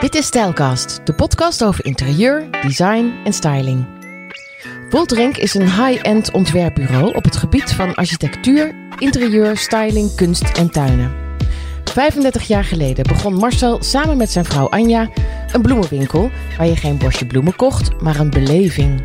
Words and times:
Dit 0.00 0.14
is 0.14 0.26
Stijlcast, 0.26 1.00
de 1.04 1.14
podcast 1.14 1.64
over 1.64 1.84
interieur, 1.84 2.50
design 2.62 3.12
en 3.24 3.32
styling. 3.32 3.86
Wolterink 4.90 5.36
is 5.36 5.54
een 5.54 5.70
high-end 5.70 6.30
ontwerpbureau 6.30 7.14
op 7.14 7.24
het 7.24 7.36
gebied 7.36 7.72
van 7.72 7.94
architectuur, 7.94 8.74
interieur, 8.98 9.56
styling, 9.56 10.14
kunst 10.14 10.42
en 10.42 10.70
tuinen. 10.70 11.14
35 11.84 12.46
jaar 12.46 12.64
geleden 12.64 13.04
begon 13.04 13.34
Marcel 13.34 13.82
samen 13.82 14.16
met 14.16 14.30
zijn 14.30 14.44
vrouw 14.44 14.68
Anja 14.68 15.08
een 15.52 15.62
bloemenwinkel 15.62 16.30
waar 16.56 16.66
je 16.66 16.76
geen 16.76 16.98
bosje 16.98 17.26
bloemen 17.26 17.56
kocht, 17.56 18.00
maar 18.00 18.20
een 18.20 18.30
beleving. 18.30 19.02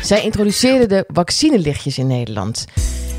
Zij 0.00 0.22
introduceerde 0.22 0.86
de 0.86 1.04
vaccinelichtjes 1.12 1.98
in 1.98 2.06
Nederland. 2.06 2.64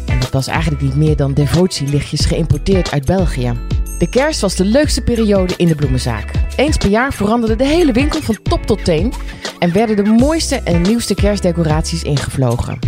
En 0.06 0.20
dat 0.20 0.30
was 0.30 0.48
eigenlijk 0.48 0.82
niet 0.82 0.96
meer 0.96 1.16
dan 1.16 1.34
devotielichtjes 1.34 2.26
geïmporteerd 2.26 2.92
uit 2.92 3.06
België. 3.06 3.54
De 3.98 4.10
kerst 4.10 4.42
was 4.42 4.56
de 4.56 4.66
leukste 4.66 5.02
periode 5.02 5.54
in 5.58 5.68
de 5.68 5.76
bloemenzaak. 5.76 6.32
Eens 6.56 6.78
per 6.78 6.90
jaar 6.90 7.14
veranderde 7.14 7.56
de 7.56 7.66
hele 7.66 7.92
winkel 7.92 8.22
van 8.22 8.38
top 8.42 8.66
tot 8.66 8.86
teen 8.86 9.14
en 9.60 9.74
werden 9.74 9.96
de 9.96 10.04
mooiste 10.04 10.62
en 10.64 10.82
nieuwste 10.82 11.16
kerstdecoraties 11.16 12.04
ingevlogen. 12.04 12.80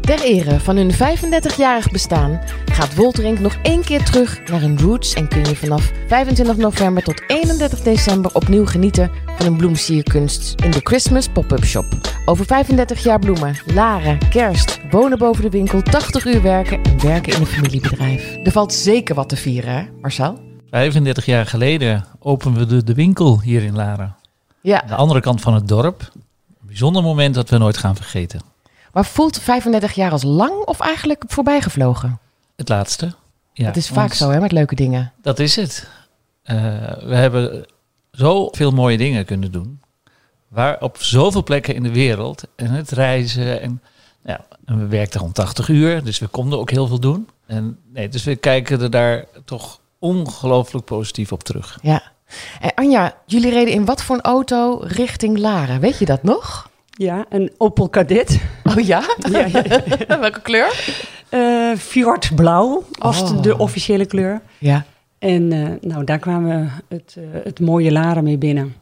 Ter 0.00 0.20
ere 0.20 0.60
van 0.60 0.76
hun 0.76 0.92
35-jarig 0.92 1.90
bestaan 1.90 2.40
gaat 2.72 2.94
Wolterink 2.94 3.38
nog 3.38 3.56
één 3.62 3.84
keer 3.84 4.04
terug 4.04 4.40
naar 4.50 4.60
hun 4.60 4.80
roots 4.80 5.12
en 5.12 5.28
kun 5.28 5.44
je 5.44 5.56
vanaf 5.56 5.90
25 6.08 6.56
november 6.56 7.02
tot 7.02 7.22
31 7.26 7.80
december 7.80 8.34
opnieuw 8.34 8.66
genieten 8.66 9.10
van 9.36 9.46
een 9.46 9.56
bloemsierkunst 9.56 10.54
in 10.62 10.70
de 10.70 10.80
Christmas 10.82 11.28
Pop-up 11.28 11.64
Shop. 11.64 11.84
Over 12.24 12.46
35 12.46 13.02
jaar 13.02 13.18
bloemen, 13.18 13.56
laren, 13.74 14.18
kerst, 14.30 14.80
wonen 14.90 15.18
boven 15.18 15.42
de 15.42 15.50
winkel, 15.50 15.82
80 15.82 16.24
uur 16.24 16.42
werken 16.42 16.82
en 16.82 17.02
werken 17.02 17.32
in 17.32 17.40
een 17.40 17.46
familiebedrijf. 17.46 18.36
Er 18.44 18.52
valt 18.52 18.72
zeker 18.72 19.14
wat 19.14 19.28
te 19.28 19.36
vieren, 19.36 19.74
hè, 19.74 19.82
Marcel? 20.00 20.53
35 20.74 21.26
jaar 21.26 21.46
geleden 21.46 22.04
openden 22.18 22.60
we 22.60 22.74
de, 22.74 22.84
de 22.84 22.94
winkel 22.94 23.40
hier 23.40 23.62
in 23.62 23.74
Laren. 23.74 24.16
Ja, 24.60 24.82
Aan 24.82 24.88
de 24.88 24.94
andere 24.94 25.20
kant 25.20 25.40
van 25.40 25.54
het 25.54 25.68
dorp. 25.68 26.00
Een 26.00 26.66
bijzonder 26.66 27.02
moment 27.02 27.34
dat 27.34 27.50
we 27.50 27.58
nooit 27.58 27.76
gaan 27.76 27.96
vergeten. 27.96 28.40
maar 28.92 29.04
voelt 29.04 29.38
35 29.38 29.92
jaar 29.92 30.10
als 30.10 30.22
lang 30.22 30.52
of 30.64 30.80
eigenlijk 30.80 31.24
voorbijgevlogen? 31.26 32.18
Het 32.56 32.68
laatste. 32.68 33.14
Ja, 33.52 33.64
dat 33.64 33.76
is 33.76 33.88
vaak 33.88 34.12
zo, 34.12 34.30
hè, 34.30 34.40
met 34.40 34.52
leuke 34.52 34.74
dingen. 34.74 35.12
Dat 35.22 35.38
is 35.38 35.56
het. 35.56 35.88
Eh, 36.42 36.56
we 37.02 37.14
hebben 37.14 37.66
zoveel 38.10 38.70
mooie 38.70 38.96
dingen 38.96 39.24
kunnen 39.24 39.52
doen. 39.52 39.80
Waar 40.48 40.80
op 40.80 40.96
zoveel 41.02 41.42
plekken 41.42 41.74
in 41.74 41.82
de 41.82 41.92
wereld. 41.92 42.44
En 42.56 42.70
het 42.70 42.90
reizen. 42.90 43.60
En, 43.60 43.82
ja, 44.24 44.44
en 44.64 44.78
we 44.78 44.86
werkten 44.86 45.20
rond 45.20 45.34
80 45.34 45.68
uur. 45.68 46.04
Dus 46.04 46.18
we 46.18 46.26
konden 46.26 46.58
ook 46.58 46.70
heel 46.70 46.86
veel 46.86 47.00
doen. 47.00 47.28
En, 47.46 47.78
nee, 47.92 48.08
dus 48.08 48.24
we 48.24 48.36
kijken 48.36 48.80
er 48.80 48.90
daar 48.90 49.24
toch 49.44 49.82
ongelooflijk 50.04 50.84
positief 50.84 51.32
op 51.32 51.42
terug. 51.42 51.78
Ja. 51.82 52.02
En 52.60 52.74
Anja, 52.74 53.14
jullie 53.26 53.50
reden 53.50 53.72
in 53.74 53.84
wat 53.84 54.02
voor 54.02 54.16
een 54.16 54.22
auto 54.22 54.80
richting 54.82 55.38
Laren? 55.38 55.80
Weet 55.80 55.98
je 55.98 56.04
dat 56.04 56.22
nog? 56.22 56.70
Ja, 56.90 57.24
een 57.28 57.52
Opel 57.58 57.88
Kadett. 57.88 58.38
Oh 58.64 58.78
ja? 58.80 59.02
Ja, 59.32 59.46
ja. 59.46 59.62
Welke 60.20 60.40
kleur? 60.40 60.94
Eh, 61.28 61.72
Fjord 61.78 62.34
Blauw 62.34 62.84
was 62.98 63.20
Oh. 63.22 63.42
de 63.42 63.58
officiële 63.58 64.06
kleur. 64.06 64.40
Ja. 64.58 64.84
En 65.18 65.52
eh, 65.52 65.68
nou, 65.90 66.04
daar 66.04 66.18
kwamen 66.18 66.60
we 66.88 66.94
het, 66.94 67.16
eh, 67.18 67.24
het 67.44 67.60
mooie 67.60 67.92
Laren 67.92 68.24
mee 68.24 68.38
binnen. 68.38 68.74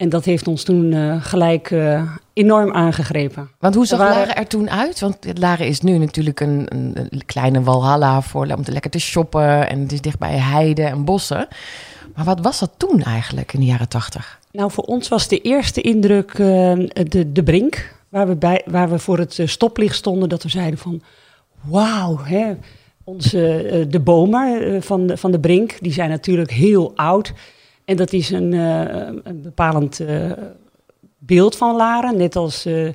En 0.00 0.08
dat 0.08 0.24
heeft 0.24 0.48
ons 0.48 0.62
toen 0.62 0.92
eh, 0.92 1.24
gelijk 1.24 1.70
eh, 1.70 2.02
enorm 2.32 2.72
aangegrepen. 2.72 3.50
Want 3.58 3.74
hoe 3.74 3.86
zag 3.86 3.98
waren- 3.98 4.16
Laren 4.16 4.36
er 4.36 4.46
toen 4.46 4.70
uit? 4.70 5.00
Want 5.00 5.38
Laren 5.38 5.66
is 5.66 5.80
nu 5.80 5.98
natuurlijk 5.98 6.40
een, 6.40 6.66
een, 6.68 6.92
een 6.96 7.22
kleine 7.26 7.62
walhalla 7.62 8.22
voor, 8.22 8.46
om 8.56 8.62
te 8.62 8.72
lekker 8.72 8.90
te 8.90 8.98
shoppen. 8.98 9.68
En 9.68 9.80
het 9.80 9.92
is 9.92 10.00
dichtbij 10.00 10.36
heide 10.36 10.82
en 10.82 11.04
bossen. 11.04 11.48
Maar 12.14 12.24
wat 12.24 12.40
was 12.40 12.58
dat 12.58 12.70
toen 12.76 13.02
eigenlijk 13.02 13.52
in 13.52 13.60
de 13.60 13.66
jaren 13.66 13.88
tachtig? 13.88 14.38
Nou, 14.52 14.70
voor 14.70 14.84
ons 14.84 15.08
was 15.08 15.28
de 15.28 15.40
eerste 15.40 15.80
indruk 15.80 16.30
eh, 16.30 16.72
de, 16.92 17.32
de 17.32 17.42
brink. 17.42 17.94
Waar 18.08 18.26
we, 18.28 18.36
bij, 18.36 18.62
waar 18.66 18.90
we 18.90 18.98
voor 18.98 19.18
het 19.18 19.40
stoplicht 19.44 19.96
stonden. 19.96 20.28
Dat 20.28 20.42
we 20.42 20.48
zeiden 20.48 20.78
van, 20.78 21.02
wauw, 21.60 22.18
hè. 22.22 22.56
Onze, 23.04 23.86
de 23.90 24.00
bomen 24.00 24.82
van, 24.82 25.06
de, 25.06 25.16
van 25.16 25.30
de 25.30 25.40
brink, 25.40 25.76
die 25.80 25.92
zijn 25.92 26.10
natuurlijk 26.10 26.50
heel 26.50 26.92
oud. 26.96 27.32
En 27.90 27.96
dat 27.96 28.12
is 28.12 28.30
een, 28.30 28.52
eh, 28.52 29.06
een 29.22 29.42
bepalend 29.42 30.00
eh, 30.00 30.30
beeld 31.18 31.56
van 31.56 31.76
Laren. 31.76 32.16
Net 32.16 32.36
als 32.36 32.64
eh, 32.64 32.88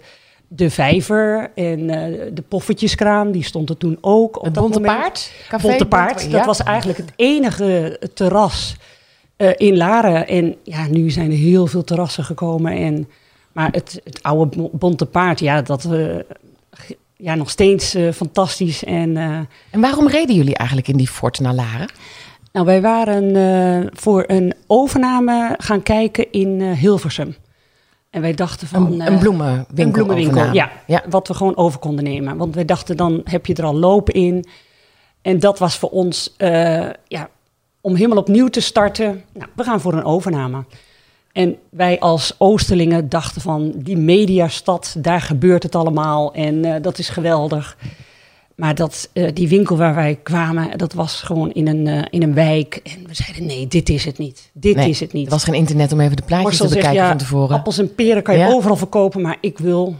de 0.47 0.69
vijver 0.69 1.51
en 1.55 1.87
de 2.33 2.43
poffertjeskraam, 2.47 3.31
die 3.31 3.43
stond 3.43 3.69
er 3.69 3.77
toen 3.77 3.97
ook. 4.01 4.37
Op 4.37 4.45
Het 4.45 4.53
Bonte. 4.53 4.79
Paard? 4.79 5.31
Café 5.49 5.67
Bonte 5.67 5.85
Paard, 5.85 6.31
dat 6.31 6.45
was 6.45 6.63
eigenlijk 6.63 6.97
het 6.97 7.11
enige 7.15 7.99
terras 8.13 8.75
in 9.57 9.77
Laren. 9.77 10.27
En 10.27 10.55
ja, 10.63 10.87
nu 10.87 11.09
zijn 11.09 11.31
er 11.31 11.37
heel 11.37 11.67
veel 11.67 11.83
terrassen 11.83 12.23
gekomen. 12.23 12.71
En, 12.71 13.09
maar 13.51 13.69
het, 13.71 14.01
het 14.03 14.23
oude 14.23 14.57
Bo- 14.57 14.69
Bonte 14.73 15.05
Paard, 15.05 15.39
ja, 15.39 15.61
dat 15.61 15.87
ja, 17.15 17.35
nog 17.35 17.49
steeds 17.49 17.95
fantastisch. 18.13 18.83
En 18.83 19.17
En 19.71 19.81
waarom 19.81 20.07
reden 20.07 20.35
jullie 20.35 20.55
eigenlijk 20.55 20.87
in 20.87 20.97
die 20.97 21.09
fort 21.09 21.39
naar 21.39 21.53
Laren? 21.53 21.89
Nou, 22.55 22.67
wij 22.67 22.81
waren 22.81 23.35
eh, 23.35 23.87
voor 23.93 24.23
een 24.27 24.53
overname 24.67 25.55
gaan 25.57 25.83
kijken 25.83 26.31
in 26.31 26.61
eh, 26.61 26.71
Hilversum. 26.71 27.35
En 28.09 28.21
wij 28.21 28.33
dachten 28.33 28.67
van... 28.67 28.85
Een, 28.91 29.01
eh, 29.01 29.07
een 29.07 29.19
bloemenwinkel. 29.19 29.85
een 29.85 29.91
bloemenwinkel, 29.91 30.53
ja, 30.53 30.71
ja. 30.87 31.03
Wat 31.09 31.27
we 31.27 31.33
gewoon 31.33 31.57
over 31.57 31.79
konden 31.79 32.03
nemen. 32.03 32.37
Want 32.37 32.55
wij 32.55 32.65
dachten, 32.65 32.97
dan 32.97 33.21
heb 33.23 33.45
je 33.45 33.53
er 33.53 33.63
al 33.63 33.75
lopen 33.75 34.13
in. 34.13 34.45
En 35.21 35.39
dat 35.39 35.59
was 35.59 35.77
voor 35.77 35.89
ons, 35.89 36.35
ja, 37.07 37.29
om 37.81 37.95
helemaal 37.95 38.17
opnieuw 38.17 38.47
te 38.47 38.59
starten. 38.59 39.23
Nou, 39.33 39.49
we 39.55 39.63
gaan 39.63 39.81
voor 39.81 39.93
een 39.93 40.03
overname. 40.03 40.65
En 41.31 41.57
wij 41.69 41.99
als 41.99 42.35
Oosterlingen 42.37 43.09
dachten 43.09 43.41
van, 43.41 43.73
die 43.75 43.97
mediastad, 43.97 44.95
daar 44.97 45.21
gebeurt 45.21 45.63
het 45.63 45.75
allemaal. 45.75 46.33
En 46.33 46.81
dat 46.81 46.97
is 46.97 47.09
geweldig. 47.09 47.77
Maar 48.55 48.75
dat, 48.75 49.09
eh, 49.13 49.29
die 49.33 49.47
winkel 49.47 49.77
waar 49.77 49.95
wij 49.95 50.19
kwamen, 50.23 50.77
dat 50.77 50.93
was 50.93 51.21
gewoon 51.21 51.51
in 51.51 51.67
een, 51.67 51.87
eh, 51.87 52.03
in 52.09 52.23
een 52.23 52.33
wijk. 52.33 52.79
En 52.83 53.07
we 53.07 53.13
zeiden, 53.13 53.45
nee, 53.45 53.67
dit 53.67 53.89
is 53.89 54.05
het 54.05 54.17
niet. 54.17 54.49
Dit 54.53 54.75
Nee, 54.75 54.89
is 54.89 54.99
het 54.99 55.13
niet. 55.13 55.25
Er 55.25 55.31
was 55.31 55.43
geen 55.43 55.53
internet 55.53 55.91
om 55.91 55.99
even 55.99 56.15
de 56.15 56.21
plaatjes 56.21 56.43
Marcel 56.49 56.65
te 56.67 56.71
zegt, 56.73 56.85
bekijken 56.85 57.03
ja, 57.03 57.17
van 57.17 57.27
tevoren. 57.27 57.55
Appels 57.57 57.77
en 57.77 57.95
peren 57.95 58.23
kan 58.23 58.33
je 58.37 58.39
Ja. 58.41 58.51
overal 58.51 58.75
verkopen, 58.77 59.21
maar 59.21 59.37
ik 59.41 59.57
wil 59.57 59.95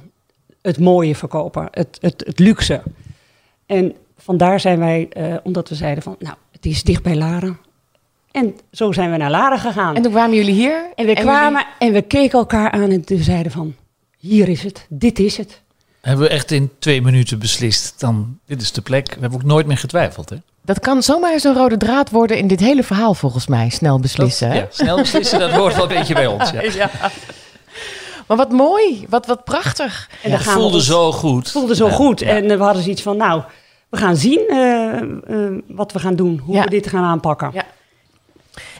het 0.62 0.80
mooie 0.80 1.16
verkopen, 1.16 1.68
het, 1.72 1.98
het, 2.02 2.24
het 2.26 2.40
luxe. 2.40 2.82
En 3.66 3.94
vandaar 4.18 4.60
zijn 4.60 4.80
wij, 4.80 5.08
eh, 5.10 5.36
omdat 5.44 5.70
we 5.70 5.76
zeiden 5.76 6.04
van, 6.04 6.16
nou, 6.20 6.36
het 6.52 6.66
is 6.66 6.84
dicht 6.84 7.04
bij 7.04 7.16
Laren. 7.16 7.58
En 8.32 8.56
zo 8.72 8.92
zijn 8.92 9.12
we 9.12 9.18
naar 9.18 9.32
Laren 9.32 9.60
gegaan. 9.60 9.96
En 9.96 10.02
toen 10.02 10.12
kwamen 10.12 10.36
jullie 10.36 10.54
hier. 10.54 10.86
En 10.96 11.06
we 11.06 11.14
kwamen 11.14 11.66
en 11.80 11.94
we 11.94 12.02
keken 12.02 12.40
elkaar 12.40 12.72
aan 12.72 12.90
en 12.90 13.02
we 13.06 13.24
zeiden 13.24 13.52
van, 13.52 13.76
hier 14.18 14.50
is 14.50 14.64
het, 14.64 14.86
dit 14.90 15.20
is 15.20 15.38
het. 15.38 15.62
Hebben 16.06 16.26
we 16.28 16.32
echt 16.34 16.52
in 16.52 16.72
twee 16.80 17.02
minuten 17.02 17.40
beslist. 17.40 18.00
Dan, 18.00 18.40
dit 18.46 18.62
is 18.62 18.72
de 18.72 18.82
plek. 18.82 19.08
We 19.14 19.20
hebben 19.20 19.40
ook 19.40 19.46
nooit 19.46 19.66
meer 19.66 19.78
getwijfeld. 19.78 20.30
Hè? 20.30 20.36
Dat 20.62 20.80
kan 20.80 21.04
zomaar 21.04 21.40
zo'n 21.40 21.54
rode 21.56 21.78
draad 21.78 22.10
worden 22.10 22.38
in 22.38 22.48
dit 22.48 22.60
hele 22.60 22.84
verhaal 22.84 23.14
volgens 23.14 23.48
mij. 23.48 23.70
Snel 23.70 24.00
beslissen. 24.00 24.48
hè? 24.50 24.58
Ja, 24.58 24.68
snel 24.70 24.96
beslissen, 24.98 25.40
dat 25.40 25.52
hoort 25.52 25.76
wel 25.76 25.84
een 25.90 25.98
beetje 25.98 26.14
bij 26.14 26.28
ons. 26.28 26.50
Ja. 26.50 26.90
Maar 28.28 28.38
wat 28.38 28.52
mooi, 28.52 29.06
wat, 29.10 29.26
wat 29.26 29.44
prachtig. 29.44 30.10
En 30.24 30.32
het 30.32 30.42
voelde 30.44 30.76
ons- 30.76 30.86
zo 30.86 31.12
goed. 31.12 31.44
Het 31.44 31.52
voelde 31.52 31.76
zo 31.76 31.88
Ja, 31.88 31.94
goed. 31.94 32.20
ja. 32.20 32.28
En 32.28 32.48
we 32.48 32.64
hadden 32.64 32.84
zoiets 32.84 33.02
van, 33.02 33.18
nou, 33.18 33.42
we 33.90 33.98
gaan 33.98 34.16
zien 34.16 34.44
eh, 34.48 34.98
eh, 34.98 35.04
wat 35.68 35.92
we 35.92 36.00
gaan 36.00 36.16
doen, 36.16 36.38
hoe 36.46 36.56
Ja. 36.56 36.64
we 36.64 36.70
dit 36.70 36.88
gaan 36.88 37.04
aanpakken. 37.04 37.50
Ja. 37.54 37.66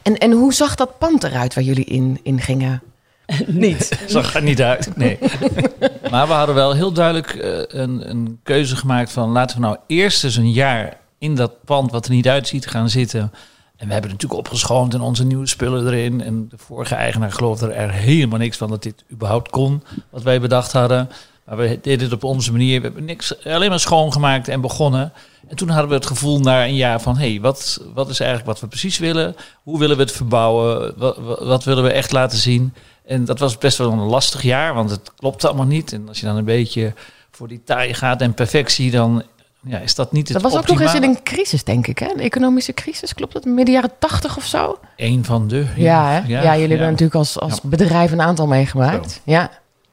En, 0.02 0.18
en 0.18 0.32
hoe 0.32 0.54
zag 0.54 0.74
dat 0.74 0.98
pand 0.98 1.24
eruit 1.24 1.54
waar 1.54 1.64
jullie 1.64 1.84
in, 1.84 2.20
in 2.22 2.40
gingen? 2.40 2.82
Niet. 3.46 4.04
Zag 4.06 4.34
er 4.34 4.42
niet 4.42 4.62
uit, 4.62 4.96
nee. 4.96 5.18
maar 6.10 6.26
we 6.26 6.32
hadden 6.32 6.54
wel 6.54 6.72
heel 6.72 6.92
duidelijk 6.92 7.34
eh, 7.34 7.80
een, 7.80 8.10
een 8.10 8.38
keuze 8.42 8.76
gemaakt 8.76 9.12
van... 9.12 9.30
laten 9.30 9.56
we 9.56 9.62
nou 9.62 9.76
eerst 9.86 10.24
eens 10.24 10.36
een 10.36 10.52
jaar 10.52 10.96
in 11.18 11.34
dat 11.34 11.64
pand 11.64 11.90
wat 11.90 12.06
er 12.06 12.12
niet 12.12 12.28
uitziet 12.28 12.66
gaan 12.66 12.88
zitten. 12.88 13.32
En 13.76 13.86
we 13.86 13.92
hebben 13.92 14.10
natuurlijk 14.10 14.40
opgeschoond 14.40 14.94
en 14.94 15.00
onze 15.00 15.24
nieuwe 15.24 15.46
spullen 15.46 15.86
erin. 15.86 16.20
En 16.20 16.48
de 16.48 16.58
vorige 16.58 16.94
eigenaar 16.94 17.32
geloofde 17.32 17.72
er 17.72 17.90
helemaal 17.90 18.38
niks 18.38 18.56
van 18.56 18.68
dat 18.68 18.82
dit 18.82 19.04
überhaupt 19.12 19.50
kon, 19.50 19.82
wat 20.10 20.22
wij 20.22 20.40
bedacht 20.40 20.72
hadden. 20.72 21.08
Maar 21.44 21.56
we 21.56 21.78
deden 21.82 22.04
het 22.04 22.12
op 22.12 22.24
onze 22.24 22.52
manier. 22.52 22.80
We 22.80 22.86
hebben 22.86 23.04
niks, 23.04 23.44
alleen 23.44 23.68
maar 23.68 23.80
schoongemaakt 23.80 24.48
en 24.48 24.60
begonnen. 24.60 25.12
En 25.48 25.56
toen 25.56 25.68
hadden 25.68 25.88
we 25.88 25.94
het 25.94 26.06
gevoel 26.06 26.40
na 26.40 26.64
een 26.64 26.74
jaar 26.74 27.00
van... 27.00 27.16
hé, 27.16 27.30
hey, 27.30 27.40
wat, 27.40 27.80
wat 27.94 28.08
is 28.08 28.20
eigenlijk 28.20 28.50
wat 28.50 28.60
we 28.60 28.66
precies 28.66 28.98
willen? 28.98 29.36
Hoe 29.62 29.78
willen 29.78 29.96
we 29.96 30.02
het 30.02 30.12
verbouwen? 30.12 30.94
Wat, 30.96 31.16
wat, 31.16 31.38
wat 31.38 31.64
willen 31.64 31.82
we 31.82 31.90
echt 31.90 32.12
laten 32.12 32.38
zien? 32.38 32.74
En 33.06 33.24
dat 33.24 33.38
was 33.38 33.58
best 33.58 33.78
wel 33.78 33.92
een 33.92 33.98
lastig 33.98 34.42
jaar, 34.42 34.74
want 34.74 34.90
het 34.90 35.12
klopt 35.16 35.44
allemaal 35.44 35.66
niet. 35.66 35.92
En 35.92 36.08
als 36.08 36.20
je 36.20 36.26
dan 36.26 36.36
een 36.36 36.44
beetje 36.44 36.92
voor 37.30 37.48
die 37.48 37.62
taai 37.64 37.94
gaat 37.94 38.20
en 38.20 38.34
perfectie... 38.34 38.90
dan 38.90 39.22
ja, 39.68 39.78
is 39.78 39.94
dat 39.94 40.12
niet 40.12 40.28
het 40.28 40.42
Dat 40.42 40.52
was 40.52 40.60
ook 40.60 40.68
nog 40.68 40.80
eens 40.80 40.94
in 40.94 41.02
een 41.02 41.22
crisis, 41.22 41.64
denk 41.64 41.86
ik. 41.86 41.98
Hè? 41.98 42.06
Een 42.06 42.20
economische 42.20 42.72
crisis, 42.72 43.14
klopt 43.14 43.32
dat? 43.32 43.44
Midden 43.44 43.74
jaren 43.74 43.90
tachtig 43.98 44.36
of 44.36 44.44
zo? 44.44 44.78
Een 44.96 45.24
van 45.24 45.48
de... 45.48 45.66
Ja, 45.76 46.22
ja, 46.26 46.52
jullie 46.52 46.68
hebben 46.68 46.86
natuurlijk 46.86 47.14
als, 47.14 47.38
als 47.38 47.60
bedrijf 47.60 48.12
een 48.12 48.20
aantal 48.20 48.46
meegemaakt. 48.46 49.20
Ja. 49.24 49.50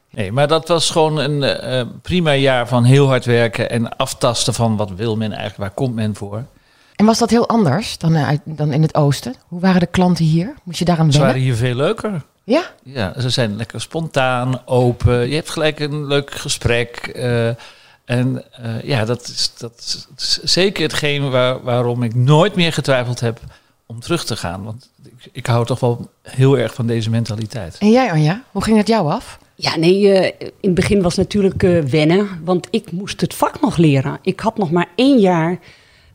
Nee, 0.09 0.31
maar 0.31 0.47
dat 0.47 0.67
was 0.67 0.89
gewoon 0.89 1.17
een 1.17 1.43
eh, 1.43 1.79
eh, 1.79 1.87
prima 2.01 2.33
jaar 2.33 2.67
van 2.67 2.83
heel 2.83 3.07
hard 3.07 3.25
werken... 3.25 3.69
en 3.69 3.97
aftasten 3.97 4.53
van 4.53 4.77
wat 4.77 4.91
wil 4.91 5.17
men 5.17 5.31
eigenlijk, 5.31 5.59
waar 5.59 5.71
komt 5.71 5.95
men 5.95 6.15
voor. 6.15 6.43
En 6.95 7.05
was 7.05 7.17
dat 7.17 7.29
heel 7.29 7.47
anders 7.47 7.97
dan, 7.97 8.15
eh, 8.15 8.29
dan 8.43 8.73
in 8.73 8.81
het 8.81 8.95
oosten? 8.95 9.35
Hoe 9.47 9.59
waren 9.59 9.79
de 9.79 9.85
klanten 9.85 10.25
hier? 10.25 10.53
Moest 10.63 10.79
je 10.79 10.85
daar 10.85 10.97
aan 10.97 11.11
Ze 11.11 11.19
waren 11.19 11.41
hier 11.41 11.55
veel 11.55 11.75
leuker. 11.75 12.21
Ja? 12.43 12.71
Ja, 12.83 13.13
ze 13.21 13.29
zijn 13.29 13.55
lekker 13.55 13.81
spontaan, 13.81 14.61
open. 14.65 15.29
Je 15.29 15.35
hebt 15.35 15.49
gelijk 15.49 15.79
een 15.79 16.05
leuk 16.07 16.31
gesprek. 16.31 16.97
eh, 16.97 17.47
en 18.05 18.43
eh, 18.51 18.83
ja, 18.83 19.05
dat 19.05 19.27
is, 19.27 19.51
dat 19.57 20.07
is 20.17 20.39
zeker 20.43 20.83
hetgeen 20.83 21.29
waar, 21.29 21.63
waarom 21.63 22.03
ik 22.03 22.15
nooit 22.15 22.55
meer 22.55 22.73
getwijfeld 22.73 23.19
heb 23.19 23.39
om 23.85 23.99
terug 23.99 24.25
te 24.25 24.35
gaan. 24.35 24.63
Want 24.63 24.89
ik, 25.03 25.29
ik 25.31 25.45
hou 25.45 25.65
toch 25.65 25.79
wel 25.79 26.09
heel 26.21 26.57
erg 26.57 26.73
van 26.73 26.87
deze 26.87 27.09
mentaliteit. 27.09 27.77
En 27.79 27.91
jij 27.91 28.11
Anja, 28.11 28.43
hoe 28.51 28.63
ging 28.63 28.77
het 28.77 28.87
jou 28.87 29.11
af? 29.11 29.39
Ja, 29.55 29.75
nee, 29.77 30.11
eh, 30.11 30.25
in 30.39 30.51
het 30.69 30.73
begin 30.73 31.01
was 31.01 31.15
het 31.15 31.25
natuurlijk 31.33 31.63
eh, 31.63 31.79
wennen, 31.79 32.27
want 32.43 32.67
ik 32.71 32.91
moest 32.91 33.21
het 33.21 33.33
vak 33.33 33.61
nog 33.61 33.77
leren. 33.77 34.19
Ik 34.21 34.39
had 34.39 34.57
nog 34.57 34.71
maar 34.71 34.87
één 34.95 35.19
jaar 35.19 35.59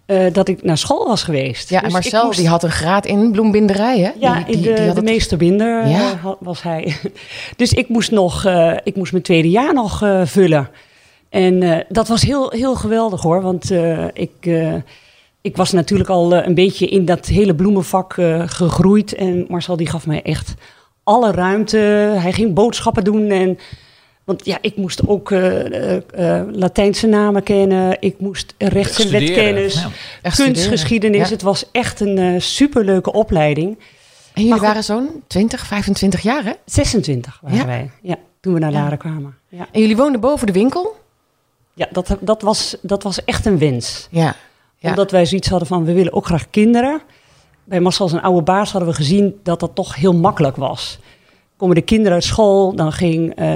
eh, 0.09 0.33
dat 0.33 0.49
ik 0.49 0.63
naar 0.63 0.79
school 0.79 1.07
was 1.07 1.23
geweest. 1.23 1.71
Ja, 1.71 1.79
en 1.79 1.85
Dus 1.85 1.93
Marcel 1.93 2.25
moest- 2.25 2.39
die 2.39 2.49
had 2.49 2.63
een 2.63 2.71
graad 2.71 3.07
in 3.07 3.33
bloembinderij, 3.33 3.99
hè? 3.99 4.11
Ja, 4.19 4.35
die, 4.35 4.45
die, 4.45 4.57
de, 4.57 4.63
die 4.63 4.71
had 4.73 4.79
de 4.95 5.01
het- 5.01 5.05
meesterbinder 5.05 5.83
eh, 5.83 5.91
Ja. 5.91 6.37
was 6.41 6.63
hij. 6.63 6.97
Dus 7.57 7.73
ik 7.73 7.89
moest, 7.89 8.11
nog, 8.11 8.45
eh, 8.45 8.77
ik 8.85 8.97
moest 8.97 9.13
mijn 9.13 9.25
tweede 9.25 9.51
jaar 9.51 9.75
nog 9.75 9.99
vullen. 10.25 10.69
En 11.29 11.85
dat 11.89 12.09
was 12.09 12.23
heel, 12.23 12.51
heel 12.51 12.75
geweldig 12.75 13.23
hoor. 13.23 13.43
Want 13.43 13.71
ik, 14.13 14.47
ik 15.41 15.57
was 15.57 15.73
natuurlijk 15.73 16.09
al 16.11 16.35
een 16.35 16.55
beetje 16.55 16.87
in 16.87 17.05
dat 17.05 17.27
hele 17.27 17.55
bloemenvak 17.55 18.13
gegroeid. 18.47 19.15
En 19.15 19.45
Marcel 19.49 19.77
die 19.77 19.89
gaf 19.89 20.07
mij 20.07 20.23
echt 20.23 20.55
alle 21.05 21.31
ruimte. 21.33 21.77
Hij 22.19 22.33
ging 22.33 22.55
boodschappen 22.55 23.05
doen. 23.05 23.31
En, 23.31 23.59
want 24.29 24.45
ja, 24.45 24.59
ik 24.61 24.77
moest 24.77 25.07
ook 25.07 25.31
eh, 25.31 25.95
eh, 25.95 26.03
eh, 26.41 26.47
Latijnse 26.53 27.07
namen 27.07 27.43
kennen. 27.43 27.97
Ik 28.01 28.21
moest 28.21 28.55
rechts- 28.59 29.05
en 29.05 29.11
wetkennis. 29.11 29.75
ja. 30.23 30.31
Kunstgeschiedenis. 30.31 31.29
Ja. 31.29 31.33
Het 31.33 31.43
was 31.43 31.65
echt 31.73 32.01
een 32.01 32.19
eh, 32.19 32.41
superleuke 32.41 33.13
opleiding. 33.13 33.79
En 34.35 34.45
jullie 34.45 34.61
waren 34.61 34.85
zo'n 34.85 35.23
20, 35.27 35.67
25 35.67 36.21
jaar, 36.21 36.45
hè? 36.45 36.53
26 36.65 37.39
waren 37.43 37.59
Ja. 37.59 37.67
wij, 37.67 37.91
ja, 38.03 38.17
toen 38.41 38.53
we 38.55 38.59
naar 38.59 38.73
Ja. 38.73 38.81
Laren 38.83 38.99
kwamen. 38.99 39.35
Ja, 39.49 39.67
En 39.73 39.81
jullie 39.81 39.97
woonden 39.97 40.21
boven 40.21 40.47
de 40.47 40.53
winkel? 40.53 40.97
ja 41.75 41.87
dat, 41.93 42.17
dat, 42.21 42.43
was, 42.43 42.77
dat 42.83 43.03
was 43.03 43.25
echt 43.25 43.47
een 43.47 43.59
wens. 43.59 44.09
Ja. 44.11 44.35
ja. 44.79 44.89
Omdat 44.89 45.11
wij 45.11 45.27
zoiets 45.27 45.49
hadden 45.49 45.69
van, 45.69 45.85
we 45.85 45.93
willen 45.93 46.13
ook 46.13 46.27
graag 46.27 46.51
kinderen. 46.51 47.01
Bij 47.65 47.81
Marcel 47.81 48.09
zijn 48.09 48.23
oude 48.23 48.43
baas 48.43 48.71
hadden 48.73 48.91
we 48.91 48.95
gezien 48.97 49.41
dat 49.43 49.61
dat 49.61 49.75
toch 49.75 49.95
heel 49.95 50.15
makkelijk 50.15 50.57
was. 50.57 50.99
Komen 51.59 51.75
de 51.75 51.83
kinderen 51.83 52.13
uit 52.13 52.25
school, 52.25 52.75
dan 52.75 52.93
ging 52.93 53.35
eh, 53.35 53.47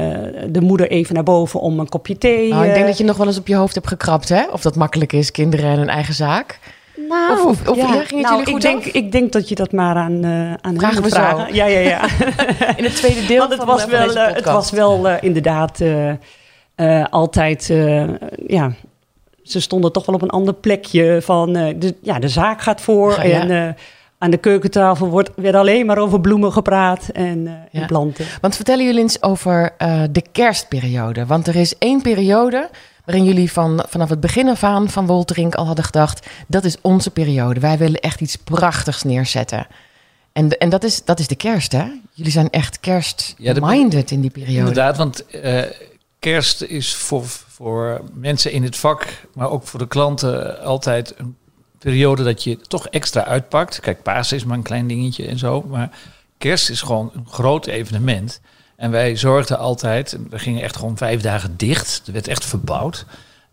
de 0.48 0.60
moeder 0.60 0.90
even 0.90 1.14
naar 1.14 1.22
boven 1.22 1.60
om 1.60 1.78
een 1.78 1.88
kopje 1.88 2.18
thee. 2.18 2.48
Nou, 2.48 2.62
ik 2.64 2.68
denk 2.70 2.80
eh, 2.80 2.86
dat 2.86 2.98
je 2.98 3.04
nog 3.04 3.16
wel 3.16 3.26
eens 3.26 3.38
op 3.38 3.46
je 3.46 3.54
hoofd 3.54 3.74
hebt 3.74 3.86
gekrapt, 3.88 4.28
hè? 4.28 4.42
Of 4.52 4.62
dat 4.62 4.76
makkelijk 4.76 5.12
is, 5.12 5.30
kinderen 5.30 5.70
en 5.70 5.78
een 5.78 5.88
eigen 5.88 6.14
zaak. 6.14 6.58
Nou, 7.08 7.32
Of- 7.32 7.44
of- 7.44 7.68
of- 7.68 7.76
ja, 7.76 7.84
ging 7.86 7.94
het 7.96 8.10
nou, 8.10 8.38
jullie 8.38 8.44
goed 8.52 8.54
ik, 8.54 8.60
denk, 8.60 8.76
af? 8.78 8.86
ik 8.86 9.12
denk 9.12 9.32
dat 9.32 9.48
je 9.48 9.54
dat 9.54 9.72
maar 9.72 9.96
aan, 9.96 10.24
eh 10.24 10.30
aan 10.30 10.58
hem 10.62 10.78
Vragen 10.78 11.02
moet 11.02 11.10
zo. 11.10 11.16
vragen. 11.16 11.54
Ja, 11.54 11.66
ja, 11.66 11.78
ja. 11.78 12.02
In 12.76 12.84
het 12.84 12.96
tweede 12.96 13.26
deel 13.26 13.38
Want 13.38 13.50
het 13.50 13.58
van, 13.58 13.68
was 13.68 13.84
wel, 13.84 14.06
deze 14.06 14.18
het 14.18 14.44
was 14.44 14.70
wel 14.70 15.08
inderdaad 15.20 15.80
altijd, 17.10 17.66
ja, 18.46 18.72
ze 19.42 19.60
stonden 19.60 19.92
toch 19.92 20.06
wel 20.06 20.14
op 20.14 20.22
een 20.22 20.30
ander 20.30 20.54
plekje 20.54 21.18
van, 21.22 21.52
de, 21.52 21.94
ja, 22.02 22.18
de 22.18 22.28
zaak 22.28 22.62
gaat 22.62 22.80
voor 22.80 23.26
Ja, 23.26 23.48
en 23.48 23.76
aan 24.22 24.30
de 24.30 24.36
keukentafel 24.36 25.08
wordt 25.08 25.30
weer 25.36 25.56
alleen 25.56 25.86
maar 25.86 25.98
over 25.98 26.20
bloemen 26.20 26.52
gepraat 26.52 27.08
en, 27.08 27.46
eh, 27.46 27.52
Ja. 27.70 27.80
en 27.80 27.86
planten. 27.86 28.26
Want 28.40 28.56
vertellen 28.56 28.84
jullie 28.84 29.00
eens 29.00 29.22
over 29.22 29.74
eh, 29.78 30.02
de 30.10 30.22
kerstperiode. 30.32 31.26
Want 31.26 31.46
er 31.46 31.56
is 31.56 31.78
één 31.78 32.02
periode 32.02 32.70
waarin 33.04 33.24
jullie 33.24 33.52
van, 33.52 33.84
vanaf 33.88 34.08
het 34.08 34.20
begin 34.20 34.48
af 34.48 34.62
aan 34.64 34.88
van 34.90 35.06
Wolterink 35.06 35.54
al 35.54 35.66
hadden 35.66 35.84
gedacht... 35.84 36.26
dat 36.46 36.64
is 36.64 36.76
onze 36.80 37.10
periode. 37.10 37.60
Wij 37.60 37.78
willen 37.78 38.00
echt 38.00 38.20
iets 38.20 38.36
prachtigs 38.36 39.02
neerzetten. 39.02 39.66
En, 40.32 40.58
en 40.58 40.68
dat, 40.68 40.84
is, 40.84 41.04
dat 41.04 41.18
is 41.18 41.26
de 41.28 41.36
kerst, 41.36 41.72
hè? 41.72 41.84
Jullie 42.12 42.32
zijn 42.32 42.50
echt 42.50 42.78
Ja, 42.80 42.98
de- 42.98 43.00
kerst-minded 43.40 44.10
in 44.10 44.20
die 44.20 44.30
periode. 44.30 44.58
Inderdaad, 44.58 44.96
want 44.96 45.26
eh, 45.26 45.62
kerst 46.18 46.62
is 46.62 46.94
voor, 46.94 47.24
voor 47.26 48.00
mensen 48.14 48.52
in 48.52 48.62
het 48.62 48.76
vak, 48.76 49.06
maar 49.34 49.50
ook 49.50 49.66
voor 49.66 49.78
de 49.78 49.88
klanten 49.88 50.60
altijd 50.62 51.14
een 51.18 51.36
periode 51.82 52.22
dat 52.22 52.44
je 52.44 52.56
toch 52.56 52.86
extra 52.88 53.24
uitpakt. 53.24 53.80
Kijk, 53.80 54.02
Pasen 54.02 54.36
is 54.36 54.44
maar 54.44 54.56
een 54.56 54.62
klein 54.62 54.86
dingetje 54.86 55.26
en 55.26 55.38
zo, 55.38 55.62
maar 55.62 55.90
kerst 56.38 56.70
is 56.70 56.80
gewoon 56.80 57.10
een 57.14 57.26
groot 57.28 57.66
evenement. 57.66 58.40
En 58.76 58.90
wij 58.90 59.16
zorgden 59.16 59.58
altijd, 59.58 60.18
we 60.30 60.38
gingen 60.38 60.62
echt 60.62 60.76
gewoon 60.76 60.96
vijf 60.96 61.20
dagen 61.20 61.56
dicht. 61.56 62.02
Er 62.06 62.12
werd 62.12 62.28
echt 62.28 62.44
verbouwd. 62.44 63.04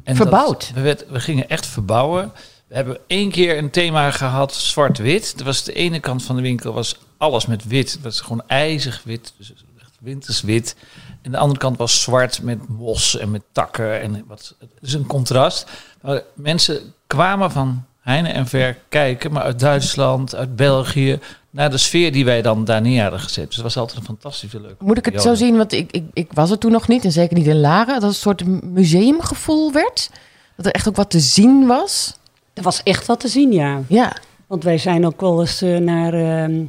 En 0.04 0.16
dat- 0.16 0.16
Verbouwd? 0.16 0.72
we, 0.74 0.82
werd- 0.82 1.10
we 1.10 1.20
gingen 1.20 1.50
echt 1.50 1.66
verbouwen. 1.66 2.32
We 2.68 2.76
hebben 2.76 2.98
één 3.08 3.32
keer 3.32 3.58
een 3.58 3.70
thema 3.70 4.12
gehad, 4.12 4.54
zwart-wit. 4.54 5.34
Dat 5.38 5.46
was 5.46 5.64
de 5.64 5.74
ene 5.74 6.00
kant 6.00 6.24
van 6.24 6.36
de 6.36 6.42
winkel, 6.42 6.74
was 6.74 6.96
alles 7.18 7.46
met 7.46 7.66
wit. 7.68 7.92
Het 7.92 8.02
was 8.02 8.22
gewoon 8.22 8.44
ijzig 8.48 9.02
wit, 9.06 9.34
dus 9.38 9.54
echt 9.80 9.98
winters 10.00 10.42
wit. 10.42 10.76
En 11.22 11.32
de 11.32 11.38
andere 11.38 11.60
kant 11.60 11.78
was 11.78 12.02
zwart 12.02 12.42
met 12.42 12.68
mos 12.68 13.18
en 13.18 13.32
met 13.32 13.42
takken. 13.52 14.02
En 14.02 14.24
wat, 14.28 14.56
dus 14.82 14.94
een 14.94 15.06
contrast. 15.06 15.70
Maar 16.02 16.22
mensen 16.36 16.94
kwamen 17.08 17.52
van 17.52 17.86
heine 18.10 18.28
en 18.30 18.48
ver 18.48 18.78
kijken, 18.90 19.32
maar 19.32 19.44
uit 19.44 19.60
Duitsland, 19.60 20.36
uit 20.36 20.56
België, 20.56 21.20
naar 21.50 21.70
de 21.70 21.78
sfeer 21.78 22.12
die 22.12 22.26
wij 22.26 22.42
dan 22.42 22.66
daar 22.66 22.82
neer 22.82 23.02
hadden 23.02 23.20
gezet. 23.20 23.46
Dus 23.48 23.56
dat 23.56 23.64
was 23.64 23.78
altijd 23.78 23.98
een 24.00 24.06
fantastische 24.06 24.62
leuke 24.62 24.84
Moet 24.84 24.98
ik 24.98 25.06
het 25.06 25.22
zo 25.22 25.34
zien? 25.34 25.58
Want 25.58 25.72
ik, 25.74 25.92
ik, 25.92 26.04
ik 26.14 26.28
was 26.34 26.52
er 26.52 26.58
toen 26.58 26.72
nog 26.72 26.88
niet, 26.88 27.06
en 27.06 27.12
zeker 27.12 27.38
niet 27.38 27.48
in 27.48 27.60
Laren. 27.60 27.86
Dat 27.94 28.02
het 28.02 28.04
een 28.12 28.14
soort 28.14 28.46
museumgevoel 28.64 29.72
werd. 29.72 30.10
Dat 30.56 30.66
er 30.66 30.72
echt 30.72 30.88
ook 30.88 30.96
wat 30.96 31.10
te 31.10 31.20
zien 31.20 31.68
was. 31.68 32.18
Er 32.54 32.64
was 32.64 32.84
echt 32.84 33.06
wat 33.06 33.20
te 33.20 33.28
zien, 33.28 33.52
ja. 33.52 33.82
Ja, 33.88 34.14
Want 34.48 34.64
wij 34.64 34.78
zijn 34.78 35.06
ook 35.06 35.22
wel 35.22 35.40
eens 35.40 35.62
eh, 35.62 35.78
naar 35.78 36.14
ehm, 36.14 36.64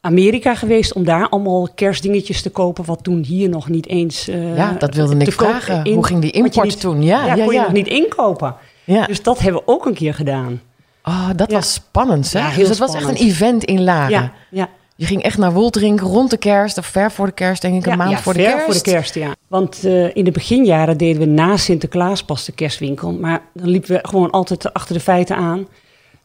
Amerika 0.00 0.54
geweest 0.54 0.92
om 0.92 1.04
daar 1.04 1.28
allemaal 1.28 1.68
kerstdingetjes 1.74 2.42
te 2.42 2.50
kopen, 2.50 2.84
wat 2.84 3.02
toen 3.02 3.22
hier 3.24 3.48
nog 3.48 3.68
niet 3.68 3.86
eens. 3.88 4.28
eh, 4.28 4.56
ja 4.56 4.72
dat 4.72 4.94
wilde 4.94 5.16
ik 5.16 5.32
vragen. 5.32 5.84
in- 5.84 5.94
Hoe 5.94 6.06
ging 6.06 6.20
die 6.20 6.30
je 6.36 6.36
import 6.42 6.66
niet- 6.66 6.80
toen? 6.80 7.02
Ja, 7.02 7.26
Ja, 7.26 7.34
ja, 7.34 7.44
kon 7.44 7.52
je 7.52 7.58
ja. 7.58 7.62
nog 7.62 7.72
niet 7.72 7.86
inkopen. 7.88 8.54
Ja. 8.94 9.06
Dus 9.06 9.22
dat 9.22 9.38
hebben 9.38 9.62
we 9.64 9.72
ook 9.72 9.86
een 9.86 9.94
keer 9.94 10.14
gedaan. 10.14 10.60
Oh, 11.04 11.28
dat 11.36 11.50
Ja. 11.50 11.56
was 11.56 11.72
spannend, 11.72 12.32
hè? 12.32 12.38
Ja, 12.38 12.54
dus 12.54 12.68
dat 12.68 12.78
was 12.78 12.94
echt 12.94 13.08
een 13.08 13.14
event 13.14 13.64
in 13.64 13.84
Laren. 13.84 14.10
Ja, 14.10 14.32
ja. 14.50 14.68
Je 14.96 15.06
ging 15.06 15.22
echt 15.22 15.38
naar 15.38 15.52
Woltering 15.52 16.00
rond 16.00 16.30
de 16.30 16.36
kerst, 16.36 16.78
of 16.78 16.86
ver 16.86 17.10
voor 17.10 17.26
de 17.26 17.32
kerst, 17.32 17.62
denk 17.62 17.74
ik, 17.74 17.86
een 17.92 17.98
maand 17.98 18.20
voor 18.20 18.32
de 18.32 18.42
ver 18.42 18.50
kerst. 18.50 18.64
voor 18.64 18.74
de 18.74 18.80
kerst, 18.80 19.14
ja. 19.14 19.34
Want 19.48 19.84
eh, 19.84 20.16
in 20.16 20.24
de 20.24 20.30
beginjaren 20.30 20.96
deden 20.96 21.20
we 21.20 21.26
na 21.26 21.56
Sinterklaas 21.56 22.24
pas 22.24 22.44
de 22.44 22.52
kerstwinkel. 22.52 23.12
Maar 23.12 23.42
dan 23.54 23.68
liepen 23.68 23.90
we 23.90 23.98
gewoon 24.02 24.30
altijd 24.30 24.72
achter 24.72 24.94
de 24.94 25.00
feiten 25.00 25.36
aan. 25.36 25.66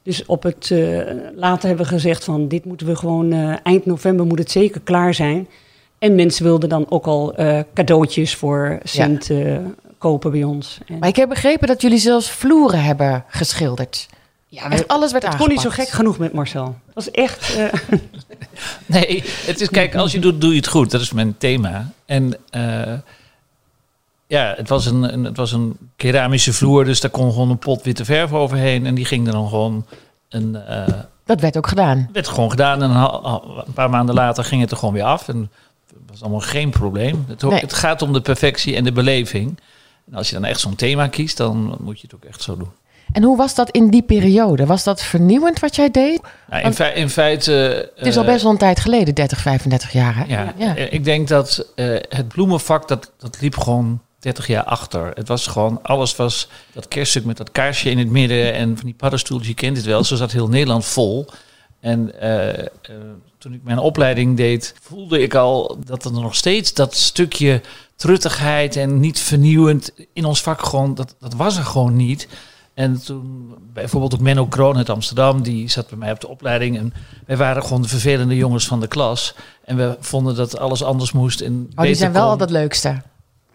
Dus 0.04 0.25
op 0.25 0.44
het, 0.44 0.71
eh, 0.71 1.00
later 1.36 1.68
hebben 1.68 1.86
we 1.86 1.92
gezegd 1.92 2.24
van 2.24 2.48
dit 2.48 2.65
moeten 2.65 2.88
we 2.88 2.95
gewoon 2.95 3.31
eh, 3.31 3.54
eind 3.63 3.86
november 3.86 4.25
moet 4.25 4.39
het 4.39 4.51
zeker 4.51 4.81
klaar 4.81 5.13
zijn. 5.13 5.48
En 6.00 6.15
mensen 6.15 6.44
wilden 6.44 6.69
dan 6.69 6.86
ook 6.89 7.06
al 7.06 7.36
cadeautjes 7.74 8.36
voor 8.36 8.79
Sint 8.84 9.29
kopen 10.03 10.31
bij 10.31 10.43
ons. 10.43 10.77
En, 10.88 11.00
Maar 11.00 11.10
ik 11.10 11.15
heb 11.15 11.29
begrepen 11.29 11.67
dat 11.67 11.81
jullie 11.81 11.98
zelfs 11.98 12.29
vloeren 12.29 12.83
hebben 12.83 13.24
geschilderd. 13.27 14.07
ja, 14.48 14.69
Echt 14.69 14.88
alles 14.88 15.12
werd 15.12 15.24
het 15.25 15.36
kon 15.36 15.48
niet 15.50 15.62
zo 15.62 15.69
gek 15.69 15.88
genoeg 15.89 16.17
met 16.17 16.33
Marcel. 16.33 16.65
Het 16.86 16.93
was 16.95 17.12
echt... 17.12 17.55
eh, 17.55 17.74
Nee, 18.86 19.24
het 19.45 19.62
is, 19.62 19.69
kijk, 19.69 19.95
als 19.95 20.12
je 20.12 20.19
doet, 20.19 20.41
doe 20.41 20.50
je 20.50 20.55
het 20.57 20.67
goed. 20.67 20.91
Dat 20.91 21.01
is 21.01 21.12
mijn 21.12 21.38
thema. 21.38 21.91
En 22.05 22.38
eh, 22.50 22.93
ja, 24.27 24.53
het 24.57 24.69
was 24.69 24.86
een, 24.86 25.13
een, 25.13 25.24
het 25.24 25.38
was 25.38 25.51
een 25.51 25.77
keramische 25.95 26.53
vloer, 26.53 26.86
dus 26.86 27.01
daar 27.01 27.12
kon 27.12 27.31
gewoon 27.31 27.50
een 27.50 27.57
pot 27.57 27.83
witte 27.83 28.05
verf 28.05 28.31
overheen. 28.33 28.86
En 28.86 28.95
die 28.95 29.05
ging 29.05 29.27
er 29.27 29.33
dan 29.33 29.50
gewoon 29.50 29.86
een, 30.29 30.55
eh, 30.55 30.88
Dat 31.25 31.41
werd 31.41 31.57
ook 31.57 31.67
gedaan. 31.67 32.10
werd 32.13 32.27
gewoon 32.27 32.50
gedaan. 32.50 32.83
En 32.83 32.89
een, 32.91 33.74
paar 33.74 33.89
maanden 33.89 34.15
later 34.15 34.43
ging 34.43 34.62
het 34.62 34.72
er 34.72 34.77
gewoon 34.77 34.93
weer 34.93 35.03
af. 35.03 35.27
En 35.27 35.50
het 35.88 36.10
was 36.10 36.22
allemaal 36.22 36.39
geen 36.39 36.69
probleem. 36.69 37.25
Het, 37.27 37.41
Nee. 37.41 37.60
het 37.60 37.74
gaat 37.74 38.01
om 38.01 38.13
de 38.13 38.22
perfectie 38.22 38.75
en 38.75 38.83
de 38.83 38.91
beleving. 38.91 39.60
En 40.12 40.17
als 40.17 40.27
je 40.29 40.36
dan 40.36 40.45
echt 40.45 40.60
zo'n 40.60 40.75
thema 40.75 41.07
kiest, 41.07 41.38
dan 41.38 41.77
moet 41.79 42.00
je 42.00 42.07
het 42.12 42.15
ook 42.15 42.24
echt 42.24 42.41
zo 42.41 42.57
doen. 42.57 42.69
En 43.12 43.24
hoe 43.24 43.38
was 43.38 43.55
dat 43.55 43.69
in 43.69 43.89
die 43.89 44.01
periode? 44.01 44.65
Was 44.65 44.83
dat 44.83 45.01
vernieuwend 45.03 45.60
wat 45.60 45.75
jij 45.75 45.91
deed? 45.91 46.22
Nou, 46.50 46.63
in, 46.63 46.74
fei- 46.74 46.93
in 46.95 47.10
feite... 47.10 47.51
Het 47.95 48.05
is 48.07 48.17
al 48.17 48.24
eh, 48.24 48.29
best 48.29 48.43
wel 48.43 48.51
een 48.51 48.57
tijd 48.57 48.79
geleden, 48.79 49.15
30, 49.15 49.39
35 49.41 49.91
jaar. 49.91 50.15
Hè? 50.17 50.24
Ja, 50.27 50.53
Ja. 50.57 50.75
eh, 50.75 50.93
ik 50.93 51.03
denk 51.03 51.27
dat 51.27 51.65
eh, 51.75 51.86
het 52.10 52.27
bloemenvak, 52.27 52.88
dat, 52.88 53.12
dat 53.17 53.38
liep 53.41 53.57
gewoon 53.57 54.01
30 54.19 54.48
jaar 54.48 54.63
achter. 54.63 55.12
Het 55.13 55.27
was 55.27 55.48
gewoon, 55.48 55.79
alles 55.83 56.15
was 56.15 56.48
dat 56.74 56.88
kerststuk 56.88 57.25
met 57.25 57.38
dat 57.38 57.51
kaarsje 57.51 57.89
in 57.89 57.98
het 57.98 58.10
midden 58.10 58.53
en 58.53 58.75
van 58.75 58.86
die 58.86 58.95
paddenstoeltjes, 58.95 59.48
je 59.50 59.53
kent 59.55 59.77
het 59.77 59.86
wel. 59.86 60.03
Zo 60.03 60.15
zat 60.15 60.31
heel 60.31 60.48
Nederland 60.48 60.86
vol. 60.86 61.25
En 61.79 62.12
toen 63.38 63.53
ik 63.53 63.63
mijn 63.63 63.77
opleiding 63.79 64.38
deed, 64.38 64.75
voelde 64.81 65.22
ik 65.22 65.36
al 65.36 65.77
dat 65.86 66.05
er 66.05 66.12
nog 66.12 66.36
steeds 66.36 66.74
dat 66.74 66.95
stukje 66.95 67.62
truttigheid 67.95 68.75
en 68.75 69.00
niet 69.00 69.19
vernieuwend 69.19 69.91
in 70.13 70.25
ons 70.25 70.41
vak 70.41 70.65
gewoon, 70.65 70.95
dat, 70.95 71.15
dat 71.19 71.33
was 71.33 71.57
er 71.57 71.63
gewoon 71.63 71.95
niet. 71.95 72.27
En 72.73 73.01
toen 73.05 73.55
bijvoorbeeld 73.73 74.13
ook 74.13 74.19
Menno 74.19 74.45
Kroon 74.45 74.77
uit 74.77 74.89
Amsterdam, 74.89 75.41
die 75.43 75.69
zat 75.69 75.88
bij 75.89 75.97
mij 75.97 76.12
op 76.12 76.19
de 76.19 76.27
opleiding. 76.27 76.77
En 76.77 76.93
wij 77.25 77.38
waren 77.38 77.63
gewoon 77.63 77.81
de 77.81 77.88
vervelende 77.88 78.35
jongens 78.35 78.67
van 78.67 78.79
de 78.79 78.88
klas. 78.88 79.35
En 79.65 79.77
we 79.77 79.97
vonden 80.00 80.35
dat 80.35 80.57
alles 80.57 80.83
anders 80.83 81.12
moest. 81.12 81.41
En 81.41 81.69
Oh, 81.75 81.83
die 81.83 81.95
zijn 81.95 82.12
wel 82.12 82.21
kon. 82.21 82.31
altijd 82.31 82.50
het 82.50 82.59
leukste. 82.59 83.01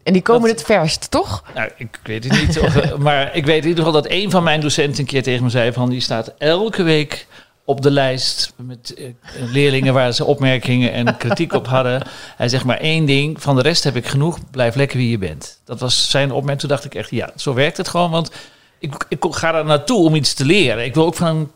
En 0.03 0.13
die 0.13 0.23
komen 0.23 0.49
Dat- 0.49 0.59
het 0.59 0.67
verst, 0.67 1.11
toch? 1.11 1.45
Nou, 1.55 1.71
ik 1.77 2.01
weet 2.03 2.25
het 2.25 2.33
niet. 2.47 2.59
of, 2.61 2.77
eh, 2.77 2.97
maar 2.97 3.35
ik 3.37 3.45
weet 3.47 3.63
in 3.63 3.69
ieder 3.69 3.85
geval 3.85 4.03
dat 4.03 4.11
een 4.13 4.31
van 4.31 4.43
mijn 4.43 4.61
docenten 4.61 5.01
een 5.01 5.07
keer 5.07 5.23
tegen 5.23 5.43
me 5.45 5.51
zei 5.51 5.73
van... 5.73 5.89
die 5.91 6.01
staat 6.01 6.33
elke 6.39 6.83
week 6.83 7.27
op 7.69 7.83
de 7.83 7.91
lijst 7.91 8.53
met 8.57 8.95
eh, 8.95 9.05
leerlingen 9.53 9.95
waar 9.95 10.13
ze 10.13 10.25
opmerkingen 10.25 10.93
en 10.93 11.17
kritiek 11.17 11.53
op 11.53 11.67
hadden. 11.67 12.03
Hij 12.37 12.49
zegt 12.49 12.65
maar 12.65 12.79
één 12.79 13.05
ding, 13.05 13.43
van 13.43 13.57
de 13.57 13.63
rest 13.63 13.85
heb 13.85 13.97
ik 13.97 14.07
genoeg, 14.07 14.39
blijf 14.51 14.75
lekker 14.75 14.99
wie 14.99 15.11
je 15.11 15.19
bent. 15.19 15.61
Dat 15.65 15.81
was 15.81 16.11
zijn 16.11 16.31
opmerking. 16.31 16.61
Toen 16.61 16.69
dacht 16.69 16.85
ik 16.85 16.95
echt, 16.95 17.11
ja, 17.11 17.31
zo 17.37 17.55
werkt 17.55 17.77
het 17.77 17.89
gewoon, 17.89 18.11
want 18.11 18.31
ik, 18.79 19.07
ik 19.09 19.25
ga 19.31 19.53
daar 19.53 19.65
naartoe 19.65 20.05
om 20.05 20.15
iets 20.15 20.35
te 20.35 20.45
leren. 20.45 20.85
Ik 20.85 20.95
wil 20.95 21.05
ook 21.07 21.15
van, 21.15 21.51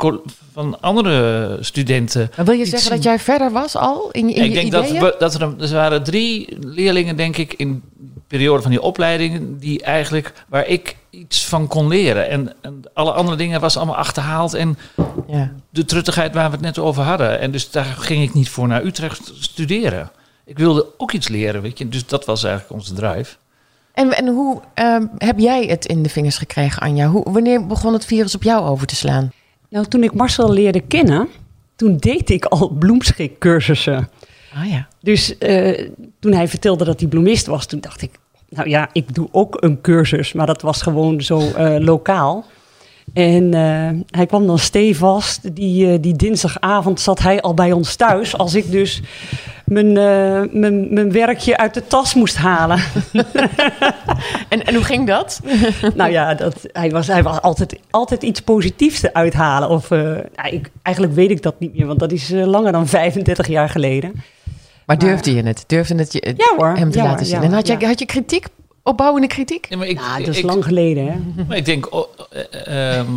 van 0.52 0.81
andere 0.81 1.57
studenten. 1.61 2.31
Maar 2.37 2.45
wil 2.45 2.54
je 2.54 2.64
zeggen 2.64 2.81
zien. 2.81 2.90
dat 2.95 3.02
jij 3.02 3.19
verder 3.19 3.50
was 3.50 3.76
al 3.76 4.09
in, 4.11 4.28
in 4.35 4.42
ik 4.42 4.49
je 4.49 4.52
denk 4.52 4.73
dat, 4.73 4.90
we, 4.90 5.14
dat 5.19 5.35
er, 5.35 5.42
een- 5.42 5.71
waren 5.73 6.02
drie 6.02 6.57
leerlingen, 6.61 7.16
denk 7.16 7.37
ik, 7.37 7.54
in 7.54 7.83
periode 8.32 8.62
van 8.62 8.70
die 8.70 8.82
opleiding, 8.82 9.60
die 9.60 9.82
eigenlijk 9.82 10.32
waar 10.48 10.66
ik 10.66 10.96
iets 11.10 11.46
van 11.46 11.66
kon 11.66 11.88
leren. 11.88 12.28
En, 12.28 12.52
en 12.60 12.82
alle 12.94 13.12
andere 13.12 13.36
dingen 13.36 13.60
was 13.60 13.76
allemaal 13.76 13.96
achterhaald. 13.96 14.54
En 14.54 14.78
Ja. 15.26 15.52
de 15.70 15.84
truttigheid 15.84 16.34
waar 16.34 16.46
we 16.46 16.52
het 16.56 16.64
net 16.64 16.78
over 16.78 17.02
hadden. 17.02 17.40
En 17.40 17.50
dus 17.50 17.70
daar 17.70 17.84
ging 17.84 18.22
ik 18.22 18.34
niet 18.34 18.48
voor 18.48 18.68
naar 18.68 18.84
Utrecht 18.84 19.32
studeren. 19.38 20.10
Ik 20.44 20.58
wilde 20.58 20.86
ook 20.98 21.12
iets 21.12 21.28
leren, 21.28 21.62
weet 21.62 21.78
je. 21.78 21.88
Dus 21.88 22.06
dat 22.06 22.24
was 22.24 22.44
eigenlijk 22.44 22.74
onze 22.74 22.94
drive. 22.94 23.36
En, 23.94 24.16
en 24.16 24.26
hoe 24.28 24.60
ehm, 24.74 25.06
heb 25.18 25.38
jij 25.38 25.64
het 25.66 25.86
in 25.86 26.02
de 26.02 26.08
vingers 26.08 26.38
gekregen, 26.38 26.82
Anja? 26.82 27.08
Hoe, 27.08 27.32
wanneer 27.32 27.66
begon 27.66 27.92
het 27.92 28.04
virus 28.04 28.34
op 28.34 28.42
jou 28.42 28.64
over 28.68 28.86
te 28.86 28.96
slaan? 28.96 29.32
Nou, 29.68 29.86
toen 29.86 30.02
ik 30.02 30.14
Marcel 30.14 30.52
leerde 30.52 30.80
kennen, 30.80 31.28
toen 31.76 31.96
deed 31.96 32.30
ik 32.30 32.44
al 32.44 32.68
bloemschikcursussen. 32.68 34.08
Ah 34.54 34.70
ja. 34.70 34.88
Dus 35.00 35.38
eh, 35.38 35.88
toen 36.20 36.32
hij 36.32 36.48
vertelde 36.48 36.84
dat 36.84 37.00
hij 37.00 37.08
bloemist 37.08 37.46
was, 37.46 37.66
toen 37.66 37.80
dacht 37.80 38.02
ik, 38.02 38.10
nou 38.54 38.68
ja, 38.68 38.88
ik 38.92 39.14
doe 39.14 39.28
ook 39.30 39.56
een 39.61 39.80
cursus, 39.80 40.32
maar 40.32 40.47
dat 40.47 40.62
was 40.62 40.82
gewoon 40.82 41.21
zo 41.21 41.38
eh, 41.38 41.76
lokaal. 41.78 42.44
En 43.12 43.54
eh, 43.54 44.16
hij 44.18 44.26
kwam 44.26 44.47
dan 44.47 44.59
stevast. 44.59 45.54
Die, 45.56 45.92
eh, 45.92 45.99
die 46.00 46.16
dinsdagavond 46.16 47.00
zat 47.00 47.18
hij 47.18 47.40
al 47.40 47.54
bij 47.54 47.73
ons 47.73 47.97
thuis. 47.97 48.37
Als 48.38 48.54
ik 48.54 48.71
dus 48.71 49.02
mijn, 49.64 49.92
mijn, 50.61 50.94
mijn 50.94 51.12
werkje 51.12 51.56
uit 51.56 51.75
de 51.75 51.87
tas 51.87 52.14
moest 52.14 52.37
halen. 52.37 52.78
En, 54.49 54.66
en 54.66 54.75
hoe 54.75 54.85
ging 54.85 55.06
dat? 55.06 55.40
nou 55.94 56.11
ja, 56.11 56.35
dat, 56.35 56.66
hij 56.73 56.90
was, 56.90 57.06
hij 57.06 57.23
was 57.23 57.40
altijd, 57.40 57.78
altijd 57.90 58.23
iets 58.23 58.40
positiefs 58.40 59.02
eruit 59.02 59.32
halen. 59.32 59.68
Of, 59.68 59.88
nou, 59.88 60.49
ik, 60.50 60.71
eigenlijk 60.82 61.14
weet 61.14 61.30
ik 61.30 61.42
dat 61.42 61.54
niet 61.59 61.76
meer, 61.76 61.87
want 61.87 61.99
dat 61.99 62.12
is 62.12 62.30
langer 62.30 62.73
dan 62.73 62.87
35 62.87 63.49
jaar 63.49 63.68
geleden. 63.68 64.12
Maar 64.99 65.11
durfde 65.11 65.34
je 65.34 65.42
het? 65.42 65.64
Durfde 65.66 65.94
het 65.94 66.12
je, 66.12 66.34
Ja 66.37 66.54
hoor, 66.56 66.76
hem 66.76 66.90
te 66.90 66.99
ja 66.99 67.04
laten 67.04 67.18
hoor, 67.18 67.26
zien? 67.26 67.40
ja 67.40 67.46
en 67.46 67.52
had 67.52 67.66
je, 67.66 67.87
had 67.87 67.99
je 67.99 68.06
kritiek? 68.06 68.46
Opbouwende 68.82 69.26
kritiek? 69.28 69.66
Ja, 69.68 69.76
maar 69.76 69.87
ik, 69.87 70.00
dat 70.18 70.28
is 70.28 70.38
ik, 70.38 70.44
lang 70.44 70.64
geleden, 70.64 71.06
hè? 71.06 71.18
Maar 71.49 71.56
ik 71.56 71.64
denk, 71.64 71.94
oh, 71.94 72.08
eh, 72.30 72.99
ehm, 72.99 73.08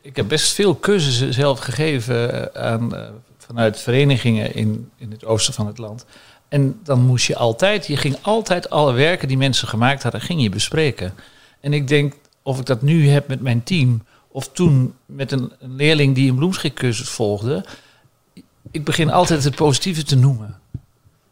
ik 0.00 0.16
heb 0.16 0.28
best 0.28 0.52
veel 0.52 0.78
cursussen 0.80 1.32
zelf 1.32 1.58
gegeven 1.58 2.54
aan, 2.54 2.96
eh, 2.96 3.02
vanuit 3.38 3.80
verenigingen 3.80 4.54
in, 4.54 4.90
in 4.98 5.10
het 5.10 5.24
oosten 5.24 5.54
van 5.54 5.66
het 5.66 5.78
land. 5.78 6.04
En 6.48 6.80
dan 6.82 7.00
moest 7.00 7.26
je 7.26 7.36
altijd, 7.36 7.86
je 7.86 7.96
ging 7.96 8.16
altijd 8.20 8.70
alle 8.70 8.92
werken 8.92 9.28
die 9.28 9.36
mensen 9.36 9.68
gemaakt 9.68 10.02
hadden, 10.02 10.20
ging 10.20 10.42
je 10.42 10.48
bespreken. 10.48 11.14
En 11.60 11.72
ik 11.72 11.88
denk, 11.88 12.14
of 12.42 12.58
ik 12.58 12.66
dat 12.66 12.82
nu 12.82 13.08
heb 13.08 13.28
met 13.28 13.40
mijn 13.40 13.62
team, 13.62 14.02
of 14.28 14.48
toen 14.48 14.94
met 15.06 15.32
een, 15.32 15.52
een 15.60 15.76
leerling 15.76 16.14
die 16.14 16.30
een 16.30 16.36
bloemschikcursus 16.36 17.08
volgde, 17.08 17.64
ik 18.70 18.84
begin 18.84 19.10
altijd 19.10 19.44
het 19.44 19.54
positieve 19.54 20.02
te 20.02 20.16
noemen. 20.16 20.62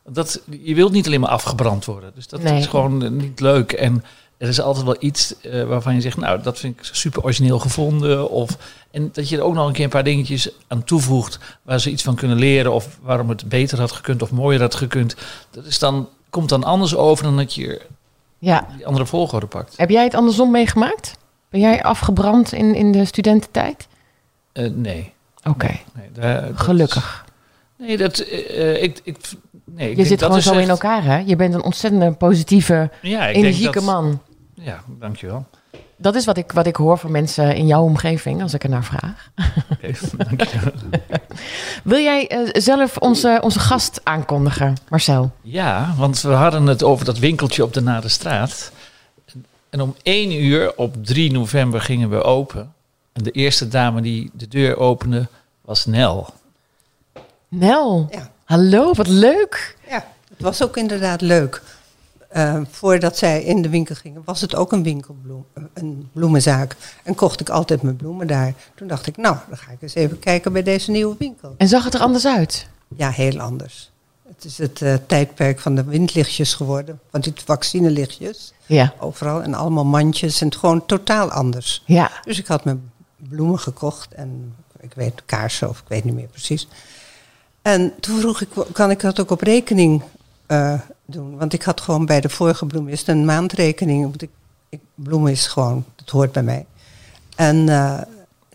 Dat, 0.08 0.42
je 0.60 0.74
wilt 0.74 0.92
niet 0.92 1.06
alleen 1.06 1.20
maar 1.20 1.30
afgebrand 1.30 1.84
worden. 1.84 2.12
Dus 2.14 2.28
dat 2.28 2.42
Nee. 2.42 2.58
is 2.58 2.66
gewoon 2.66 3.04
eh, 3.04 3.10
niet 3.10 3.40
leuk. 3.40 3.72
En 3.72 4.04
er 4.38 4.48
is 4.48 4.60
altijd 4.60 4.84
wel 4.84 4.96
iets 4.98 5.40
eh, 5.40 5.64
waarvan 5.64 5.94
je 5.94 6.00
zegt, 6.00 6.16
nou, 6.16 6.42
dat 6.42 6.58
vind 6.58 6.78
ik 6.78 6.84
super 6.92 7.22
origineel 7.22 7.58
gevonden. 7.58 8.30
Of, 8.30 8.56
en 8.90 9.10
dat 9.12 9.28
je 9.28 9.36
er 9.36 9.42
ook 9.42 9.54
nog 9.54 9.66
een 9.66 9.72
keer 9.72 9.84
een 9.84 9.90
paar 9.90 10.04
dingetjes 10.04 10.50
aan 10.68 10.84
toevoegt 10.84 11.38
waar 11.62 11.80
ze 11.80 11.90
iets 11.90 12.02
van 12.02 12.14
kunnen 12.14 12.36
leren. 12.38 12.72
Of 12.72 12.98
waarom 13.02 13.28
het 13.28 13.48
beter 13.48 13.78
had 13.80 13.92
gekund 13.92 14.22
of 14.22 14.30
mooier 14.30 14.60
had 14.60 14.74
gekund. 14.74 15.14
Dat 15.50 15.64
is 15.64 15.78
dan, 15.78 16.08
komt 16.30 16.48
dan 16.48 16.64
anders 16.64 16.96
over 16.96 17.24
dan 17.24 17.36
dat 17.36 17.54
je 17.54 17.80
Ja. 18.38 18.66
die 18.76 18.86
andere 18.86 19.06
volgorde 19.06 19.46
pakt. 19.46 19.76
Heb 19.76 19.90
jij 19.90 20.04
het 20.04 20.14
andersom 20.14 20.50
meegemaakt? 20.50 21.16
Ben 21.50 21.60
jij 21.60 21.82
afgebrand 21.82 22.52
in, 22.52 22.74
in 22.74 22.92
de 22.92 23.04
studententijd? 23.04 23.86
Eh, 24.52 24.70
nee. 24.70 25.12
Oké, 25.48 25.78
nee 26.14 26.40
gelukkig. 26.54 27.24
nee, 27.78 27.96
dat, 27.96 28.20
ik, 28.80 29.00
ik, 29.04 29.16
nee, 29.74 29.84
ik 29.84 29.90
Je 29.90 29.96
denk 29.96 30.08
zit 30.08 30.18
dat 30.18 30.26
gewoon 30.28 30.38
is 30.38 30.44
zo 30.44 30.58
in 30.58 30.68
elkaar, 30.68 31.04
hè? 31.04 31.16
Je 31.18 31.36
bent 31.36 31.54
een 31.54 31.62
ontzettend 31.62 32.18
positieve, 32.18 32.90
Ja, 33.02 33.26
ik 33.26 33.34
denk 33.34 33.44
energieke 33.44 33.72
dat- 33.72 33.82
man. 33.84 34.20
Ja, 34.54 34.82
dankjewel. 34.98 35.46
Dat 35.96 36.14
is 36.14 36.24
wat 36.24 36.36
ik, 36.36 36.52
wat 36.52 36.66
ik 36.66 36.76
hoor 36.76 36.98
van 36.98 37.10
mensen 37.10 37.54
in 37.56 37.66
jouw 37.66 37.82
omgeving, 37.82 38.42
als 38.42 38.54
ik 38.54 38.62
er 38.62 38.68
naar 38.68 38.84
vraag. 38.84 39.30
Oké, 39.72 39.92
dankjewel. 40.28 40.72
Wil 41.84 41.98
jij 41.98 42.28
eh, 42.28 42.38
zelf 42.52 42.96
onze, 42.96 43.38
onze 43.42 43.58
gast 43.60 44.00
aankondigen, 44.04 44.76
Marcel? 44.88 45.30
Ja, 45.40 45.94
want 45.96 46.20
we 46.20 46.32
hadden 46.32 46.66
het 46.66 46.82
over 46.82 47.04
dat 47.04 47.18
winkeltje 47.18 47.62
op 47.64 47.72
de 47.72 47.80
Nare 47.80 48.08
Straat. 48.08 48.72
En 49.70 49.80
om 49.80 49.94
één 50.02 50.32
uur 50.44 50.76
op 50.76 51.04
3 51.04 51.32
november 51.32 51.80
gingen 51.80 52.10
we 52.10 52.22
open. 52.22 52.72
En 53.12 53.22
de 53.22 53.30
eerste 53.30 53.68
dame 53.68 54.00
die 54.00 54.30
de 54.34 54.48
deur 54.48 54.76
opende 54.76 55.26
was 55.60 55.86
Nel. 55.86 56.26
Nel, 57.48 58.08
Ja. 58.10 58.30
Hallo, 58.52 58.92
wat 58.92 59.06
leuk. 59.06 59.76
Ja, 59.88 60.04
het 60.28 60.40
was 60.40 60.62
ook 60.62 60.76
inderdaad 60.76 61.20
leuk. 61.20 61.62
Eh, 62.28 62.60
voordat 62.70 63.16
zij 63.16 63.42
in 63.42 63.62
de 63.62 63.68
winkel 63.68 63.94
gingen, 63.94 64.22
was 64.24 64.40
het 64.40 64.54
ook 64.54 64.72
een 64.72 64.82
winkelbloem, 64.82 65.46
een 65.74 66.08
bloemenzaak. 66.12 66.76
En 67.02 67.14
kocht 67.14 67.40
ik 67.40 67.48
altijd 67.48 67.82
mijn 67.82 67.96
bloemen 67.96 68.26
daar. 68.26 68.54
Toen 68.74 68.88
dacht 68.88 69.06
ik, 69.06 69.16
nou, 69.16 69.36
dan 69.48 69.58
ga 69.58 69.70
ik 69.70 69.82
eens 69.82 69.94
even 69.94 70.18
kijken 70.18 70.52
bij 70.52 70.62
deze 70.62 70.90
nieuwe 70.90 71.16
winkel. 71.18 71.54
En 71.56 71.68
zag 71.68 71.84
het 71.84 71.94
er 71.94 72.00
anders 72.00 72.26
uit? 72.26 72.66
Ja, 72.96 73.10
heel 73.10 73.40
anders. 73.40 73.90
Het 74.28 74.44
is 74.44 74.58
het 74.58 74.82
eh, 74.82 74.94
tijdperk 75.06 75.60
van 75.60 75.74
de 75.74 75.84
windlichtjes 75.84 76.54
geworden. 76.54 77.00
Van 77.10 77.20
die 77.20 77.32
vaccinelichtjes. 77.44 78.52
Ja, 78.66 78.94
Overal 78.98 79.42
en 79.42 79.54
allemaal 79.54 79.84
mandjes. 79.84 80.40
En 80.40 80.46
het 80.46 80.56
gewoon 80.56 80.86
totaal 80.86 81.30
anders. 81.30 81.82
ja. 81.86 82.10
Dus 82.24 82.38
ik 82.38 82.46
had 82.46 82.64
mijn 82.64 82.90
bloemen 83.16 83.58
gekocht 83.58 84.14
en 84.14 84.54
ik 84.80 84.94
weet 84.94 85.22
kaarsen 85.26 85.68
of 85.68 85.78
ik 85.78 85.88
weet 85.88 86.04
niet 86.04 86.14
meer 86.14 86.28
precies. 86.28 86.68
En 87.62 87.92
toen 88.00 88.20
vroeg 88.20 88.40
ik, 88.40 88.48
kan 88.72 88.90
ik 88.90 89.00
dat 89.00 89.20
ook 89.20 89.30
op 89.30 89.40
rekening 89.40 90.02
eh, 90.46 90.74
doen? 91.06 91.36
Want 91.38 91.52
ik 91.52 91.62
had 91.62 91.80
gewoon 91.80 92.06
bij 92.06 92.20
de 92.20 92.28
vorige 92.28 92.66
bloemist 92.66 93.08
een 93.08 93.24
maandrekening. 93.24 94.02
Want 94.02 94.22
ik, 94.22 94.30
ik, 94.68 94.80
bloemen 94.94 95.32
is 95.32 95.46
gewoon, 95.46 95.84
dat 95.96 96.08
hoort 96.10 96.32
bij 96.32 96.42
mij. 96.42 96.66
En 97.36 97.68
eh, 97.68 98.00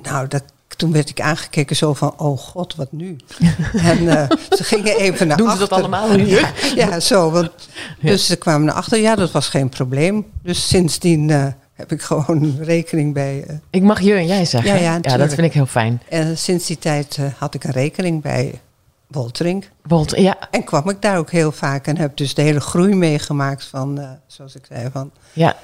nou, 0.01 0.27
dat, 0.27 0.43
toen 0.67 0.91
werd 0.91 1.09
ik 1.09 1.21
aangekeken 1.21 1.75
zo 1.75 1.93
van, 1.93 2.13
oh 2.17 2.37
god, 2.37 2.75
wat 2.75 2.91
nu? 2.91 3.15
en 3.73 4.07
eh, 4.07 4.37
ze 4.49 4.63
gingen 4.63 4.97
even 4.97 5.27
naar 5.27 5.37
Doen 5.37 5.47
ze 5.47 5.51
achter. 5.51 5.69
dat 5.69 5.79
allemaal 5.79 6.11
hier? 6.11 6.53
Ja, 6.75 6.99
zo. 6.99 7.31
Want, 7.31 7.51
Dus 8.01 8.25
ze 8.25 8.35
kwamen 8.35 8.65
naar 8.65 8.75
achter. 8.75 8.99
Ja, 8.99 9.15
dat 9.15 9.31
was 9.31 9.47
geen 9.47 9.69
probleem. 9.69 10.25
Dus 10.43 10.67
sindsdien 10.67 11.29
heb 11.73 11.91
ik 11.91 12.01
gewoon 12.01 12.57
rekening 12.59 13.13
bij. 13.13 13.61
Ik 13.69 13.81
mag 13.81 14.01
je 14.01 14.13
en 14.13 14.27
jij 14.27 14.45
zeggen. 14.45 14.71
Ja, 14.71 14.79
ja, 14.79 14.99
ja 15.01 15.17
dat 15.17 15.33
vind 15.33 15.47
ik 15.47 15.53
heel 15.53 15.65
fijn. 15.65 16.01
en 16.09 16.37
sinds 16.37 16.65
die 16.65 16.79
tijd 16.79 17.19
had 17.37 17.53
ik 17.53 17.63
een 17.63 17.71
rekening 17.71 18.21
bij 18.21 18.61
Wolterink. 19.07 19.69
Wolt, 19.83 20.17
ja, 20.17 20.37
En 20.51 20.63
kwam 20.63 20.89
ik 20.89 21.01
daar 21.01 21.17
ook 21.17 21.31
heel 21.31 21.51
vaak. 21.51 21.87
En 21.87 21.97
heb 21.97 22.17
dus 22.17 22.33
de 22.33 22.41
hele 22.41 22.59
groei 22.59 22.95
meegemaakt 22.95 23.63
van, 23.65 23.99
eh, 23.99 24.09
zoals 24.27 24.55
ik 24.55 24.65
zei, 24.69 24.89
van 24.91 25.11
ja. 25.33 25.55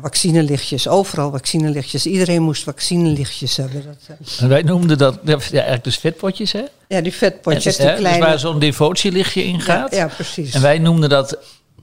vaccinelichtjes. 0.00 0.88
Overal 0.88 1.30
vaccinelichtjes. 1.30 2.06
Iedereen 2.06 2.42
moest 2.42 2.62
vaccinelichtjes 2.62 3.56
hebben. 3.56 3.84
Dat, 3.84 3.96
eh, 4.18 4.42
En 4.42 4.48
wij 4.48 4.62
noemden 4.62 4.98
dat 4.98 5.18
ja, 5.24 5.36
eigenlijk 5.50 5.84
dus 5.84 5.98
vetpotjes, 5.98 6.52
hè? 6.52 6.62
ja, 6.88 7.00
die 7.00 7.12
vetpotjes, 7.14 7.76
Hè, 7.76 7.84
die 7.84 7.92
dus 7.92 8.00
kleine. 8.00 8.24
waar 8.24 8.38
zo'n 8.38 8.58
devotielichtje 8.58 9.44
in 9.44 9.60
gaat. 9.60 9.94
ja, 9.94 10.06
precies. 10.06 10.54
En 10.54 10.60
wij 10.62 10.78
noemden 10.78 11.08
dat 11.08 11.38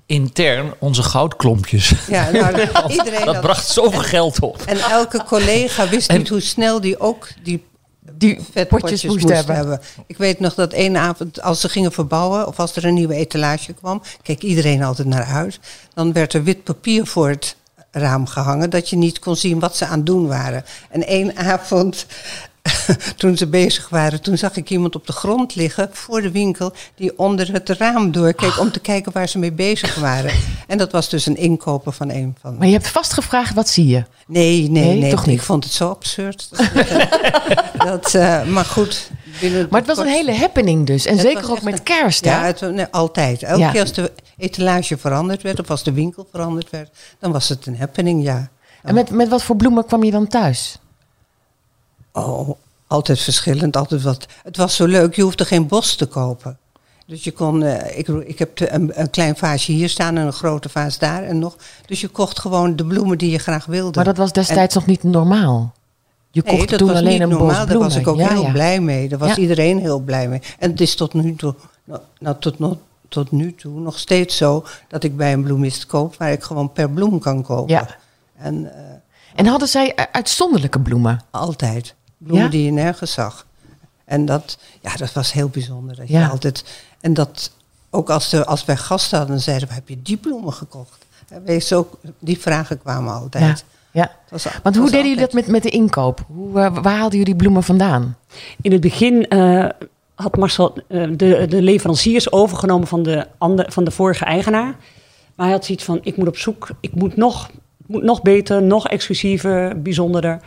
intern 0.06 0.74
onze 0.80 1.04
goudklompjes. 1.04 1.94
ja, 2.08 2.30
nou, 2.32 2.68
iedereen 2.92 3.26
Dat 3.26 3.42
bracht 3.42 3.68
zoveel 3.68 4.02
geld 4.02 4.40
op. 4.40 4.62
En 4.66 4.78
elke 4.80 5.24
collega 5.24 5.88
wist 5.88 6.10
En- 6.10 6.18
niet 6.18 6.30
hoe 6.30 6.40
snel 6.42 6.82
die 6.82 7.00
ook 7.00 7.28
die 7.44 7.64
Die 8.20 8.40
vetpotjes 8.52 8.70
potjes 8.82 9.04
moest, 9.04 9.24
moest 9.24 9.34
hebben. 9.34 9.56
hebben. 9.56 9.82
Ik 10.08 10.18
weet 10.18 10.40
nog 10.40 10.54
dat 10.54 10.74
één 10.74 10.98
avond, 10.98 11.42
als 11.42 11.62
ze 11.62 11.70
gingen 11.70 11.92
verbouwen 11.92 12.48
of 12.48 12.60
als 12.60 12.76
er 12.76 12.86
een 12.86 12.94
nieuwe 12.94 13.16
etalage 13.16 13.74
kwam, 13.74 14.02
keek 14.22 14.42
iedereen 14.42 14.84
altijd 14.84 15.08
naar 15.08 15.26
huis. 15.26 15.60
Dan 15.94 16.14
werd 16.14 16.34
er 16.34 16.44
wit 16.44 16.64
papier 16.64 17.06
voor 17.06 17.30
het 17.30 17.56
raam 17.92 18.26
gehangen, 18.28 18.70
dat 18.70 18.90
je 18.90 18.96
niet 18.96 19.20
kon 19.20 19.36
zien 19.36 19.60
wat 19.60 19.78
ze 19.78 19.86
aan 19.86 19.98
het 19.98 20.06
doen 20.06 20.28
waren. 20.28 20.66
En 20.90 21.08
één 21.08 21.36
avond, 21.38 22.06
toen 23.18 23.38
ze 23.38 23.48
bezig 23.48 23.90
waren, 23.90 24.22
toen 24.22 24.38
zag 24.38 24.56
ik 24.56 24.70
iemand 24.70 24.96
op 24.96 25.08
de 25.08 25.14
grond 25.14 25.56
liggen 25.56 25.90
voor 25.92 26.22
de 26.22 26.32
winkel 26.32 26.74
die 26.96 27.18
onder 27.18 27.54
het 27.54 27.70
raam 27.70 28.12
doorkeek 28.12 28.60
om 28.60 28.72
te 28.72 28.80
kijken 28.80 29.12
waar 29.12 29.28
ze 29.30 29.38
mee 29.40 29.52
bezig 29.52 29.96
waren. 29.96 30.32
En 30.68 30.78
dat 30.78 30.92
was 30.92 31.10
dus 31.10 31.26
een 31.26 31.38
inkoper 31.38 31.92
van 31.92 32.10
een 32.10 32.36
van. 32.42 32.58
Maar 32.58 32.68
je 32.68 32.74
hebt 32.74 32.88
vast 32.88 33.14
gevraagd, 33.14 33.54
wat 33.54 33.70
zie 33.70 33.88
je? 33.88 34.04
Nee, 34.28 34.70
nee, 34.70 34.84
Nee, 34.86 35.00
nee. 35.00 35.10
toch 35.12 35.26
niet? 35.26 35.36
Ik 35.36 35.42
vond 35.46 35.64
het 35.64 35.74
zo 35.74 35.90
absurd. 35.90 36.50
dat, 37.78 38.14
eh, 38.16 38.44
maar 38.46 38.66
goed. 38.66 39.10
Maar 39.70 39.80
het 39.80 39.88
was 39.88 39.98
een 39.98 40.08
hele 40.08 40.34
happening 40.36 40.86
dus. 40.86 41.06
En 41.06 41.18
zeker 41.20 41.52
ook 41.52 41.62
met 41.62 41.74
een- 41.74 41.84
kerst, 41.84 42.26
hè? 42.26 42.32
Ja, 42.32 42.44
het, 42.46 42.62
nee, 42.62 42.86
altijd. 42.92 43.44
Elke 43.44 43.60
Ja. 43.60 43.72
keer 43.72 43.82
als 43.82 43.94
de 43.94 44.12
etalage 44.38 44.98
veranderd 44.98 45.42
werd, 45.42 45.60
of 45.60 45.70
als 45.70 45.84
de 45.84 45.92
winkel 45.92 46.28
veranderd 46.32 46.70
werd, 46.70 46.90
dan 47.20 47.32
was 47.32 47.50
het 47.50 47.66
een 47.66 47.78
happening, 47.78 48.24
ja. 48.24 48.50
En 48.84 48.94
met, 48.94 49.10
met 49.10 49.28
wat 49.30 49.44
voor 49.44 49.56
bloemen 49.56 49.86
kwam 49.86 50.04
je 50.04 50.12
dan 50.12 50.28
thuis? 50.28 50.80
Oh, 52.14 52.50
Altijd 52.88 53.20
verschillend, 53.20 53.78
altijd 53.78 54.02
wat. 54.02 54.26
Het 54.44 54.58
was 54.58 54.76
zo 54.76 54.86
leuk, 54.86 55.16
je 55.16 55.22
hoefde 55.22 55.46
geen 55.46 55.68
bos 55.68 55.96
te 55.96 56.06
kopen. 56.06 56.58
Dus 57.06 57.24
je 57.24 57.32
kon, 57.32 57.64
eh, 57.64 57.98
ik, 57.98 58.08
ik 58.08 58.40
heb 58.40 58.60
een, 58.60 58.92
een 59.00 59.10
klein 59.10 59.36
vaasje 59.38 59.72
hier 59.72 59.90
staan 59.90 60.18
en 60.18 60.26
een 60.26 60.34
grote 60.34 60.70
vaas 60.70 60.98
daar 61.00 61.24
en 61.24 61.40
nog. 61.40 61.56
Dus 61.86 62.02
je 62.02 62.08
kocht 62.08 62.40
gewoon 62.40 62.76
de 62.76 62.86
bloemen 62.86 63.18
die 63.18 63.32
je 63.32 63.38
graag 63.38 63.66
wilde. 63.66 63.96
Maar 63.96 64.06
dat 64.06 64.18
was 64.18 64.32
destijds 64.34 64.76
nog 64.76 64.86
niet 64.86 65.04
normaal. 65.04 65.74
Je 66.32 66.42
Nee, 66.46 66.56
kocht 66.58 66.70
dat 66.70 66.80
toen 66.80 66.88
was 66.88 66.98
alleen 66.98 67.12
niet 67.12 67.22
een 67.22 67.30
normaal. 67.30 67.48
bos 67.58 67.68
Daar 67.68 67.78
was 67.78 67.96
ik 67.96 68.08
ook 68.08 68.18
Ja, 68.18 68.28
heel 68.30 68.42
ja. 68.46 68.52
blij 68.52 68.80
mee. 68.80 69.10
Daar 69.10 69.20
was 69.20 69.30
Ja. 69.30 69.36
iedereen 69.38 69.80
heel 69.80 70.00
blij 70.00 70.28
mee. 70.30 70.42
En 70.60 70.72
het 70.72 70.82
is 70.82 70.96
tot 70.96 71.14
nu 71.14 71.36
toe, 71.36 71.56
nou, 71.84 72.02
nou, 72.20 72.36
tot, 72.40 72.60
nog- 72.60 72.78
tot 73.10 73.32
nu 73.32 73.56
toe 73.56 73.80
nog 73.80 74.00
steeds 74.00 74.38
zo 74.38 74.66
dat 74.88 75.04
ik 75.04 75.18
bij 75.18 75.34
een 75.34 75.44
bloemist 75.44 75.86
koop 75.86 76.16
waar 76.16 76.32
ik 76.32 76.44
gewoon 76.44 76.72
per 76.72 76.90
bloem 76.90 77.20
kan 77.20 77.44
kopen. 77.44 77.74
Ja. 77.74 77.88
En 78.38 78.74
eh, 78.76 78.82
En 79.36 79.46
hadden 79.46 79.68
zij 79.68 79.96
uitzonderlijke 80.12 80.80
bloemen? 80.80 81.22
altijd. 81.32 81.96
Bloemen 82.20 82.44
Ja? 82.46 82.50
die 82.52 82.64
je 82.66 82.72
nergens 82.72 83.12
zag. 83.12 83.46
En 84.06 84.26
dat, 84.26 84.58
ja, 84.82 84.96
dat 84.96 85.14
was 85.14 85.32
heel 85.34 85.50
bijzonder. 85.50 85.96
Dat 85.96 86.08
Ja. 86.10 86.20
je 86.20 86.28
altijd, 86.30 86.64
en 87.02 87.14
dat 87.14 87.52
ook 87.90 88.10
als, 88.10 88.30
de, 88.30 88.46
als 88.46 88.66
wij 88.66 88.78
gasten 88.78 89.18
hadden, 89.18 89.40
zeiden 89.40 89.68
we, 89.68 89.74
heb 89.74 89.90
je 89.90 90.02
die 90.02 90.18
bloemen 90.18 90.54
gekocht? 90.54 91.06
Wees 91.46 91.74
ook, 91.74 91.98
die 92.20 92.40
vragen 92.40 92.80
kwamen 92.80 93.14
altijd. 93.14 93.66
ja. 93.92 94.12
Was- 94.30 94.48
Want 94.64 94.76
hoe 94.76 94.86
deden 94.90 95.08
jullie 95.08 95.20
dat 95.20 95.34
met, 95.34 95.48
met 95.48 95.64
de 95.64 95.70
inkoop? 95.70 96.26
Hoe, 96.28 96.60
eh, 96.62 96.78
waar 96.82 96.96
haalden 96.98 97.18
jullie 97.18 97.36
bloemen 97.36 97.64
vandaan? 97.64 98.18
In 98.62 98.72
het 98.72 98.82
begin 98.82 99.28
eh, 99.28 99.70
had 100.16 100.38
Marcel 100.38 100.78
eh, 100.88 101.08
de, 101.12 101.46
de 101.50 101.62
leveranciers 101.62 102.32
overgenomen 102.32 102.88
van 102.88 103.04
de, 103.04 103.28
ander, 103.38 103.72
van 103.72 103.84
de 103.84 103.92
vorige 103.92 104.26
eigenaar. 104.26 104.76
Maar 105.36 105.46
hij 105.48 105.56
had 105.56 105.66
zoiets 105.66 105.84
van, 105.84 106.00
ik 106.04 106.18
moet 106.18 106.28
op 106.28 106.38
zoek, 106.38 106.70
ik 106.80 106.94
moet 106.96 107.16
nog, 107.16 107.50
moet 107.86 108.04
nog 108.04 108.22
beter, 108.22 108.62
nog 108.64 108.88
exclusiever, 108.88 109.82
bijzonderder. 109.82 110.40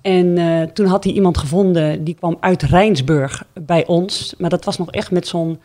En 0.00 0.38
eh, 0.38 0.62
toen 0.62 0.86
had 0.86 1.04
hij 1.04 1.12
iemand 1.12 1.38
gevonden, 1.38 2.04
die 2.04 2.14
kwam 2.14 2.36
uit 2.40 2.62
Rijnsburg 2.62 3.44
bij 3.52 3.86
ons. 3.86 4.34
Maar 4.38 4.50
dat 4.50 4.64
was 4.64 4.78
nog 4.78 4.90
echt 4.90 5.10
met 5.10 5.28
zo'n 5.28 5.60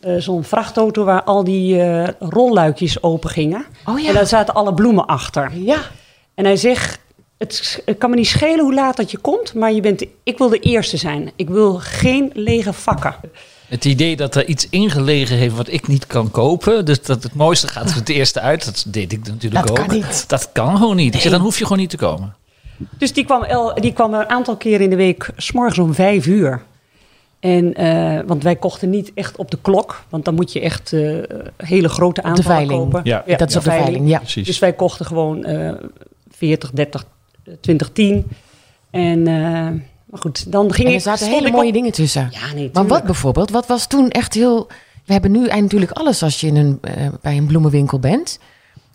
eh, 0.00 0.16
zo'n 0.16 0.44
vrachtauto 0.44 1.04
waar 1.04 1.22
al 1.22 1.44
die 1.44 1.80
eh, 1.82 2.08
rolluikjes 2.18 3.02
open 3.02 3.30
gingen. 3.30 3.64
Oh 3.84 4.08
En 4.08 4.14
daar 4.14 4.26
zaten 4.26 4.54
alle 4.54 4.74
bloemen 4.74 5.06
achter. 5.06 5.52
Ja. 5.54 5.78
En 6.34 6.44
hij 6.44 6.56
zegt, 6.56 6.98
het, 7.38 7.82
kan 7.98 8.10
me 8.10 8.16
niet 8.16 8.26
schelen 8.26 8.60
hoe 8.60 8.74
laat 8.74 8.96
dat 8.96 9.10
je 9.10 9.18
komt, 9.18 9.54
maar 9.54 9.72
je 9.72 9.80
bent, 9.80 10.04
ik 10.22 10.38
wil 10.38 10.48
de 10.48 10.58
eerste 10.58 10.96
zijn. 10.96 11.30
Ik 11.36 11.48
wil 11.48 11.74
geen 11.74 12.30
lege 12.34 12.72
vakken. 12.72 13.14
Het 13.68 13.84
idee 13.84 14.16
dat 14.16 14.34
er 14.34 14.46
iets 14.46 14.66
ingelegen 14.70 15.36
heeft 15.36 15.56
wat 15.56 15.72
ik 15.72 15.86
niet 15.86 16.06
kan 16.06 16.30
kopen. 16.30 16.84
Dus 16.84 17.02
dat 17.02 17.22
het 17.22 17.34
mooiste 17.34 17.68
gaat 17.68 17.90
er 17.90 17.94
het 17.96 18.08
eerste 18.08 18.40
uit. 18.40 18.64
Dat 18.64 18.84
deed 18.86 19.12
ik 19.12 19.26
natuurlijk 19.26 19.66
Dat 19.66 19.78
ook. 19.78 19.86
kan 19.86 19.96
niet. 19.96 20.28
Dat 20.28 20.52
kan 20.52 20.76
gewoon 20.76 20.96
niet. 20.96 21.14
Ik 21.14 21.20
zeg, 21.20 21.32
dan 21.32 21.40
hoef 21.40 21.58
je 21.58 21.62
gewoon 21.62 21.78
niet 21.78 21.90
te 21.90 21.96
komen. 21.96 22.34
Dus 22.98 23.12
die 23.12 23.24
kwam, 23.24 23.42
el, 23.42 23.74
die 23.74 23.92
kwam 23.92 24.14
een 24.14 24.28
aantal 24.28 24.56
keren 24.56 24.80
in 24.80 24.90
de 24.90 24.96
week, 24.96 25.30
s'morgens 25.36 25.78
om 25.78 25.94
vijf 25.94 26.26
uur. 26.26 26.62
En, 27.40 27.74
eh, 27.74 28.20
want 28.26 28.42
wij 28.42 28.56
kochten 28.56 28.90
niet 28.90 29.10
echt 29.14 29.36
op 29.36 29.50
de 29.50 29.58
klok, 29.62 30.04
want 30.08 30.24
dan 30.24 30.34
moet 30.34 30.52
je 30.52 30.60
echt 30.60 30.92
eh, 30.92 31.16
hele 31.56 31.88
grote 31.88 32.20
de 32.20 32.26
aantallen 32.26 32.50
veiling. 32.56 32.78
kopen. 32.80 33.00
Ja. 33.04 33.22
dat 33.36 33.48
is 33.50 33.56
op 33.56 33.62
de 33.64 33.70
veiling, 33.70 34.08
ja. 34.08 34.18
Precies. 34.18 34.46
Dus 34.46 34.58
wij 34.58 34.72
kochten 34.72 35.06
gewoon 35.06 35.44
eh 35.44 35.72
40, 36.30 36.70
30, 36.70 37.04
eh, 37.44 37.52
20, 37.60 37.90
10. 37.92 38.26
En, 38.90 39.26
eh, 39.26 39.34
maar 40.04 40.20
goed, 40.20 40.52
dan 40.52 40.72
ging 40.72 40.88
En 40.88 40.94
er 40.94 41.00
zaten 41.00 41.28
hele 41.28 41.50
mooie 41.50 41.66
op- 41.68 41.72
dingen 41.74 41.92
tussen. 41.92 42.28
Ja, 42.30 42.52
nee, 42.54 42.70
Maar 42.72 42.86
wat 42.86 43.04
bijvoorbeeld, 43.04 43.50
wat 43.50 43.66
was 43.66 43.86
toen 43.86 44.10
echt 44.10 44.34
heel... 44.34 44.66
We 45.04 45.12
hebben 45.12 45.30
nu 45.30 45.46
natuurlijk 45.46 45.90
alles 45.92 46.22
als 46.22 46.40
je 46.40 46.46
in 46.46 46.56
een, 46.56 46.80
bij 47.22 47.36
een 47.36 47.46
bloemenwinkel 47.46 47.98
bent. 47.98 48.38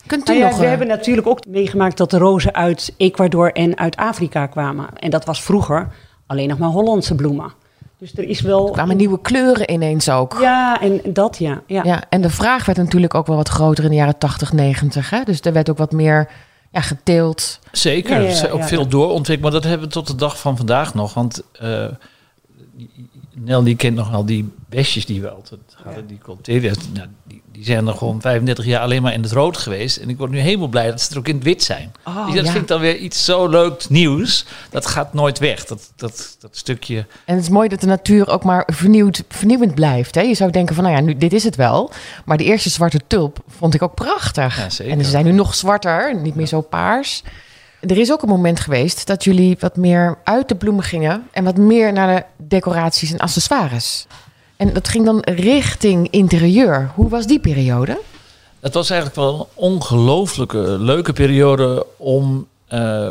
Kunt 0.07 0.29
u 0.29 0.31
Nou 0.31 0.43
ja, 0.43 0.49
nog... 0.49 0.57
we 0.57 0.63
eh, 0.63 0.69
hebben 0.69 0.87
natuurlijk 0.87 1.27
ook 1.27 1.45
meegemaakt 1.47 1.97
dat 1.97 2.09
de 2.09 2.17
rozen 2.17 2.53
uit 2.53 2.93
Ecuador 2.97 3.51
en 3.51 3.77
uit 3.77 3.95
Afrika 3.95 4.45
kwamen. 4.45 4.87
En 4.95 5.09
dat 5.09 5.25
was 5.25 5.43
vroeger 5.43 5.87
alleen 6.27 6.47
nog 6.47 6.57
maar 6.57 6.69
Hollandse 6.69 7.15
bloemen. 7.15 7.53
Dus 7.97 8.17
er 8.17 8.23
is 8.23 8.41
wel... 8.41 8.71
kwamen 8.71 8.97
nieuwe 8.97 9.21
kleuren 9.21 9.71
ineens 9.71 10.09
ook. 10.09 10.37
Ja, 10.41 10.81
en 10.81 11.01
dat 11.13 11.37
ja. 11.37 11.61
ja. 11.67 11.83
Ja, 11.83 12.03
en 12.09 12.21
de 12.21 12.29
vraag 12.29 12.65
werd 12.65 12.77
natuurlijk 12.77 13.13
ook 13.13 13.27
wel 13.27 13.35
wat 13.35 13.49
groter 13.49 13.83
in 13.83 13.89
de 13.89 13.95
jaren 13.95 14.17
80, 14.17 14.53
90. 14.53 15.09
Hè? 15.09 15.23
Dus 15.23 15.41
er 15.41 15.53
werd 15.53 15.69
ook 15.69 15.77
wat 15.77 15.91
meer 15.91 16.29
ja, 16.71 16.81
geteeld. 16.81 17.59
Zeker, 17.71 18.11
Ja, 18.11 18.17
ja, 18.17 18.23
er 18.23 18.29
is 18.29 18.49
ook 18.49 18.59
ja, 18.59 18.67
veel 18.67 18.81
ja. 18.81 18.87
doorontwikkeld. 18.87 19.51
Maar 19.51 19.61
dat 19.61 19.69
hebben 19.69 19.87
we 19.87 19.93
tot 19.93 20.07
de 20.07 20.15
dag 20.15 20.39
van 20.39 20.57
vandaag 20.57 20.93
nog. 20.93 21.13
Want 21.13 21.43
eh 21.59 21.85
Nel 23.33 23.63
die 23.63 23.75
kent 23.75 23.95
nog 23.95 24.09
wel 24.09 24.25
die 24.25 24.49
besjes 24.69 25.05
die 25.05 25.21
we 25.21 25.29
altijd 25.29 25.59
hadden. 25.83 26.07
Die 26.07 26.17
coltelia's, 26.17 26.77
nou, 26.93 27.07
die, 27.23 27.41
die 27.51 27.65
zijn 27.65 27.87
er 27.87 27.93
gewoon 27.93 28.21
35 28.21 28.65
jaar 28.65 28.81
alleen 28.81 29.01
maar 29.01 29.13
in 29.13 29.21
het 29.23 29.31
rood 29.31 29.57
geweest. 29.57 29.97
En 29.97 30.09
ik 30.09 30.17
word 30.17 30.31
nu 30.31 30.39
helemaal 30.39 30.67
blij 30.67 30.89
dat 30.89 31.01
ze 31.01 31.11
er 31.11 31.17
ook 31.17 31.27
in 31.27 31.35
het 31.35 31.43
wit 31.43 31.63
zijn. 31.63 31.91
Oh, 32.05 32.25
Dus 32.25 32.35
dat 32.35 32.45
ja. 32.45 32.51
vind 32.51 32.63
ik 32.63 32.67
dan 32.67 32.79
weer 32.79 32.97
iets 32.97 33.25
zo 33.25 33.47
leuks 33.47 33.89
nieuws. 33.89 34.45
Dat 34.69 34.85
gaat 34.85 35.13
nooit 35.13 35.39
weg. 35.39 35.65
Dat, 35.65 35.91
dat, 35.95 36.37
dat 36.39 36.57
stukje. 36.57 37.05
En 37.25 37.35
het 37.35 37.43
is 37.43 37.49
mooi 37.49 37.69
dat 37.69 37.81
de 37.81 37.87
natuur 37.87 38.29
ook 38.29 38.43
maar 38.43 38.63
vernieuwd, 38.73 39.23
vernieuwend 39.29 39.75
blijft. 39.75 40.15
Hè? 40.15 40.21
Je 40.21 40.35
zou 40.35 40.51
denken 40.51 40.75
van, 40.75 40.83
nou 40.83 40.95
ja, 40.95 41.01
nu, 41.01 41.17
dit 41.17 41.33
is 41.33 41.43
het 41.43 41.55
wel. 41.55 41.91
Maar 42.25 42.37
de 42.37 42.43
eerste 42.43 42.69
zwarte 42.69 42.99
tulp 43.07 43.39
vond 43.47 43.73
ik 43.73 43.81
ook 43.81 43.95
prachtig. 43.95 44.77
Ja. 44.77 44.85
En 44.85 45.03
ze 45.03 45.09
zijn 45.09 45.25
nu 45.25 45.31
nog 45.31 45.55
zwarter, 45.55 46.15
niet 46.21 46.35
meer 46.35 46.47
zo 46.47 46.61
paars. 46.61 47.23
Er 47.87 47.97
is 47.97 48.11
ook 48.11 48.21
een 48.21 48.29
moment 48.29 48.59
geweest 48.59 49.07
dat 49.07 49.23
jullie 49.23 49.57
wat 49.59 49.75
meer 49.75 50.17
uit 50.23 50.47
de 50.47 50.55
bloemen 50.55 50.83
gingen... 50.83 51.27
en 51.31 51.43
wat 51.43 51.57
meer 51.57 51.93
naar 51.93 52.15
de 52.15 52.45
decoraties 52.47 53.11
en 53.11 53.17
accessoires. 53.17 54.05
En 54.55 54.73
dat 54.73 54.87
ging 54.87 55.05
dan 55.05 55.19
richting 55.19 56.07
interieur. 56.09 56.91
Hoe 56.95 57.09
was 57.09 57.27
die 57.27 57.39
periode? 57.39 57.99
Het 58.59 58.73
was 58.73 58.89
eigenlijk 58.89 59.19
wel 59.19 59.39
een 59.39 59.45
ongelooflijke 59.53 60.57
leuke 60.79 61.13
periode 61.13 61.85
om 61.97 62.47
eh, 62.67 63.09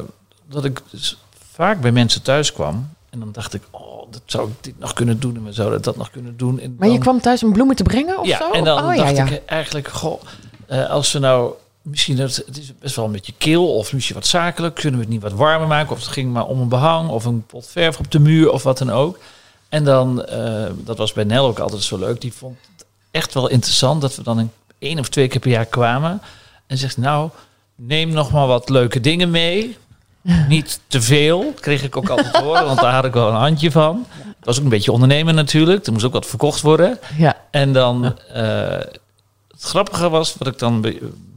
dat 0.48 0.64
ik 0.64 0.80
dus 0.90 1.18
vaak 1.52 1.80
bij 1.80 1.92
mensen 1.92 2.22
thuis 2.22 2.52
kwam 2.52 2.88
en 3.10 3.18
dan 3.18 3.32
dacht 3.32 3.54
ik, 3.54 3.62
oh, 3.70 4.02
dat 4.10 4.22
zou 4.26 4.48
ik 4.48 4.54
dit 4.60 4.78
nog 4.78 4.92
kunnen 4.92 5.20
doen 5.20 5.36
en 5.36 5.44
we 5.44 5.52
zouden 5.52 5.82
dat 5.82 5.96
nog 5.96 6.10
kunnen 6.10 6.36
doen. 6.36 6.60
En 6.60 6.76
Maar 6.78 6.88
je 6.88 6.98
kwam 6.98 7.20
thuis 7.20 7.42
om 7.42 7.52
bloemen 7.52 7.76
te 7.76 7.82
brengen 7.82 8.18
of 8.18 8.26
ja, 8.26 8.38
zo? 8.38 8.50
en 8.50 8.64
dan 8.64 8.78
oh, 8.78 8.96
dacht 8.96 9.16
ja. 9.16 9.26
ik 9.26 9.42
eigenlijk, 9.46 9.88
goh, 9.88 10.22
eh, 10.66 10.90
als 10.90 11.12
we 11.12 11.18
nou 11.18 11.52
misschien 11.82 12.16
dat 12.16 12.36
het 12.46 12.58
is 12.58 12.72
best 12.78 12.96
wel 12.96 13.04
een 13.04 13.12
beetje 13.12 13.34
kil 13.38 13.74
of 13.76 13.92
misschien 13.92 14.14
wat 14.14 14.26
zakelijk, 14.26 14.74
kunnen 14.74 14.94
we 14.94 15.04
het 15.04 15.14
niet 15.14 15.22
wat 15.22 15.32
warmer 15.32 15.68
maken? 15.68 15.92
Of 15.92 15.98
het 15.98 16.08
ging 16.08 16.32
maar 16.32 16.46
om 16.46 16.60
een 16.60 16.68
behang 16.68 17.08
of 17.08 17.24
een 17.24 17.46
pot 17.46 17.66
verf 17.66 17.98
op 17.98 18.10
de 18.10 18.18
muur 18.18 18.50
of 18.50 18.62
wat 18.62 18.78
dan 18.78 18.90
ook. 18.90 19.18
En 19.68 19.84
dan, 19.84 20.24
eh, 20.24 20.64
dat 20.74 20.98
was 20.98 21.12
bij 21.12 21.24
Nel 21.24 21.46
ook 21.46 21.58
altijd 21.58 21.82
zo 21.82 21.98
leuk, 21.98 22.20
die 22.20 22.32
vond 22.32 22.56
het 22.76 22.86
echt 23.10 23.34
wel 23.34 23.48
interessant 23.48 24.00
dat 24.00 24.16
we 24.16 24.22
dan 24.22 24.38
een, 24.38 24.50
één 24.78 24.98
of 24.98 25.08
twee 25.08 25.28
keer 25.28 25.40
per 25.40 25.50
jaar 25.50 25.66
kwamen 25.66 26.20
en 26.66 26.78
zegt, 26.78 26.96
nou, 26.96 27.30
neem 27.74 28.08
nog 28.08 28.30
maar 28.30 28.46
wat 28.46 28.68
leuke 28.68 29.00
dingen 29.00 29.30
mee. 29.30 29.76
Niet 30.48 30.80
te 30.86 31.02
veel, 31.02 31.52
kreeg 31.60 31.82
ik 31.82 31.96
ook 31.96 32.08
altijd 32.08 32.32
te 32.32 32.42
horen, 32.42 32.64
want 32.64 32.80
daar 32.80 32.94
had 32.94 33.04
ik 33.04 33.12
wel 33.12 33.28
een 33.28 33.34
handje 33.34 33.70
van. 33.70 34.06
Het 34.18 34.44
was 34.44 34.58
ook 34.58 34.64
een 34.64 34.70
beetje 34.70 34.92
ondernemen 34.92 35.34
natuurlijk, 35.34 35.86
er 35.86 35.92
moest 35.92 36.04
ook 36.04 36.12
wat 36.12 36.26
verkocht 36.26 36.60
worden. 36.60 36.98
ja. 37.16 37.36
En 37.50 37.72
dan, 37.72 38.18
eh, 38.18 38.42
het 39.48 39.62
grappige 39.62 40.08
was, 40.08 40.34
wat 40.38 40.48
ik 40.48 40.58
dan 40.58 40.80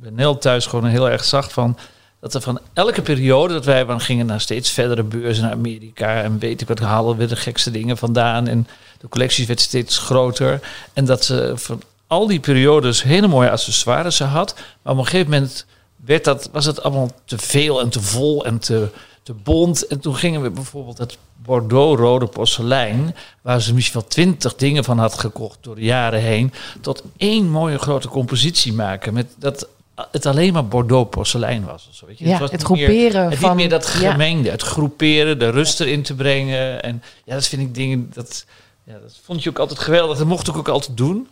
bij 0.05 0.13
Nel 0.13 0.37
thuis 0.37 0.65
gewoon 0.65 0.85
heel 0.85 1.09
erg 1.09 1.23
zag 1.23 1.51
van, 1.51 1.77
dat 2.19 2.33
er 2.33 2.41
van 2.41 2.59
elke 2.73 3.01
periode 3.01 3.53
dat 3.53 3.65
wij 3.65 3.85
dan 3.85 4.01
gingen 4.01 4.25
naar 4.25 4.41
steeds 4.41 4.71
verdere 4.71 5.03
beurzen 5.03 5.43
naar 5.43 5.53
Amerika 5.53 6.21
en 6.21 6.39
weet 6.39 6.61
ik 6.61 6.67
wat 6.67 6.79
haalden 6.79 7.17
we 7.17 7.25
de 7.25 7.35
gekste 7.35 7.71
dingen 7.71 7.97
vandaan 7.97 8.47
en 8.47 8.67
de 8.99 9.09
collecties 9.09 9.45
werd 9.47 9.59
steeds 9.59 9.97
groter 9.97 10.59
en 10.93 11.05
dat 11.05 11.23
ze 11.23 11.51
van 11.55 11.81
al 12.07 12.27
die 12.27 12.39
periodes 12.39 13.03
hele 13.03 13.27
mooie 13.27 13.49
accessoires 13.49 14.19
had, 14.19 14.55
maar 14.81 14.93
op 14.93 14.99
een 14.99 15.05
gegeven 15.05 15.31
moment 15.31 15.65
werd 15.95 16.23
dat, 16.23 16.49
was 16.51 16.65
het 16.65 16.83
allemaal 16.83 17.11
te 17.25 17.37
veel 17.37 17.81
en 17.81 17.89
te 17.89 18.01
vol 18.01 18.45
en 18.45 18.59
te, 18.59 18.87
te 19.23 19.33
bont. 19.33 19.87
En 19.87 19.99
toen 19.99 20.15
gingen 20.15 20.41
we 20.41 20.49
bijvoorbeeld 20.49 20.97
het 20.97 21.17
Bordeaux-rode 21.35 22.27
porselein, 22.27 23.15
waar 23.41 23.61
ze 23.61 23.73
misschien 23.73 23.99
wel 23.99 24.09
twintig 24.09 24.55
dingen 24.55 24.83
van 24.83 24.99
had 24.99 25.19
gekocht 25.19 25.57
door 25.61 25.75
de 25.75 25.81
jaren 25.81 26.21
heen, 26.21 26.53
tot 26.81 27.03
één 27.17 27.49
mooie 27.49 27.77
grote 27.77 28.07
compositie 28.07 28.73
maken. 28.73 29.13
Met 29.13 29.27
dat 29.37 29.67
het 30.11 30.25
alleen 30.25 30.53
maar 30.53 30.67
Bordeaux 30.67 31.09
porselein 31.09 31.65
was. 31.65 31.87
Of 31.89 31.95
zo, 31.95 32.05
weet 32.05 32.19
je. 32.19 32.25
Ja, 32.27 32.39
was 32.39 32.51
het 32.51 32.59
niet 32.59 32.69
meer- 32.69 32.85
groeperen 32.87 33.29
het 33.29 33.39
van- 33.39 33.49
Niet 33.49 33.57
meer 33.57 33.69
dat 33.79 33.97
ja. 33.99 34.11
gemengde, 34.11 34.49
het 34.49 34.61
groeperen, 34.61 35.39
de 35.39 35.49
rust 35.49 35.79
erin 35.79 36.03
te 36.03 36.15
brengen. 36.15 36.83
En 36.83 37.03
ja, 37.23 37.33
dat 37.33 37.47
vind 37.47 37.61
ik 37.61 37.75
dingen, 37.75 38.11
dat, 38.13 38.45
ja, 38.83 38.93
dat 39.01 39.17
vond 39.23 39.43
je 39.43 39.49
ook 39.49 39.59
altijd 39.59 39.79
geweldig. 39.79 40.17
Dat 40.17 40.27
mocht 40.27 40.47
ik 40.47 40.57
ook 40.57 40.67
altijd 40.67 40.97
doen. 40.97 41.27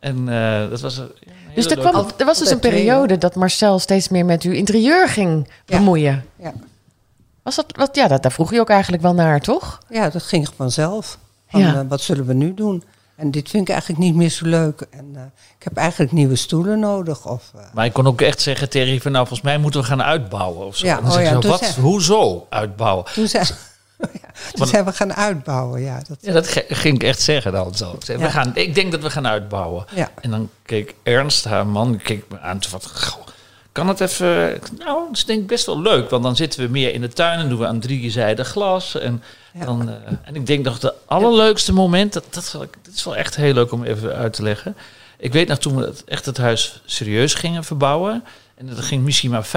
En 0.00 0.28
eh, 0.28 0.70
dat 0.70 0.80
was 0.80 0.96
een, 0.98 1.10
Dus 1.54 1.66
er, 1.66 1.78
kwam, 1.78 2.06
er 2.16 2.24
was 2.26 2.38
dus 2.38 2.50
een 2.50 2.58
periode 2.58 3.18
dat 3.18 3.34
Marcel 3.34 3.78
steeds 3.78 4.08
meer 4.08 4.24
met 4.24 4.42
uw 4.42 4.52
interieur 4.52 5.08
ging 5.08 5.48
bemoeien. 5.66 6.24
Ja. 6.38 6.52
Was 7.42 7.56
dat, 7.56 7.66
wat, 7.76 7.96
ja, 7.96 8.08
dat, 8.08 8.22
daar 8.22 8.32
vroeg 8.32 8.52
je 8.52 8.60
ook 8.60 8.70
eigenlijk 8.70 9.02
wel 9.02 9.14
naar, 9.14 9.40
toch? 9.40 9.78
Ja, 9.88 10.10
dat 10.10 10.22
ging 10.22 10.48
vanzelf. 10.56 11.18
Van, 11.48 11.60
Ja. 11.60 11.74
eh, 11.74 11.80
wat 11.88 12.00
zullen 12.00 12.26
we 12.26 12.34
nu 12.34 12.54
doen? 12.54 12.82
En 13.20 13.30
dit 13.30 13.50
vind 13.50 13.62
ik 13.62 13.68
eigenlijk 13.68 14.00
niet 14.02 14.14
meer 14.14 14.28
zo 14.28 14.46
leuk. 14.46 14.86
En 14.90 15.10
eh, 15.14 15.22
ik 15.58 15.64
heb 15.64 15.76
eigenlijk 15.76 16.12
nieuwe 16.12 16.36
stoelen 16.36 16.78
nodig. 16.78 17.26
Of, 17.26 17.50
eh, 17.56 17.60
Maar 17.74 17.84
ik 17.84 17.92
kon 17.92 18.06
ook 18.06 18.20
echt 18.20 18.40
zeggen 18.40 18.70
tegen 18.70 19.00
van, 19.00 19.12
nou, 19.12 19.26
volgens 19.26 19.48
mij 19.48 19.58
moeten 19.58 19.80
we 19.80 19.86
gaan 19.86 20.02
uitbouwen 20.02 20.66
of 20.66 20.76
zo. 20.76 20.86
Ja, 20.86 20.98
oh 21.04 21.20
ja, 21.22 21.40
zo, 21.40 21.48
wat, 21.48 21.58
zei- 21.58 21.80
hoezo 21.80 22.46
uitbouwen? 22.50 23.04
toen 23.14 23.28
zijn, 23.28 23.46
ja, 24.22 24.28
toen 24.52 24.66
zijn 24.66 24.84
we 24.84 24.92
gaan 24.92 25.14
uitbouwen. 25.14 25.80
Ja, 25.80 26.02
dat, 26.08 26.18
Ja, 26.20 26.32
dat 26.32 26.62
ging 26.68 26.94
ik 26.94 27.02
echt 27.02 27.20
zeggen 27.20 27.52
dan 27.52 27.74
zo. 27.74 27.92
Ik, 27.92 28.04
zei, 28.04 28.18
we 28.18 28.30
gaan, 28.30 28.50
ik 28.54 28.74
denk 28.74 28.92
dat 28.92 29.02
we 29.02 29.10
gaan 29.10 29.26
uitbouwen. 29.26 29.84
ja. 29.94 30.10
En 30.20 30.30
dan 30.30 30.50
keek 30.62 30.94
Ernst, 31.02 31.44
haar 31.44 31.66
man, 31.66 31.96
keek 31.96 32.24
me 32.28 32.40
aan. 32.40 32.58
Toen 32.58 32.70
van, 32.70 32.80
goh, 32.94 33.26
kan 33.72 33.88
het 33.88 34.00
even... 34.00 34.60
Nou, 34.78 35.06
dat 35.06 35.16
is 35.16 35.24
denk 35.24 35.40
ik 35.40 35.46
best 35.46 35.66
wel 35.66 35.80
leuk. 35.80 36.10
Want 36.10 36.22
dan 36.22 36.36
zitten 36.36 36.60
we 36.60 36.68
meer 36.68 36.92
in 36.94 37.00
de 37.00 37.08
tuin 37.08 37.38
en 37.38 37.48
doen 37.48 37.58
we 37.58 37.66
aan 37.66 37.80
drie 37.80 38.10
zijden 38.10 38.44
glas. 38.44 38.98
En, 38.98 39.22
Ja. 39.54 39.64
dan, 39.64 39.88
eh, 39.88 39.94
en 40.22 40.34
ik 40.34 40.46
denk 40.46 40.64
nog 40.64 40.78
de 40.78 40.94
allerleukste 41.06 41.72
moment... 41.72 42.12
Dat, 42.12 42.24
dat, 42.30 42.50
dat 42.82 42.94
is 42.94 43.04
wel 43.04 43.16
echt 43.16 43.36
heel 43.36 43.54
leuk 43.54 43.72
om 43.72 43.84
even 43.84 44.14
uit 44.14 44.32
te 44.32 44.42
leggen. 44.42 44.76
Ik 45.18 45.32
weet 45.32 45.48
nog 45.48 45.58
toen 45.58 45.76
we 45.76 45.84
het, 45.84 46.04
echt 46.04 46.26
het 46.26 46.36
huis 46.36 46.82
serieus 46.84 47.34
gingen 47.34 47.64
verbouwen... 47.64 48.24
en 48.54 48.68
er 48.68 48.82
ging 48.82 49.02
misschien 49.02 49.30
maar 49.30 49.46
5% 49.46 49.50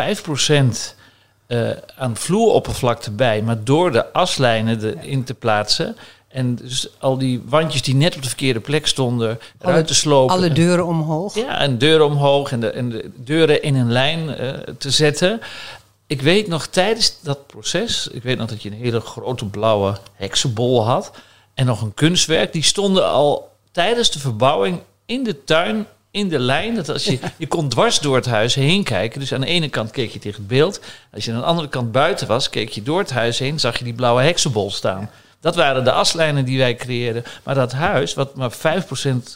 eh 1.48 1.70
aan 1.98 2.18
vloeroppervlakte 2.18 3.12
bij... 3.12 3.42
maar 3.42 3.64
door 3.64 3.92
de 3.92 4.14
aslijnen 4.14 4.84
erin 4.84 5.24
te 5.24 5.34
plaatsen... 5.34 5.96
En 6.34 6.56
dus 6.56 6.88
al 7.00 7.18
die 7.18 7.42
wandjes 7.46 7.82
die 7.82 7.96
net 7.96 8.16
op 8.16 8.22
de 8.22 8.28
verkeerde 8.28 8.60
plek 8.60 8.88
stonden, 8.88 9.40
eruit 9.62 9.88
te 9.88 9.94
slopen. 9.94 10.36
Alle 10.36 10.52
deuren 10.52 10.86
omhoog. 10.86 11.36
Ja, 11.36 11.60
en 11.60 11.78
deuren 11.78 12.06
omhoog 12.06 12.52
en 12.52 12.60
de, 12.60 12.70
en 12.70 12.90
de 12.90 13.12
deuren 13.16 13.62
in 13.62 13.76
een 13.76 13.92
lijn 13.92 14.30
eh, 14.30 14.50
te 14.78 14.90
zetten. 14.92 15.42
Ik 16.08 16.22
weet 16.22 16.48
nog 16.48 16.68
tijdens 16.68 17.22
dat 17.22 17.48
proces, 17.48 18.08
ik 18.08 18.24
weet 18.24 18.38
nog 18.38 18.48
dat 18.50 18.62
je 18.62 18.70
een 18.70 18.78
hele 18.78 19.00
grote 19.00 19.46
blauwe 19.46 19.98
heksenbol 20.14 20.86
had. 20.86 21.12
En 21.54 21.66
nog 21.66 21.82
een 21.82 21.94
kunstwerk. 21.94 22.54
Die 22.54 22.64
stonden 22.64 23.10
al 23.10 23.52
tijdens 23.72 24.12
de 24.12 24.20
verbouwing 24.20 24.80
in 25.06 25.24
de 25.24 25.44
tuin, 25.44 25.88
in 26.12 26.30
de 26.30 26.40
lijn. 26.40 26.76
Dat 26.76 26.90
als 26.90 27.04
je, 27.04 27.20
je 27.38 27.48
kon 27.48 27.70
dwars 27.70 28.00
door 28.00 28.16
het 28.16 28.26
huis 28.26 28.56
heen 28.56 28.84
kijken. 28.84 29.20
Dus 29.20 29.34
aan 29.34 29.42
de 29.42 29.48
ene 29.48 29.70
kant 29.70 29.92
keek 29.92 30.12
je 30.12 30.20
tegen 30.20 30.38
het 30.38 30.48
beeld. 30.48 30.80
Als 31.14 31.26
je 31.26 31.32
aan 31.32 31.40
de 31.40 31.46
andere 31.46 31.70
kant 31.70 31.92
buiten 31.92 32.28
was, 32.28 32.50
keek 32.50 32.70
je 32.70 32.84
door 32.84 33.00
het 33.00 33.12
huis 33.12 33.40
heen. 33.40 33.60
Zag 33.60 33.78
je 33.78 33.84
die 33.84 33.94
blauwe 33.94 34.22
heksenbol 34.22 34.72
staan. 34.72 35.10
Dat 35.40 35.56
waren 35.56 35.84
de 35.84 35.92
aslijnen 35.92 36.46
die 36.46 36.58
wij 36.58 36.76
creëerden. 36.76 37.24
Maar 37.44 37.56
dat 37.56 37.72
huis, 37.72 38.14
wat 38.14 38.36
maar 38.36 38.54
5% 38.54 38.56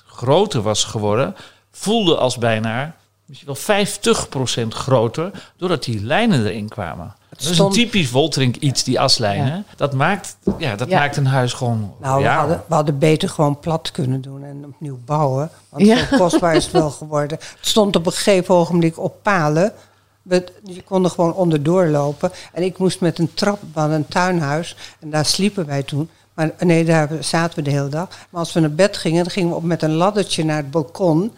groter 0.05 0.61
was 0.61 0.83
geworden, 0.83 1.35
voelde 1.71 2.17
als 2.17 2.37
bijna 2.37 2.95
misschien 3.27 3.47
wel 3.65 4.65
50% 4.65 4.67
groter, 4.67 5.31
doordat 5.57 5.83
die 5.83 6.03
lijnen 6.03 6.45
erin 6.45 6.67
kwamen. 6.69 7.15
Dat 7.29 7.39
is 7.39 7.47
een 7.47 7.53
stond- 7.53 7.73
typisch 7.73 8.09
Voltrink 8.09 8.55
iets, 8.55 8.83
die 8.83 8.99
aslijnen. 8.99 9.47
Ja. 9.55 9.63
Dat, 9.75 9.93
maakt, 9.93 10.37
ja, 10.57 10.75
dat 10.75 10.89
Ja. 10.89 10.99
maakt 10.99 11.17
een 11.17 11.25
huis 11.25 11.53
gewoon... 11.53 11.93
Nou, 11.99 12.23
we, 12.23 12.29
hadden, 12.29 12.63
we 12.67 12.73
hadden 12.73 12.97
beter 12.99 13.29
gewoon 13.29 13.59
plat 13.59 13.91
kunnen 13.91 14.21
doen 14.21 14.43
en 14.43 14.65
opnieuw 14.65 14.99
bouwen. 15.05 15.49
Want 15.69 15.85
Ja. 15.85 15.97
zo 16.05 16.17
kostbaar 16.17 16.55
is 16.55 16.63
het 16.63 16.73
wel 16.73 16.89
geworden. 16.89 17.37
Het 17.57 17.67
stond 17.67 17.95
op 17.95 18.05
een 18.05 18.11
gegeven 18.11 18.55
ogenblik 18.55 18.99
op 18.99 19.15
palen. 19.23 19.73
We, 20.21 20.43
je 20.63 20.81
kon 20.83 21.03
er 21.03 21.09
gewoon 21.09 21.33
onderdoor 21.33 21.85
lopen. 21.87 22.31
En 22.53 22.63
ik 22.63 22.77
moest 22.77 22.99
met 23.01 23.19
een 23.19 23.33
trap 23.33 23.59
van 23.73 23.91
een 23.91 24.07
tuinhuis. 24.07 24.75
En 24.99 25.09
daar 25.09 25.25
sliepen 25.25 25.65
wij 25.65 25.83
toen. 25.83 26.09
Maar 26.33 26.51
nee, 26.59 26.85
daar 26.85 27.09
zaten 27.19 27.55
we 27.55 27.61
de 27.61 27.71
hele 27.71 27.89
dag. 27.89 28.07
Maar 28.29 28.39
als 28.39 28.53
we 28.53 28.59
naar 28.59 28.71
bed 28.71 28.97
gingen, 28.97 29.23
dan 29.23 29.31
gingen 29.31 29.49
we 29.49 29.55
op 29.55 29.63
met 29.63 29.81
een 29.83 29.93
laddertje 29.93 30.43
naar 30.45 30.57
het 30.57 30.71
balkon. 30.71 31.31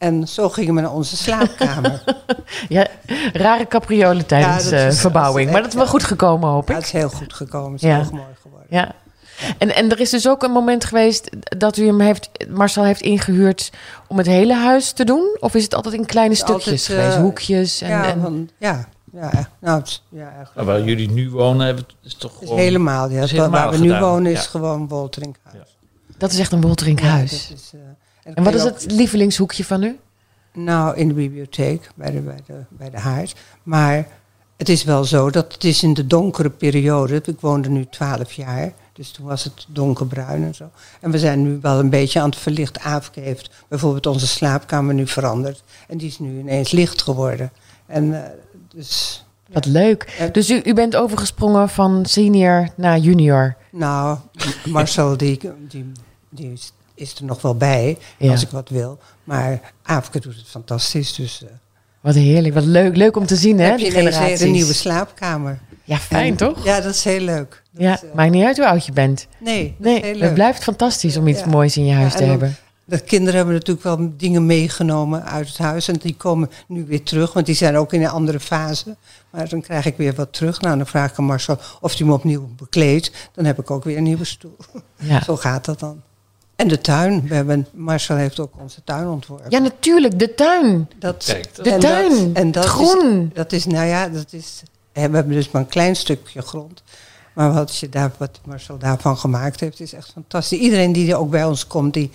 En 0.00 0.28
zo 0.28 0.48
gingen 0.48 0.74
we 0.74 0.80
naar 0.80 0.92
onze 0.92 1.16
slaapkamer. 1.16 2.02
Ja, 2.68 2.86
rare 3.32 3.66
capriolen 3.66 4.26
tijdens 4.26 4.68
Ja, 4.68 4.76
eh, 4.76 4.86
is- 4.86 5.00
verbouwing. 5.00 5.50
maar 5.50 5.60
dat 5.60 5.70
is 5.70 5.76
wel 5.76 5.86
goed 5.86 6.04
gekomen, 6.04 6.48
hoop 6.48 6.68
Ja, 6.68 6.74
ik. 6.74 6.76
het 6.84 6.86
is 6.94 7.00
heel 7.00 7.08
goed 7.08 7.32
gekomen. 7.34 7.72
Het 7.72 7.82
is 7.82 7.88
Ja. 7.88 8.00
heel 8.00 8.10
mooi 8.10 8.24
geworden. 8.42 8.66
Ja. 8.70 8.92
En, 9.58 9.74
en 9.74 9.90
er 9.90 10.00
is 10.00 10.10
dus 10.10 10.28
ook 10.28 10.42
een 10.42 10.50
moment 10.50 10.84
geweest 10.84 11.30
dat 11.58 11.76
u 11.76 11.86
hem 11.86 12.00
heeft, 12.00 12.30
Marcel 12.48 12.84
heeft 12.84 13.00
ingehuurd 13.00 13.70
om 14.08 14.18
het 14.18 14.26
hele 14.26 14.54
huis 14.54 14.92
te 14.92 15.04
doen? 15.04 15.36
Of 15.40 15.54
is 15.54 15.62
het 15.62 15.74
altijd 15.74 15.94
in 15.94 16.06
kleine 16.06 16.34
stukjes 16.34 16.56
altijd, 16.66 16.82
geweest, 16.82 17.14
eh, 17.16 17.20
hoekjes? 17.22 17.80
En, 17.80 17.88
ja, 17.88 18.04
en- 18.04 18.20
van, 18.20 18.50
ja, 18.58 18.88
ja, 19.12 19.30
nou, 19.60 19.82
ja, 20.08 20.22
eigenlijk. 20.24 20.54
Nou, 20.54 20.66
waar 20.66 20.82
jullie 20.82 21.10
nu 21.10 21.30
wonen, 21.30 21.66
hebben 21.66 21.84
is 22.02 22.14
toch 22.14 22.32
Het 22.32 22.40
is 22.42 22.48
gewoon... 22.48 22.62
helemaal, 22.62 23.10
ja. 23.10 23.22
is 23.22 23.32
Waar- 23.32 23.40
helemaal 23.40 23.62
waar 23.70 23.78
we 23.80 23.86
nu 23.86 23.98
wonen 23.98 24.32
is 24.32 24.42
ja. 24.42 24.48
gewoon 24.50 24.88
Wolterinkhuis. 24.88 25.76
dat 26.18 26.32
is 26.32 26.38
echt 26.38 26.52
een 26.52 26.60
Wolterinkhuis. 26.60 27.30
Ja, 27.30 27.48
dat 27.48 27.58
is, 27.58 27.70
eh, 27.74 27.80
en 28.34 28.44
wat 28.44 28.54
is 28.54 28.62
het 28.62 28.86
lievelingshoekje 28.90 29.64
van 29.64 29.82
u? 29.82 29.98
Nou, 30.52 30.96
in 30.96 31.08
de 31.08 31.14
bibliotheek, 31.14 31.90
bij 31.94 32.10
de, 32.10 32.20
bij, 32.20 32.40
de, 32.46 32.62
bij 32.68 32.90
de 32.90 32.98
haard. 32.98 33.34
Maar 33.62 34.06
het 34.56 34.68
is 34.68 34.84
wel 34.84 35.04
zo 35.04 35.30
dat 35.30 35.52
het 35.52 35.64
is 35.64 35.82
in 35.82 35.94
de 35.94 36.06
donkere 36.06 36.50
periode. 36.50 37.22
Ik 37.24 37.40
woonde 37.40 37.68
nu 37.68 37.86
twaalf 37.86 38.32
jaar, 38.32 38.72
dus 38.92 39.10
toen 39.10 39.26
was 39.26 39.44
het 39.44 39.66
donkerbruin 39.68 40.44
en 40.44 40.54
zo. 40.54 40.70
En 41.00 41.10
we 41.10 41.18
zijn 41.18 41.42
nu 41.42 41.58
wel 41.62 41.78
een 41.78 41.90
beetje 41.90 42.20
aan 42.20 42.28
het 42.28 42.38
verlicht. 42.38 42.78
Aafke 42.78 43.20
heeft 43.20 43.50
bijvoorbeeld 43.68 44.06
onze 44.06 44.26
slaapkamer 44.26 44.94
nu 44.94 45.06
veranderd. 45.06 45.62
En 45.88 45.98
die 45.98 46.08
is 46.08 46.18
nu 46.18 46.38
ineens 46.38 46.70
licht 46.70 47.02
geworden. 47.02 47.52
En 47.86 48.24
eh, 48.24 48.30
dus... 48.74 49.24
Wat 49.52 49.66
leuk. 49.66 50.28
Dus 50.32 50.50
u, 50.50 50.60
u 50.64 50.74
bent 50.74 50.96
overgesprongen 50.96 51.68
van 51.68 52.06
senior 52.06 52.68
naar 52.76 52.98
junior. 52.98 53.56
Nou, 53.70 54.18
Marcel 54.64 55.16
die, 55.16 55.40
die, 55.68 55.92
die 56.28 56.58
is, 57.00 57.14
er 57.14 57.24
nog 57.24 57.42
wel 57.42 57.54
bij, 57.54 57.98
Ja. 58.18 58.30
als 58.30 58.42
ik 58.42 58.48
wat 58.50 58.68
wil. 58.68 58.98
Maar 59.24 59.72
Aafke 59.82 60.20
doet 60.20 60.36
het 60.36 60.46
fantastisch, 60.48 61.14
dus... 61.14 61.42
eh, 61.44 61.48
Wat 62.00 62.14
heerlijk, 62.14 62.54
wat 62.54 62.64
leuk. 62.64 62.96
Leuk 62.96 63.16
om 63.16 63.26
te 63.26 63.36
zien, 63.36 63.58
hè? 63.58 63.64
heb 63.66 63.78
je 63.78 63.90
generaties. 63.90 64.40
een 64.40 64.50
nieuwe 64.52 64.72
slaapkamer. 64.72 65.58
Ja, 65.84 65.96
fijn 65.98 66.30
En- 66.30 66.36
toch? 66.36 66.64
Ja, 66.64 66.80
dat 66.80 66.94
is 66.94 67.04
heel 67.04 67.20
leuk. 67.20 67.62
Dat 67.72 67.82
Ja, 67.82 67.92
is, 67.94 68.02
eh, 68.02 68.14
maakt 68.14 68.30
niet 68.30 68.44
uit 68.44 68.56
hoe 68.56 68.66
oud 68.68 68.86
je 68.86 68.92
bent. 68.92 69.26
nee, 69.38 69.74
dat 69.78 69.86
Nee, 70.02 70.22
het 70.22 70.34
blijft 70.34 70.62
fantastisch 70.62 71.16
om 71.16 71.26
iets 71.28 71.40
Ja. 71.40 71.46
moois 71.46 71.76
in 71.76 71.84
je 71.84 71.92
huis 71.94 72.12
Ja, 72.12 72.18
te 72.18 72.24
hebben. 72.24 72.56
De 72.84 73.00
kinderen 73.00 73.34
hebben 73.36 73.54
natuurlijk 73.54 73.84
wel 73.84 74.12
dingen 74.16 74.46
meegenomen 74.46 75.24
uit 75.24 75.48
het 75.48 75.58
huis. 75.58 75.88
En 75.88 75.94
die 75.96 76.14
komen 76.16 76.50
nu 76.68 76.84
weer 76.86 77.02
terug, 77.02 77.32
want 77.32 77.46
die 77.46 77.54
zijn 77.54 77.76
ook 77.76 77.92
in 77.92 78.02
een 78.02 78.08
andere 78.08 78.40
fase. 78.40 78.96
Maar 79.30 79.48
dan 79.48 79.60
krijg 79.60 79.84
ik 79.86 79.96
weer 79.96 80.14
wat 80.14 80.32
terug. 80.32 80.60
Nou, 80.60 80.76
dan 80.76 80.86
vraag 80.86 81.10
ik 81.10 81.18
aan 81.18 81.24
Marcel 81.24 81.58
of 81.80 81.96
hij 81.98 82.06
me 82.06 82.12
opnieuw 82.12 82.48
bekleedt. 82.56 83.10
Dan 83.34 83.44
heb 83.44 83.58
ik 83.58 83.70
ook 83.70 83.84
weer 83.84 83.96
een 83.96 84.02
nieuwe 84.02 84.24
stoel. 84.24 84.56
Ja. 84.96 85.22
Zo 85.26 85.36
gaat 85.36 85.64
dat 85.64 85.80
dan. 85.80 86.02
En 86.60 86.68
de 86.68 86.80
tuin. 86.80 87.28
We 87.28 87.34
hebben, 87.34 87.66
Marcel 87.72 88.16
heeft 88.16 88.40
ook 88.40 88.52
onze 88.60 88.84
tuin 88.84 89.08
ontworpen. 89.08 89.50
ja, 89.50 89.58
natuurlijk, 89.58 90.18
de 90.18 90.34
tuin. 90.34 90.88
Dat, 90.98 91.24
Kijk, 91.26 91.54
dat- 91.56 91.64
De 91.64 91.70
en 91.70 91.80
tuin, 91.80 92.10
Dat, 92.26 92.42
en 92.42 92.52
dat 92.52 92.64
groen. 92.64 93.26
Is, 93.28 93.34
dat 93.34 93.52
is, 93.52 93.66
nou 93.66 93.86
ja, 93.86 94.08
dat 94.08 94.32
is. 94.32 94.62
We 94.92 95.00
hebben 95.00 95.28
dus 95.28 95.50
maar 95.50 95.62
een 95.62 95.68
klein 95.68 95.96
stukje 95.96 96.42
grond. 96.42 96.82
Maar 97.32 97.52
wat, 97.52 97.76
je 97.76 97.88
daar, 97.88 98.10
wat 98.18 98.40
Marcel 98.44 98.78
daarvan 98.78 99.18
gemaakt 99.18 99.60
heeft, 99.60 99.80
is 99.80 99.92
echt 99.92 100.10
fantastisch. 100.12 100.58
Iedereen 100.58 100.92
die 100.92 101.10
er 101.12 101.18
ook 101.18 101.30
bij 101.30 101.44
ons 101.44 101.66
komt, 101.66 101.94
die, 101.94 102.10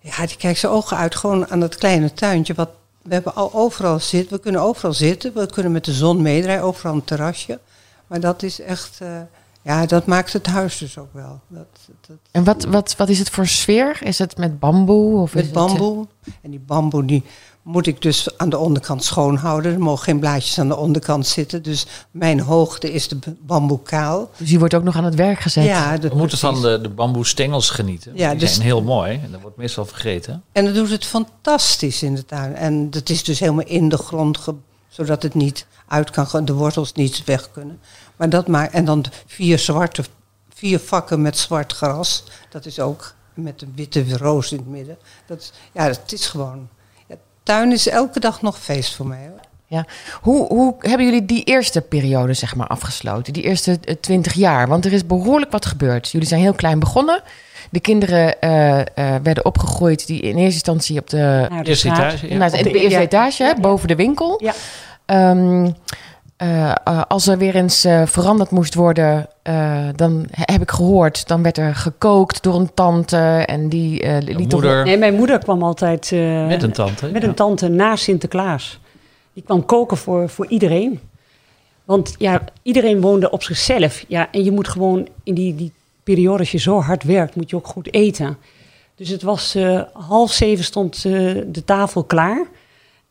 ja, 0.00 0.26
die 0.26 0.36
kijkt 0.36 0.58
zijn 0.58 0.72
ogen 0.72 0.96
uit 0.96 1.14
gewoon 1.14 1.48
aan 1.50 1.60
dat 1.60 1.74
kleine 1.76 2.12
tuintje. 2.12 2.54
Wat, 2.54 2.68
we 3.02 3.14
hebben 3.14 3.34
al 3.34 3.50
overal 3.54 3.98
zitten. 4.00 4.36
We 4.36 4.42
kunnen 4.42 4.60
overal 4.60 4.92
zitten. 4.92 5.32
We 5.34 5.46
kunnen 5.46 5.72
met 5.72 5.84
de 5.84 5.92
zon 5.92 6.22
meedraaien, 6.22 6.62
overal 6.62 6.94
een 6.94 7.04
terrasje. 7.04 7.58
Maar 8.06 8.20
dat 8.20 8.42
is 8.42 8.60
echt. 8.60 8.98
eh, 9.02 9.08
ja, 9.66 9.86
dat 9.86 10.06
maakt 10.06 10.32
het 10.32 10.46
huis 10.46 10.78
dus 10.78 10.98
ook 10.98 11.12
wel. 11.12 11.40
Dat, 11.48 11.66
dat, 12.06 12.16
En 12.30 12.44
wat, 12.44 12.64
wat, 12.64 12.94
wat 12.96 13.08
is 13.08 13.18
het 13.18 13.30
voor 13.30 13.46
sfeer? 13.46 13.98
Is 14.02 14.18
het 14.18 14.36
met 14.36 14.58
bamboe? 14.58 15.20
Of 15.20 15.28
is 15.28 15.34
met 15.34 15.44
het, 15.44 15.54
eh, 15.54 15.66
bamboe. 15.66 16.06
En 16.42 16.50
die 16.50 16.60
bamboe 16.66 17.04
die 17.04 17.22
moet 17.62 17.86
ik 17.86 18.02
dus 18.02 18.38
aan 18.38 18.48
de 18.48 18.58
onderkant 18.58 19.04
schoonhouden. 19.04 19.72
Er 19.72 19.78
mogen 19.80 20.04
geen 20.04 20.18
blaadjes 20.18 20.58
aan 20.58 20.68
de 20.68 20.76
onderkant 20.76 21.26
zitten. 21.26 21.62
Dus 21.62 21.86
mijn 22.10 22.40
hoogte 22.40 22.92
is 22.92 23.08
de 23.08 23.18
bamboe 23.46 23.82
kaal. 23.82 24.30
Dus 24.36 24.48
die 24.48 24.58
wordt 24.58 24.74
ook 24.74 24.82
nog 24.82 24.96
aan 24.96 25.04
het 25.04 25.14
werk 25.14 25.40
gezet. 25.40 25.64
Ja, 25.64 25.96
dat 25.98 26.12
We 26.12 26.18
moeten 26.18 26.38
van 26.38 26.62
de, 26.62 26.78
de 26.82 26.88
bamboestengels 26.88 27.70
genieten. 27.70 28.12
Ja, 28.14 28.30
die 28.30 28.38
dus- 28.38 28.52
zijn 28.52 28.64
heel 28.66 28.82
mooi 28.82 29.20
en 29.24 29.30
dat 29.30 29.40
wordt 29.40 29.56
meestal 29.56 29.84
vergeten. 29.86 30.42
En 30.52 30.64
dat 30.64 30.74
doet 30.74 30.90
het 30.90 31.04
fantastisch 31.04 32.02
in 32.02 32.14
de 32.14 32.24
tuin. 32.24 32.54
En 32.54 32.90
dat 32.90 33.08
is 33.08 33.24
dus 33.24 33.40
helemaal 33.40 33.66
in 33.66 33.88
de 33.88 33.98
grond, 33.98 34.38
ge- 34.38 34.54
zodat 34.96 35.22
het 35.22 35.34
niet 35.34 35.66
uit 35.88 36.10
kan 36.10 36.26
gaan, 36.26 36.44
de 36.44 36.52
wortels 36.52 36.92
niet 36.92 37.24
weg 37.24 37.50
kunnen. 37.50 37.80
Maar 38.16 38.28
dat 38.30 38.48
maakt, 38.48 38.72
en 38.72 38.84
dan 38.84 39.04
vier 39.26 39.58
zwarte, 39.58 40.04
vier 40.54 40.78
vakken 40.78 41.22
met 41.22 41.38
zwart 41.38 41.72
gras. 41.72 42.24
Dat 42.50 42.66
is 42.66 42.80
ook 42.80 43.14
met 43.34 43.62
een 43.62 43.72
witte 43.74 44.04
roos 44.16 44.52
in 44.52 44.58
het 44.58 44.66
midden. 44.68 44.96
Dat, 45.26 45.38
is- 45.40 45.52
ja, 45.72 45.82
het 45.86 46.12
is 46.12 46.26
gewoon. 46.26 46.68
Ja, 47.08 47.14
tuin 47.42 47.72
is 47.72 47.88
elke 47.88 48.20
dag 48.20 48.42
nog 48.42 48.58
feest 48.58 48.94
voor 48.94 49.06
mij. 49.06 49.26
Hoor. 49.28 49.40
Ja. 49.68 49.84
Hoe, 50.20 50.46
hoe 50.46 50.74
hebben 50.78 51.06
jullie 51.06 51.26
die 51.26 51.44
eerste 51.44 51.80
periode 51.80 52.34
zeg 52.34 52.54
maar, 52.54 52.66
afgesloten? 52.66 53.32
Die 53.32 53.42
eerste 53.42 53.78
eh, 53.84 53.94
twintig 54.00 54.32
jaar? 54.32 54.68
Want 54.68 54.84
er 54.84 54.92
is 54.92 55.06
behoorlijk 55.06 55.50
wat 55.52 55.66
gebeurd. 55.66 56.10
Jullie 56.10 56.28
zijn 56.28 56.40
heel 56.40 56.54
klein 56.54 56.78
begonnen. 56.78 57.22
De 57.70 57.80
kinderen 57.80 58.40
eh, 58.40 58.80
eh, 58.80 58.86
werden 59.22 59.44
opgegroeid 59.44 60.06
die 60.06 60.20
in 60.20 60.36
eerste 60.36 60.42
instantie 60.52 60.98
op 61.00 61.10
de, 61.10 61.48
Eerste 61.62 61.88
etage, 61.88 62.28
ja. 62.34 62.48
de, 62.48 62.62
de- 62.62 62.70
eerste 62.70 62.88
ja. 62.98 63.00
etage, 63.00 63.42
hè, 63.44 63.54
boven 63.60 63.88
de 63.88 63.96
winkel. 63.96 64.40
Ja. 64.42 64.54
Ehm, 65.06 65.70
eh, 66.36 66.70
eh, 66.84 67.02
als 67.08 67.26
er 67.26 67.38
weer 67.38 67.54
eens 67.54 67.84
eh, 67.84 68.06
veranderd 68.06 68.50
moest 68.50 68.74
worden, 68.74 69.26
eh, 69.42 69.88
dan 69.96 70.26
he- 70.30 70.52
heb 70.52 70.62
ik 70.62 70.70
gehoord, 70.70 71.28
dan 71.28 71.42
werd 71.42 71.58
er 71.58 71.74
gekookt 71.74 72.42
door 72.42 72.54
een 72.54 72.74
tante 72.74 73.16
en 73.46 73.68
die 73.68 74.00
eh 74.02 74.16
liet 74.22 74.50
toch- 74.50 74.60
moeder 74.60 74.84
Nee, 74.84 74.98
mijn 74.98 75.14
moeder 75.14 75.38
kwam 75.38 75.62
altijd 75.62 76.12
eh, 76.12 76.46
met 76.46 76.62
een 76.62 76.72
tante. 76.72 77.10
met 77.10 77.22
ja. 77.22 77.28
een 77.28 77.34
tante 77.34 77.68
na 77.68 77.96
Sinterklaas. 77.96 78.80
Die 79.32 79.42
kwam 79.44 79.64
koken 79.64 79.96
voor, 79.96 80.28
voor 80.28 80.46
iedereen. 80.46 81.00
Want 81.84 82.14
ja, 82.18 82.42
iedereen 82.62 83.00
woonde 83.00 83.30
op 83.30 83.42
zichzelf. 83.42 84.04
Ja, 84.08 84.28
en 84.32 84.44
je 84.44 84.50
moet 84.52 84.68
gewoon 84.68 85.08
in 85.22 85.34
die, 85.34 85.54
die 85.54 85.72
periode, 86.02 86.38
als 86.38 86.50
je 86.52 86.58
zo 86.58 86.80
hard 86.80 87.02
werkt, 87.02 87.36
moet 87.36 87.50
je 87.50 87.56
ook 87.56 87.66
goed 87.66 87.94
eten. 87.94 88.36
Dus 88.94 89.08
het 89.08 89.22
was 89.22 89.54
eh, 89.54 89.80
half 89.92 90.32
zeven 90.32 90.64
stond 90.64 90.94
eh, 90.96 91.02
de 91.46 91.62
tafel 91.64 92.04
klaar. 92.04 92.46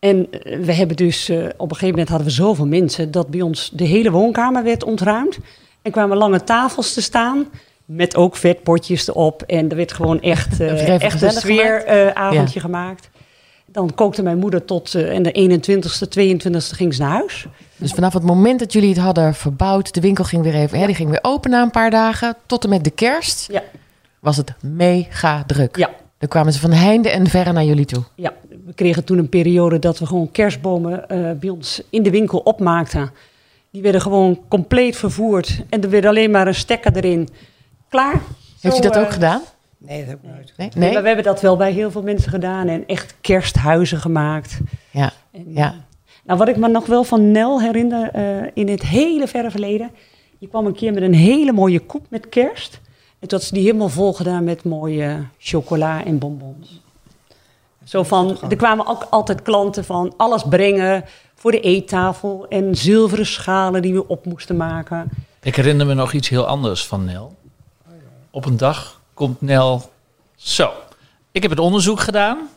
En 0.05 0.27
eh, 0.31 0.59
we 0.59 0.73
hebben 0.73 0.95
dus, 0.95 1.29
eh, 1.29 1.37
op 1.37 1.69
een 1.69 1.75
gegeven 1.75 1.89
moment 1.89 2.09
hadden 2.09 2.27
we 2.27 2.33
zoveel 2.33 2.67
mensen... 2.67 3.11
dat 3.11 3.27
bij 3.27 3.41
ons 3.41 3.69
de 3.73 3.83
hele 3.83 4.11
woonkamer 4.11 4.63
werd 4.63 4.83
ontruimd. 4.83 5.37
En 5.81 5.91
kwamen 5.91 6.17
lange 6.17 6.43
tafels 6.43 6.93
te 6.93 7.01
staan... 7.01 7.45
met 7.85 8.15
ook 8.15 8.35
vetpotjes 8.35 9.07
erop. 9.07 9.41
En 9.41 9.69
er 9.69 9.75
werd 9.75 9.93
gewoon 9.93 10.21
echt, 10.21 10.59
even 10.59 10.99
echt 10.99 11.21
een 11.21 11.31
sfeeravondje 11.31 12.59
gemaakt. 12.59 13.09
dan 13.65 13.93
kookte 13.95 14.23
mijn 14.23 14.37
moeder 14.37 14.65
tot 14.65 14.95
eh, 14.95 15.15
en 15.15 15.23
de 15.23 15.59
21ste, 15.59 16.07
22ste 16.19 16.75
ging 16.75 16.93
ze 16.93 17.01
naar 17.01 17.11
huis. 17.11 17.45
Dus 17.77 17.91
vanaf 17.91 18.13
het 18.13 18.23
moment 18.23 18.59
dat 18.59 18.73
jullie 18.73 18.89
het 18.89 18.97
hadden 18.97 19.33
verbouwd, 19.33 19.93
de 19.93 20.01
winkel 20.01 20.23
ging 20.23 20.43
weer 20.43 20.55
even, 20.55 20.79
hè, 20.79 20.85
die 20.85 20.95
ging 20.95 21.09
weer 21.09 21.19
open 21.21 21.51
na 21.51 21.61
een 21.61 21.71
paar 21.71 21.89
dagen, 21.91 22.35
tot 22.45 22.63
en 22.63 22.69
met 22.69 22.83
de 22.83 22.89
kerst, 22.89 23.47
Ja, 23.51 23.63
was 24.19 24.37
het 24.37 24.53
mega 24.61 25.43
druk. 25.47 25.77
ja, 25.77 25.89
Dan 26.17 26.30
kwamen 26.30 26.54
ze 26.54 26.60
van 26.60 26.71
heinde 26.71 27.10
en 27.10 27.28
verre 27.28 27.51
naar 27.51 27.63
jullie 27.63 27.86
toe. 27.86 28.04
ja. 28.15 28.34
We 28.65 28.73
kregen 28.73 29.04
toen 29.04 29.17
een 29.17 29.30
periode 29.30 29.80
dat 29.80 29.99
we 29.99 30.06
gewoon 30.06 30.32
kerstbomen 30.32 31.10
eh, 31.10 31.32
bij 31.39 31.49
ons 31.49 31.82
in 31.89 32.04
de 32.04 32.10
winkel 32.10 32.39
opmaakten. 32.39 33.12
Die 33.71 33.82
werden 33.82 34.01
gewoon 34.01 34.39
compleet 34.47 34.95
vervoerd 34.95 35.63
en 35.69 35.84
er 35.84 35.89
werd 35.89 36.06
alleen 36.06 36.32
maar 36.32 36.47
een 36.47 36.56
stekker 36.56 36.95
erin. 36.95 37.30
Klaar. 37.89 38.21
Heeft 38.62 38.78
u 38.78 38.82
dat 38.82 38.97
ook 38.97 39.06
eh, 39.06 39.12
gedaan? 39.12 39.41
Nee, 39.78 39.99
dat 39.99 40.08
heb 40.08 40.19
ik 40.23 40.30
nooit. 40.30 40.54
Nee? 40.58 40.69
Nee, 40.75 40.93
maar 40.93 41.01
we 41.01 41.08
hebben 41.08 41.25
dat 41.25 41.41
wel 41.41 41.58
bij 41.58 41.71
heel 41.71 41.91
veel 41.91 42.01
mensen 42.01 42.32
gedaan 42.32 42.67
en 42.67 42.84
echt 42.88 43.15
kersthuizen 43.21 43.97
gemaakt. 43.99 44.60
Ja. 44.91 45.12
En, 45.32 45.43
Ja. 45.54 45.67
eh, 45.71 45.73
Nou, 46.25 46.39
wat 46.39 46.47
ik 46.47 46.58
me 46.58 46.67
nog 46.67 46.86
wel 46.86 47.04
van 47.04 47.32
Nel 47.32 47.62
herinner 47.62 48.10
eh, 48.13 48.49
in 48.54 48.67
het 48.69 48.82
hele 48.84 49.28
verre 49.28 49.51
verleden. 49.51 49.91
Je 50.39 50.47
kwam 50.47 50.65
een 50.65 50.75
keer 50.75 50.93
met 50.93 51.04
een 51.04 51.13
hele 51.13 51.51
mooie 51.51 51.80
koep 51.80 52.06
met 52.10 52.30
kerst. 52.30 52.80
En 53.25 53.31
toen 53.31 53.39
had 53.39 53.47
ze 53.47 53.53
die 53.53 53.63
helemaal 53.63 53.89
vol 53.89 54.13
gedaan 54.13 54.43
met 54.43 54.63
mooie 54.63 55.25
chocola 55.38 56.05
en 56.05 56.17
bonbons. 56.17 56.81
Zo 57.83 58.03
van, 58.03 58.38
er 58.49 58.55
kwamen 58.55 58.88
ook 58.88 59.07
altijd 59.09 59.41
klanten 59.41 59.85
van 59.85 60.13
alles 60.17 60.43
brengen 60.49 61.05
voor 61.35 61.51
de 61.51 61.59
eettafel. 61.59 62.45
En 62.49 62.75
zilveren 62.75 63.25
schalen 63.25 63.81
die 63.81 63.93
we 63.93 64.07
op 64.07 64.25
moesten 64.25 64.57
maken. 64.57 65.09
Ik 65.41 65.55
herinner 65.55 65.85
me 65.85 65.93
nog 65.93 66.13
iets 66.13 66.29
heel 66.29 66.45
anders 66.47 66.85
van 66.85 67.05
Nel. 67.05 67.35
Op 68.29 68.45
een 68.45 68.57
dag 68.57 69.01
komt 69.13 69.41
Nel 69.41 69.91
zo. 70.35 70.71
Ik 71.31 71.41
heb 71.41 71.51
het 71.51 71.59
onderzoek 71.59 71.99
gedaan. 71.99 72.49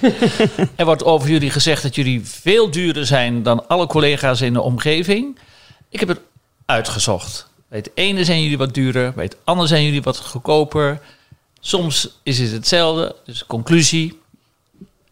er 0.76 0.84
wordt 0.84 1.04
over 1.04 1.28
jullie 1.28 1.50
gezegd 1.50 1.82
dat 1.82 1.94
jullie 1.94 2.26
veel 2.26 2.70
duurder 2.70 3.06
zijn 3.06 3.42
dan 3.42 3.68
alle 3.68 3.86
collega's 3.86 4.40
in 4.40 4.52
de 4.52 4.62
omgeving. 4.62 5.38
Ik 5.88 6.00
heb 6.00 6.08
het 6.08 6.20
uitgezocht. 6.66 7.54
Bij 7.68 7.78
het 7.78 7.90
ene 7.94 8.24
zijn 8.24 8.42
jullie 8.42 8.58
wat 8.58 8.74
duurder, 8.74 9.12
bij 9.12 9.24
het 9.24 9.36
andere 9.44 9.68
zijn 9.68 9.84
jullie 9.84 10.02
wat 10.02 10.18
goedkoper. 10.18 11.00
Soms 11.60 12.20
is 12.22 12.38
het 12.38 12.52
hetzelfde. 12.52 13.14
Dus 13.24 13.46
conclusie, 13.46 14.20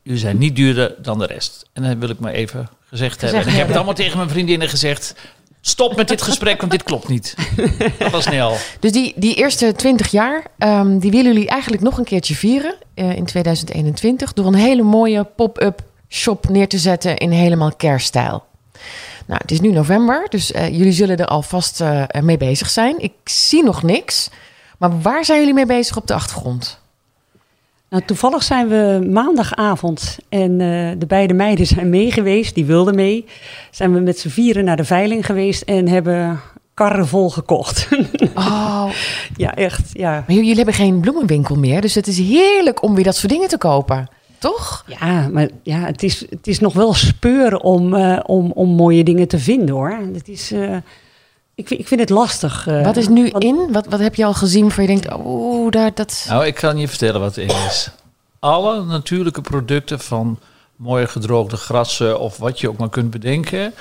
jullie 0.03 0.21
zijn 0.21 0.39
niet 0.39 0.57
duurder 0.57 0.95
dan 1.03 1.19
de 1.19 1.27
rest. 1.27 1.67
En 1.73 1.83
dat 1.83 1.97
wil 1.99 2.09
ik 2.09 2.19
maar 2.19 2.33
even 2.33 2.69
gezegd 2.89 3.21
hebben. 3.21 3.41
En 3.41 3.49
ik 3.49 3.55
heb 3.55 3.67
het 3.67 3.77
allemaal 3.77 3.95
tegen 3.95 4.17
mijn 4.17 4.29
vriendinnen 4.29 4.69
gezegd. 4.69 5.15
Stop 5.61 5.97
met 5.97 6.09
dit 6.09 6.23
gesprek, 6.23 6.61
want 6.61 6.73
dit 6.73 6.83
klopt 6.83 7.09
niet. 7.09 7.35
Dat 7.99 8.11
was 8.11 8.25
snel. 8.25 8.57
Dus 8.81 8.93
die, 8.93 9.13
die 9.17 9.35
eerste 9.35 9.73
20 9.73 10.11
jaar, 10.11 10.47
ehm, 10.59 10.99
die 10.99 11.11
willen 11.11 11.33
jullie 11.33 11.49
eigenlijk 11.49 11.83
nog 11.83 11.99
een 11.99 12.05
keertje 12.05 12.35
vieren 12.35 12.75
eh, 12.95 13.17
in 13.17 13.25
2021 13.25 14.33
door 14.33 14.47
een 14.47 14.55
hele 14.55 14.83
mooie 14.83 15.25
pop-up 15.25 15.83
shop 16.09 16.49
neer 16.49 16.69
te 16.69 16.79
zetten 16.79 17.17
in 17.17 17.31
helemaal 17.31 17.73
kerststijl. 17.73 18.45
Nou, 19.27 19.41
het 19.43 19.51
is 19.51 19.61
nu 19.61 19.71
november, 19.71 20.27
dus 20.29 20.53
eh, 20.53 20.69
jullie 20.69 20.93
zullen 20.93 21.17
er 21.17 21.27
alvast 21.27 21.81
eh, 21.81 22.03
mee 22.21 22.37
bezig 22.37 22.71
zijn. 22.71 23.03
Ik 23.03 23.13
zie 23.25 23.63
nog 23.65 23.83
niks, 23.83 24.31
maar 24.79 25.01
waar 25.01 25.25
zijn 25.25 25.39
jullie 25.39 25.55
mee 25.55 25.67
bezig 25.67 25.97
op 25.97 26.07
de 26.07 26.15
achtergrond? 26.15 26.83
Nou, 27.95 28.07
toevallig 28.07 28.43
zijn 28.43 28.69
we 28.69 29.07
maandagavond 29.11 30.19
en 30.29 30.51
eh, 30.61 30.99
de 30.99 31.07
beide 31.07 31.35
meiden 31.35 31.67
zijn 31.67 31.89
mee 31.89 32.11
geweest, 32.11 32.55
die 32.55 32.65
wilden 32.65 32.95
mee. 32.95 33.25
Zijn 33.71 33.93
we 33.93 34.01
met 34.01 34.19
z'n 34.19 34.29
vieren 34.29 34.65
naar 34.65 34.77
de 34.77 34.85
veiling 34.85 35.27
geweest 35.27 35.63
en 35.63 35.89
hebben 35.89 36.41
karren 36.75 37.07
vol 37.07 37.31
gekocht. 37.31 37.89
Oh, 38.35 38.91
ja, 39.37 39.55
echt, 39.55 39.91
ja. 39.93 40.25
maar 40.27 40.37
jullie 40.37 40.55
hebben 40.55 40.75
geen 40.75 41.01
bloemenwinkel 41.01 41.55
meer, 41.55 41.81
dus 41.81 41.95
het 41.95 42.07
is 42.07 42.19
heerlijk 42.19 42.83
om 42.83 42.95
weer 42.95 43.05
dat 43.05 43.17
soort 43.17 43.33
dingen 43.33 43.49
te 43.49 43.59
kopen, 43.59 44.09
toch? 44.51 44.85
Ja, 45.01 45.29
maar 45.29 45.49
ja, 45.63 45.79
het, 45.79 46.03
is, 46.03 46.21
het 46.31 46.47
is 46.47 46.61
nog 46.61 46.73
wel 46.73 46.95
speuren 46.95 47.63
om, 47.63 47.95
eh, 47.95 48.21
om, 48.27 48.51
om 48.53 48.69
mooie 48.69 49.05
dingen 49.05 49.29
te 49.29 49.39
vinden 49.39 49.75
hoor. 49.75 49.99
Het 50.15 50.29
is, 50.29 50.53
eh, 50.53 50.77
ik, 51.55 51.69
vind, 51.69 51.81
ik 51.81 51.89
vind 51.89 52.01
het 52.01 52.11
lastig. 52.11 52.67
eh, 52.67 52.85
Wat 52.85 52.97
is 52.97 53.09
nu 53.09 53.29
in? 53.29 53.69
Wat, 53.73 53.87
wat 53.87 54.01
heb 54.01 54.15
je 54.15 54.25
al 54.25 54.35
gezien 54.35 54.69
waar 54.69 54.81
je 54.81 54.87
denkt, 54.87 55.07
oeh, 55.25 55.71
daar, 55.71 55.95
dat... 55.95 56.27
Nou, 56.29 56.47
ik 56.47 56.55
kan 56.55 56.79
je 56.79 56.89
vertellen 56.89 57.21
wat 57.21 57.37
het 57.37 57.53
is. 57.53 57.91
Alle 58.39 58.85
natuurlijke 58.85 59.41
producten 59.41 60.01
van 60.01 60.39
mooie 60.77 61.07
gedroogde 61.07 61.57
grassen 61.57 62.21
of 62.21 62.37
wat 62.37 62.61
je 62.61 62.69
ook 62.69 62.77
maar 62.77 62.89
kunt 62.89 63.11
bedenken, 63.11 63.75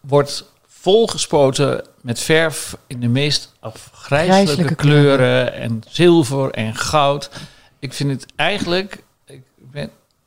wordt 0.00 0.50
volgespoten 0.68 1.84
met 2.00 2.20
verf 2.20 2.76
in 2.86 3.00
de 3.00 3.08
meest 3.08 3.52
afgrijzelijke 3.60 4.42
Grijzelijke 4.44 4.74
kleuren 4.74 5.52
en 5.54 5.82
zilver 5.88 6.50
en 6.50 6.74
goud. 6.74 7.30
Ik 7.78 7.92
vind 7.92 8.10
het 8.10 8.26
eigenlijk, 8.36 9.02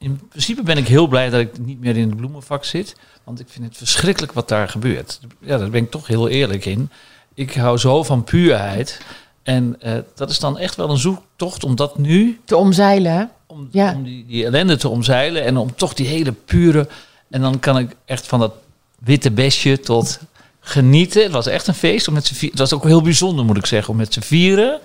in 0.06 0.20
principe 0.30 0.64
ben 0.64 0.78
ik 0.78 0.88
heel 0.88 1.08
blij 1.08 1.30
dat 1.30 1.40
ik 1.40 1.58
niet 1.60 1.80
meer 1.80 1.98
in 1.98 2.08
het 2.08 2.18
bloemenvak 2.18 2.64
zit, 2.66 2.96
want 3.24 3.40
ik 3.40 3.46
vind 3.50 3.66
het 3.66 3.78
verschrikkelijk 3.78 4.34
wat 4.34 4.48
daar 4.50 4.70
gebeurt. 4.70 5.20
Ja, 5.40 5.58
daar 5.58 5.70
ben 5.70 5.84
ik 5.84 5.92
toch 5.92 6.08
heel 6.08 6.28
eerlijk 6.28 6.66
in. 6.66 6.90
Ik 7.34 7.54
hou 7.54 7.78
zo 7.78 8.04
van 8.04 8.24
puurheid. 8.24 9.02
En 9.44 9.76
eh, 9.80 9.94
dat 10.16 10.30
is 10.30 10.40
dan 10.40 10.58
echt 10.58 10.76
wel 10.76 10.90
een 10.90 10.98
zoektocht 10.98 11.64
om 11.64 11.76
dat 11.76 11.98
nu, 11.98 12.40
Te 12.46 12.58
omzeilen, 12.58 13.30
om, 13.46 13.68
Ja. 13.72 13.94
om 13.94 14.04
die, 14.04 14.26
die 14.26 14.46
ellende 14.46 14.78
te 14.78 14.90
omzeilen 14.90 15.44
en 15.44 15.58
om 15.58 15.76
toch 15.76 15.94
die 15.94 16.08
hele 16.08 16.32
pure. 16.32 16.88
En 17.30 17.42
dan 17.42 17.60
kan 17.60 17.78
ik 17.78 17.96
echt 18.06 18.28
van 18.28 18.40
dat 18.40 18.54
witte 19.00 19.32
besje 19.32 19.80
tot 19.80 20.20
genieten. 20.60 21.24
Het 21.24 21.32
was 21.32 21.48
echt 21.48 21.68
een 21.68 21.74
feest 21.74 22.08
om 22.08 22.14
met. 22.14 22.30
Het 22.40 22.60
was 22.60 22.74
ook 22.74 22.84
heel 22.84 23.02
bijzonder, 23.02 23.46
moet 23.46 23.58
ik 23.58 23.66
zeggen, 23.66 23.90
om 23.92 23.98
met 23.98 24.14
z'n 24.14 24.22
vieren 24.22 24.80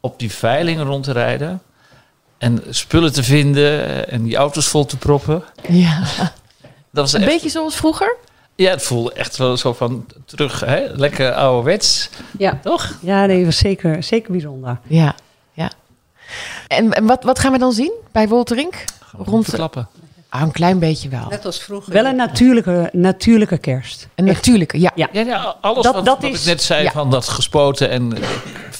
op 0.00 0.18
die 0.18 0.30
veilingen 0.30 0.84
rond 0.84 1.04
te 1.04 1.12
rijden. 1.12 1.62
En 2.38 2.62
spullen 2.70 3.12
te 3.12 3.22
vinden 3.22 4.08
en 4.10 4.22
die 4.22 4.36
auto's 4.36 4.66
vol 4.68 4.84
te 4.86 4.96
proppen. 4.96 5.42
Ja. 5.68 6.00
Dat 6.90 7.04
was 7.04 7.12
Een 7.12 7.22
echt, 7.22 7.30
beetje 7.32 7.48
zoals 7.48 7.76
vroeger? 7.76 8.16
ja, 8.54 8.70
het 8.70 8.82
voelde 8.82 9.12
echt 9.12 9.36
wel 9.36 9.56
zo 9.56 9.72
van 9.72 10.06
terug, 10.24 10.60
hè? 10.60 10.86
lekker 10.94 11.32
ouderwets, 11.32 12.08
Ja, 12.38 12.58
toch? 12.62 12.94
ja 13.00 13.26
nee, 13.26 13.44
was 13.44 13.56
zeker, 13.58 14.02
zeker 14.02 14.30
bijzonder. 14.32 14.78
Ja, 14.86 15.14
ja. 15.52 15.70
En, 16.68 16.92
en 16.92 17.06
wat, 17.06 17.24
wat 17.24 17.38
gaan 17.38 17.52
we 17.52 17.58
dan 17.58 17.72
zien 17.72 17.92
bij 18.12 18.28
Wolterink? 18.28 18.84
Rond- 19.18 19.44
verklappen. 19.44 19.88
Ah, 20.28 20.40
een 20.42 20.52
klein 20.52 20.78
beetje 20.78 21.08
wel. 21.08 21.26
Net 21.30 21.44
als 21.44 21.58
vroeger. 21.62 21.92
Wel 21.92 22.04
een 22.04 22.16
natuurlijke, 22.16 22.88
natuurlijke 22.92 23.58
kerst. 23.58 24.08
Een 24.14 24.24
natuurlijke, 24.24 24.80
ja. 24.80 24.90
Ja. 24.94 25.08
Ja, 25.12 25.20
ja 25.20 25.56
alles 25.60 25.84
Dat- 25.84 25.94
wat, 25.94 26.04
dat 26.04 26.20
wat 26.22 26.30
is- 26.32 26.40
ik 26.40 26.46
net 26.46 26.62
zei 26.62 26.82
ja. 26.82 26.90
van 26.90 27.10
dat 27.10 27.28
gespoten 27.28 27.90
en 27.90 28.12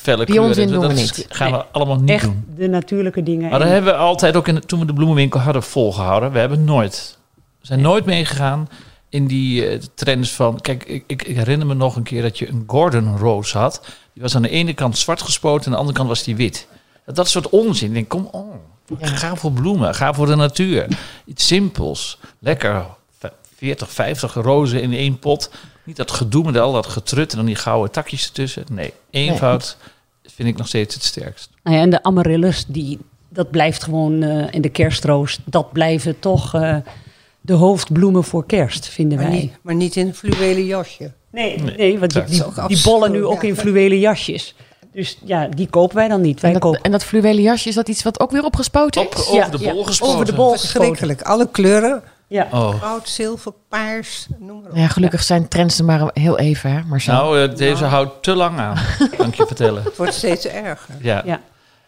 felle 0.06 0.24
Die 0.26 0.40
onzin 0.40 0.66
kleuren. 0.66 0.88
doen 0.88 0.96
dat 0.96 1.12
we 1.14 1.20
is- 1.22 1.26
gaan 1.36 1.50
we 1.50 1.56
Nee. 1.56 1.66
allemaal 1.72 1.96
niet 1.96 2.10
Echt 2.10 2.24
doen. 2.24 2.44
de 2.56 2.68
natuurlijke 2.68 3.22
dingen. 3.22 3.50
Maar 3.50 3.58
dat 3.58 3.68
En- 3.68 3.74
hebben 3.74 3.92
we 3.92 3.98
altijd 3.98 4.36
ook 4.36 4.48
in, 4.48 4.60
toen 4.66 4.80
we 4.80 4.86
de 4.86 4.92
bloemenwinkel 4.92 5.40
hadden 5.40 5.62
volgehouden. 5.62 6.32
We 6.32 6.38
hebben 6.38 6.64
nooit, 6.64 7.18
we 7.60 7.66
zijn 7.66 7.80
nooit 7.80 8.04
meegegaan 8.04 8.68
in 9.08 9.26
die 9.26 9.66
eh, 9.68 9.78
trends 9.94 10.30
van... 10.32 10.60
Kijk, 10.60 10.84
ik, 10.84 11.04
ik, 11.06 11.22
ik 11.22 11.36
herinner 11.36 11.66
me 11.66 11.74
nog 11.74 11.96
een 11.96 12.02
keer 12.02 12.22
dat 12.22 12.38
je 12.38 12.48
een 12.48 12.64
Gordon 12.66 13.16
Rose 13.18 13.58
had. 13.58 13.80
Die 14.12 14.22
was 14.22 14.36
aan 14.36 14.42
de 14.42 14.48
ene 14.48 14.74
kant 14.74 14.98
zwart 14.98 15.22
gespoten 15.22 15.60
en 15.60 15.66
aan 15.66 15.72
de 15.72 15.78
andere 15.78 15.96
kant 15.96 16.08
was 16.08 16.22
die 16.22 16.36
wit. 16.36 16.68
Dat, 17.06 17.16
dat 17.16 17.28
soort 17.28 17.48
onzin. 17.48 17.88
Ik 17.88 17.94
denk, 17.94 18.08
kom 18.08 18.28
on. 18.30 18.50
Ja. 18.98 19.06
Ga 19.06 19.36
voor 19.36 19.52
bloemen, 19.52 19.94
ga 19.94 20.14
voor 20.14 20.26
de 20.26 20.34
natuur. 20.36 20.86
Iets 21.24 21.46
simpels. 21.46 22.18
Lekker. 22.38 22.84
v- 23.18 23.24
40, 23.56 23.90
50 23.92 24.34
rozen 24.34 24.82
in 24.82 24.92
één 24.92 25.18
pot. 25.18 25.50
Niet 25.84 25.96
dat 25.96 26.10
gedoe 26.10 26.44
met 26.44 26.56
al 26.58 26.72
dat 26.72 26.86
getrut 26.86 27.30
en 27.30 27.36
dan 27.36 27.46
die 27.46 27.54
gouden 27.56 27.90
takjes 27.92 28.24
ertussen. 28.26 28.64
Nee, 28.70 28.92
eenvoud 29.10 29.76
vind 30.34 30.48
ik 30.48 30.56
nog 30.56 30.66
steeds 30.68 30.94
het 30.94 31.04
sterkst. 31.04 31.50
Nou 31.62 31.76
ja, 31.76 31.82
en 31.82 31.90
de 31.90 32.02
amaryllis, 32.02 32.64
die, 32.68 32.98
dat 33.28 33.50
blijft 33.50 33.82
gewoon, 33.82 34.22
eh 34.22 34.54
en 34.54 34.60
de 34.60 34.68
kerstroos, 34.68 35.38
dat 35.44 35.72
blijven 35.72 36.18
toch 36.18 36.54
eh, 36.54 36.76
de 37.40 37.52
hoofdbloemen 37.52 38.24
voor 38.24 38.46
kerst, 38.46 38.86
vinden 38.88 39.18
Maar 39.18 39.26
wij. 39.30 39.36
niet, 39.38 39.52
maar 39.62 39.74
niet 39.74 39.96
in 39.96 40.06
een 40.06 40.14
fluwelen 40.14 40.64
jasje. 40.64 41.12
Nee, 41.30 41.58
Nee, 41.62 41.76
nee, 41.76 41.98
want 41.98 42.12
die, 42.12 42.42
die, 42.66 42.82
bollen 42.82 43.12
nu 43.12 43.24
ook 43.24 43.42
in 43.42 43.56
fluwelen 43.56 43.98
jasjes. 43.98 44.54
Dus 44.92 45.18
ja, 45.24 45.48
die 45.48 45.68
kopen 45.68 45.96
wij 45.96 46.08
dan 46.08 46.20
niet. 46.20 46.40
Wij 46.40 46.50
En 46.52 46.58
dat, 46.60 46.62
kopen 46.70 46.82
en 46.82 46.90
dat 46.90 47.04
fluwelen 47.04 47.42
jasje, 47.42 47.68
is 47.68 47.74
dat 47.74 47.88
iets 47.88 48.02
wat 48.02 48.20
ook 48.20 48.30
weer 48.30 48.44
opgespoten 48.44 49.00
Op, 49.02 49.14
is? 49.14 49.20
over 49.20 49.34
Ja, 49.34 49.48
de 49.48 49.58
ja, 49.58 49.72
bol 49.72 49.84
gespoten. 49.84 50.14
over 50.14 50.26
de 50.26 50.34
bol 50.34 50.50
gespoten. 50.50 50.70
Verschrikkelijk. 50.70 51.22
Alle 51.22 51.48
kleuren. 51.50 52.02
Ja. 52.28 52.48
Oh. 52.52 52.82
Goud, 52.82 53.08
zilver, 53.08 53.52
paars, 53.68 54.26
noem 54.38 54.60
maar 54.60 54.70
op. 54.70 54.76
Ja, 54.76 54.88
gelukkig 54.88 55.22
zijn 55.22 55.48
trends 55.48 55.78
er 55.78 55.84
maar 55.84 56.10
heel 56.12 56.38
even, 56.38 56.70
hè, 56.70 56.82
Marcel. 56.82 57.14
Nou, 57.14 57.42
eh, 57.42 57.56
deze 57.56 57.84
houdt 57.84 58.22
te 58.22 58.34
lang 58.34 58.58
aan, 58.58 58.76
kan 59.16 59.28
ik 59.28 59.34
je 59.34 59.46
vertellen. 59.46 59.82
Het 59.82 59.96
wordt 59.96 60.14
steeds 60.14 60.46
erger. 60.46 60.94
Ja. 61.00 61.22
Ja. 61.24 61.40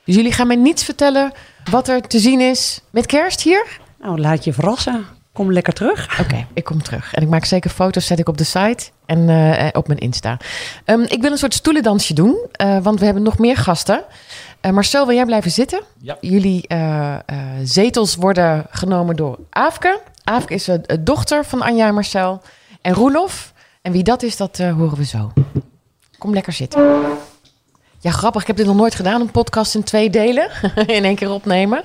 Dus 0.04 0.14
jullie 0.14 0.32
gaan 0.32 0.46
mij 0.46 0.56
niets 0.56 0.84
vertellen 0.84 1.32
wat 1.70 1.88
er 1.88 2.00
te 2.00 2.18
zien 2.18 2.40
is 2.40 2.80
met 2.90 3.06
kerst 3.06 3.40
hier? 3.40 3.66
Nou, 4.00 4.20
laat 4.20 4.44
je 4.44 4.52
verrassen. 4.52 5.06
Kom 5.32 5.52
lekker 5.52 5.72
terug. 5.72 6.20
Oké, 6.20 6.46
ik 6.54 6.64
kom 6.64 6.82
terug. 6.82 7.14
En 7.14 7.22
ik 7.22 7.28
maak 7.28 7.44
zeker 7.44 7.70
foto's, 7.70 8.06
zet 8.06 8.18
ik 8.18 8.28
op 8.28 8.38
de 8.38 8.44
site 8.44 8.90
en 9.06 9.28
eh, 9.28 9.68
op 9.72 9.86
mijn 9.86 9.98
Insta. 9.98 10.36
Ehm, 10.84 11.00
ik 11.00 11.20
wil 11.22 11.30
een 11.30 11.38
soort 11.38 11.54
stoelendansje 11.54 12.14
doen, 12.14 12.36
eh, 12.52 12.78
want 12.78 12.98
we 12.98 13.04
hebben 13.04 13.22
nog 13.22 13.38
meer 13.38 13.56
gasten. 13.56 14.04
Eh, 14.60 14.72
Marcel, 14.72 15.06
wil 15.06 15.14
jij 15.14 15.24
blijven 15.24 15.50
zitten? 15.50 15.80
Ja. 16.00 16.16
Jullie 16.20 16.66
eh, 16.66 17.14
eh, 17.14 17.20
zetels 17.62 18.14
worden 18.16 18.66
genomen 18.70 19.16
door 19.16 19.38
Aafke. 19.50 20.00
Aafke 20.28 20.54
is 20.54 20.64
de 20.64 20.80
de 20.86 21.02
dochter 21.02 21.44
van 21.44 21.62
Anja 21.62 21.86
en 21.86 21.94
Marcel. 21.94 22.42
En 22.80 22.94
Roelof. 22.94 23.52
En 23.82 23.92
wie 23.92 24.02
dat 24.02 24.22
is, 24.22 24.36
dat 24.36 24.58
eh, 24.58 24.72
horen 24.72 24.96
we 24.96 25.04
zo. 25.04 25.32
Kom 26.18 26.32
lekker 26.32 26.52
zitten. 26.52 27.00
Ja, 27.98 28.10
grappig. 28.10 28.40
Ik 28.40 28.46
heb 28.46 28.56
dit 28.56 28.66
nog 28.66 28.76
nooit 28.76 28.94
gedaan, 28.94 29.20
een 29.20 29.30
podcast 29.30 29.74
in 29.74 29.82
twee 29.82 30.10
delen. 30.10 30.50
in 30.86 31.04
één 31.04 31.14
keer 31.14 31.30
opnemen. 31.30 31.82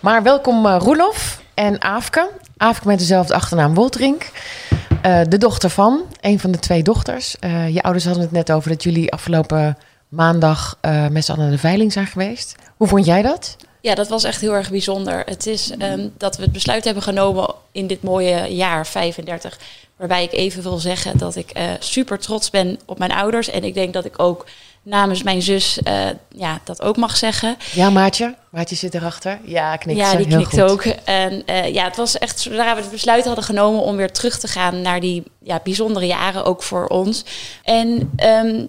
Maar 0.00 0.22
welkom 0.22 0.66
eh, 0.66 0.76
Roelof. 0.78 1.42
En 1.54 1.82
Aafke, 1.82 2.30
Aafke 2.56 2.86
met 2.86 2.98
dezelfde 2.98 3.34
achternaam 3.34 3.74
Woltrink. 3.74 4.30
De 5.28 5.38
dochter 5.38 5.70
van, 5.70 6.02
een 6.20 6.40
van 6.40 6.50
de 6.50 6.58
twee 6.58 6.82
dochters. 6.82 7.36
Je 7.70 7.82
ouders 7.82 8.04
hadden 8.04 8.22
het 8.22 8.32
net 8.32 8.52
over 8.52 8.70
dat 8.70 8.82
jullie 8.82 9.12
afgelopen 9.12 9.78
maandag 10.08 10.78
met 11.10 11.24
z'n 11.24 11.32
allen 11.32 11.42
naar 11.42 11.52
de 11.52 11.58
veiling 11.58 11.92
zijn 11.92 12.06
geweest. 12.06 12.54
Hoe 12.76 12.88
vond 12.88 13.04
jij 13.04 13.22
dat? 13.22 13.56
Ja, 13.84 13.94
dat 13.94 14.08
was 14.08 14.24
echt 14.24 14.40
heel 14.40 14.52
erg 14.52 14.70
bijzonder. 14.70 15.22
Het 15.26 15.46
is 15.46 15.72
um, 15.78 16.12
dat 16.18 16.36
we 16.36 16.42
het 16.42 16.52
besluit 16.52 16.84
hebben 16.84 17.02
genomen 17.02 17.54
in 17.72 17.86
dit 17.86 18.02
mooie 18.02 18.54
jaar 18.54 18.86
35. 18.86 19.58
Waarbij 19.96 20.22
ik 20.22 20.32
even 20.32 20.62
wil 20.62 20.78
zeggen 20.78 21.18
dat 21.18 21.36
ik 21.36 21.52
super 21.78 22.18
trots 22.18 22.50
ben 22.50 22.78
op 22.84 22.98
mijn 22.98 23.12
ouders. 23.12 23.50
En 23.50 23.64
ik 23.64 23.74
denk 23.74 23.92
dat 23.92 24.04
ik 24.04 24.22
ook 24.22 24.44
namens 24.84 25.22
mijn 25.22 25.42
zus 25.42 25.78
uh, 25.88 26.06
ja, 26.28 26.60
dat 26.64 26.82
ook 26.82 26.96
mag 26.96 27.16
zeggen. 27.16 27.56
Ja, 27.72 27.90
Maatje. 27.90 28.34
Maatje 28.50 28.76
zit 28.76 28.94
erachter. 28.94 29.38
Ja, 29.44 29.76
knikt 29.76 29.98
Ja, 29.98 30.14
die 30.14 30.26
knikt 30.26 30.60
ook. 30.60 30.84
En 31.04 31.42
uh, 31.46 31.68
ja, 31.68 31.84
het 31.84 31.96
was 31.96 32.18
echt 32.18 32.40
zodra 32.40 32.74
we 32.74 32.80
het 32.80 32.90
besluit 32.90 33.24
hadden 33.24 33.44
genomen 33.44 33.80
om 33.80 33.96
weer 33.96 34.12
terug 34.12 34.38
te 34.38 34.48
gaan 34.48 34.80
naar 34.80 35.00
die 35.00 35.22
ja, 35.42 35.60
bijzondere 35.64 36.06
jaren, 36.06 36.44
ook 36.44 36.62
voor 36.62 36.86
ons. 36.86 37.24
En 37.62 38.10
um, 38.46 38.66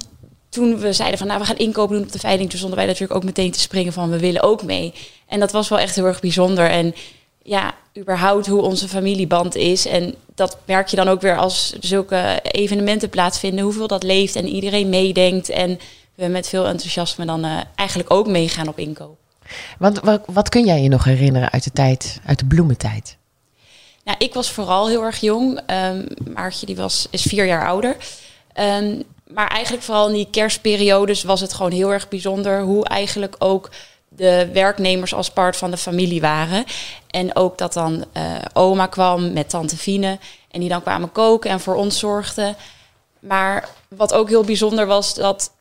toen 0.55 0.77
we 0.77 0.93
zeiden 0.93 1.17
van 1.17 1.27
nou, 1.27 1.39
we 1.39 1.45
gaan 1.45 1.57
inkopen 1.57 1.95
doen 1.95 2.05
op 2.05 2.11
de 2.11 2.19
veiling, 2.19 2.49
toen 2.49 2.57
stonden 2.57 2.77
wij 2.77 2.87
natuurlijk 2.87 3.15
ook 3.15 3.23
meteen 3.23 3.51
te 3.51 3.59
springen 3.59 3.93
van 3.93 4.09
we 4.09 4.19
willen 4.19 4.41
ook 4.41 4.63
mee. 4.63 4.93
En 5.27 5.39
dat 5.39 5.51
was 5.51 5.69
wel 5.69 5.79
echt 5.79 5.95
heel 5.95 6.05
erg 6.05 6.19
bijzonder. 6.19 6.69
En 6.69 6.95
ja, 7.43 7.73
überhaupt 7.97 8.47
hoe 8.47 8.61
onze 8.61 8.87
familieband 8.87 9.55
is. 9.55 9.85
En 9.85 10.15
dat 10.35 10.57
merk 10.65 10.87
je 10.87 10.95
dan 10.95 11.07
ook 11.07 11.21
weer 11.21 11.37
als 11.37 11.75
zulke 11.79 12.39
evenementen 12.41 13.09
plaatsvinden, 13.09 13.63
hoeveel 13.63 13.87
dat 13.87 14.03
leeft 14.03 14.35
en 14.35 14.47
iedereen 14.47 14.89
meedenkt. 14.89 15.49
En 15.49 15.79
we 16.15 16.27
met 16.27 16.49
veel 16.49 16.65
enthousiasme 16.67 17.25
dan 17.25 17.45
uh, 17.45 17.61
eigenlijk 17.75 18.11
ook 18.11 18.27
meegaan 18.27 18.67
op 18.67 18.79
inkoop. 18.79 19.17
Wat, 19.79 19.99
wat, 19.99 20.21
wat, 20.25 20.49
kun 20.49 20.65
jij 20.65 20.81
je 20.81 20.89
nog 20.89 21.03
herinneren 21.03 21.51
uit 21.51 21.63
de 21.63 21.71
tijd, 21.71 22.19
uit 22.25 22.39
de 22.39 22.45
bloementijd? 22.45 23.17
Nou, 24.03 24.17
ik 24.19 24.33
was 24.33 24.51
vooral 24.51 24.87
heel 24.87 25.03
erg 25.03 25.19
jong. 25.19 25.59
Um, 25.71 26.07
Maartje 26.33 26.65
die 26.65 26.75
was, 26.75 27.07
is 27.09 27.21
vier 27.21 27.45
jaar 27.45 27.67
ouder. 27.67 27.97
Um, 28.59 29.03
maar 29.33 29.47
eigenlijk 29.47 29.83
vooral 29.83 30.07
in 30.07 30.13
die 30.13 30.27
kerstperiodes 30.31 31.23
was 31.23 31.41
het 31.41 31.53
gewoon 31.53 31.71
heel 31.71 31.91
erg 31.93 32.07
bijzonder 32.07 32.61
hoe 32.61 32.85
eigenlijk 32.85 33.35
ook 33.39 33.69
de 34.09 34.49
werknemers 34.53 35.13
als 35.13 35.29
part 35.29 35.57
van 35.57 35.71
de 35.71 35.77
familie 35.77 36.21
waren. 36.21 36.65
En 37.09 37.35
ook 37.35 37.57
dat 37.57 37.73
dan 37.73 38.05
uh, 38.13 38.23
oma 38.53 38.88
kwam 38.88 39.33
met 39.33 39.49
tante 39.49 39.77
Fine 39.77 40.19
en 40.51 40.59
die 40.59 40.69
dan 40.69 40.81
kwamen 40.81 41.11
koken 41.11 41.49
en 41.49 41.59
voor 41.59 41.75
ons 41.75 41.99
zorgden. 41.99 42.55
Maar 43.19 43.69
wat 43.88 44.13
ook 44.13 44.29
heel 44.29 44.43
bijzonder 44.43 44.85
was, 44.85 45.13
dat 45.13 45.51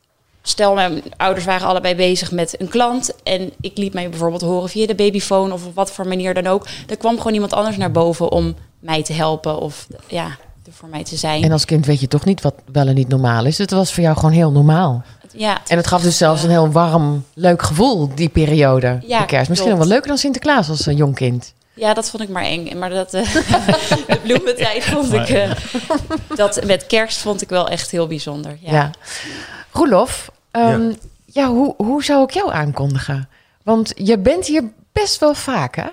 stel 0.43 0.75
mijn 0.75 1.03
ouders 1.17 1.45
waren 1.45 1.69
allebei 1.69 1.95
bezig 1.95 2.31
met 2.31 2.61
een 2.61 2.69
klant 2.69 3.23
en 3.23 3.53
ik 3.61 3.77
liet 3.77 3.95
mij 3.95 4.09
bijvoorbeeld 4.09 4.43
horen 4.43 4.69
via 4.69 4.87
de 4.87 4.95
babyfoon 4.95 5.53
of 5.53 5.67
op 5.67 5.75
wat 5.75 5.91
voor 5.91 6.07
manier 6.07 6.35
dan 6.35 6.47
ook. 6.47 6.67
Er 6.89 6.97
kwam 6.97 7.17
gewoon 7.17 7.35
iemand 7.35 7.53
anders 7.53 7.77
naar 7.77 7.91
boven 7.91 8.31
om 8.31 8.57
mij 8.79 9.03
te 9.03 9.13
helpen 9.13 9.59
of 9.59 9.87
ja, 10.07 10.37
er 10.67 10.73
voor 10.73 10.89
mij 10.89 11.05
te 11.05 11.17
zijn. 11.17 11.43
En 11.43 11.53
als 11.53 11.65
kind 11.65 11.87
weet 11.87 12.01
je 12.01 12.09
toch 12.09 12.25
niet 12.25 12.43
wat 12.43 12.55
wel 12.73 12.87
en 12.87 12.95
niet 12.95 13.09
normaal 13.09 13.45
is. 13.45 13.59
Het 13.59 13.71
was 13.71 13.93
voor 13.93 14.03
jou 14.03 14.17
gewoon 14.17 14.33
heel 14.33 14.51
normaal. 14.51 15.03
Ja, 15.33 15.61
en 15.67 15.77
het 15.77 15.87
gaf 15.87 16.03
dus 16.03 16.17
zelfs 16.17 16.43
een 16.43 16.51
heel 16.51 16.71
warm, 16.71 17.25
leuk 17.35 17.63
gevoel, 17.63 18.15
die 18.15 18.29
periode. 18.29 18.99
Ja, 19.07 19.21
de 19.21 19.27
kerst. 19.27 19.49
Misschien 19.49 19.71
klopt. 19.71 19.85
wel 19.85 19.93
leuker 19.93 20.09
dan 20.09 20.19
Sinterklaas 20.19 20.69
als 20.69 20.87
een 20.87 20.97
jong 20.97 21.15
kind. 21.15 21.53
Ja, 21.75 21.95
dat 21.95 22.11
vond 22.11 22.23
ik 22.23 22.29
maar 22.29 22.45
eng. 22.45 22.79
Maar 22.79 22.91
dat, 22.91 23.15
uh, 23.15 23.35
de 24.07 24.21
bloementijd 24.23 24.85
vond 24.85 25.13
ik... 25.13 25.29
Uh, 25.29 25.51
dat 26.35 26.65
met 26.65 26.87
kerst 26.87 27.19
vond 27.19 27.43
ik 27.43 27.49
wel 27.49 27.69
echt 27.69 27.91
heel 27.91 28.07
bijzonder. 28.07 28.57
Ja. 28.61 28.73
ja. 28.73 28.91
Roelof, 29.71 30.31
um, 30.53 30.89
ja. 30.89 30.95
ja, 31.25 31.49
hoe, 31.49 31.75
hoe 31.77 32.05
zou 32.05 32.23
ik 32.23 32.31
jou 32.31 32.53
aankondigen? 32.53 33.29
Want 33.63 33.93
je 33.95 34.19
bent 34.19 34.47
hier 34.47 34.63
best 34.93 35.19
wel 35.19 35.35
vaak, 35.35 35.77
hè? 35.77 35.87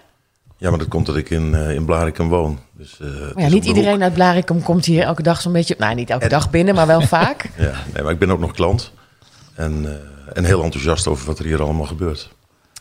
Ja, 0.61 0.69
maar 0.69 0.79
dat 0.79 0.87
komt 0.87 1.05
dat 1.05 1.17
ik 1.17 1.29
in, 1.29 1.53
uh, 1.53 1.75
in 1.75 1.85
Blarikum 1.85 2.29
woon. 2.29 2.59
Dus, 2.71 2.97
uh, 3.01 3.09
ja, 3.35 3.47
niet 3.47 3.65
iedereen 3.65 3.91
hoek. 3.91 4.01
uit 4.01 4.13
Blarikum 4.13 4.63
komt 4.63 4.85
hier 4.85 5.03
elke 5.03 5.21
dag 5.21 5.41
zo'n 5.41 5.51
beetje... 5.51 5.75
Nou, 5.77 5.95
niet 5.95 6.09
elke 6.09 6.23
en, 6.23 6.29
dag 6.29 6.49
binnen, 6.49 6.75
maar 6.75 6.87
wel 6.87 7.01
vaak. 7.17 7.49
Ja, 7.57 7.73
nee, 7.93 8.03
maar 8.03 8.11
ik 8.11 8.19
ben 8.19 8.31
ook 8.31 8.39
nog 8.39 8.51
klant. 8.51 8.91
En, 9.53 9.83
uh, 9.83 9.91
en 10.33 10.45
heel 10.45 10.63
enthousiast 10.63 11.07
over 11.07 11.25
wat 11.25 11.39
er 11.39 11.45
hier 11.45 11.61
allemaal 11.61 11.85
gebeurt. 11.85 12.29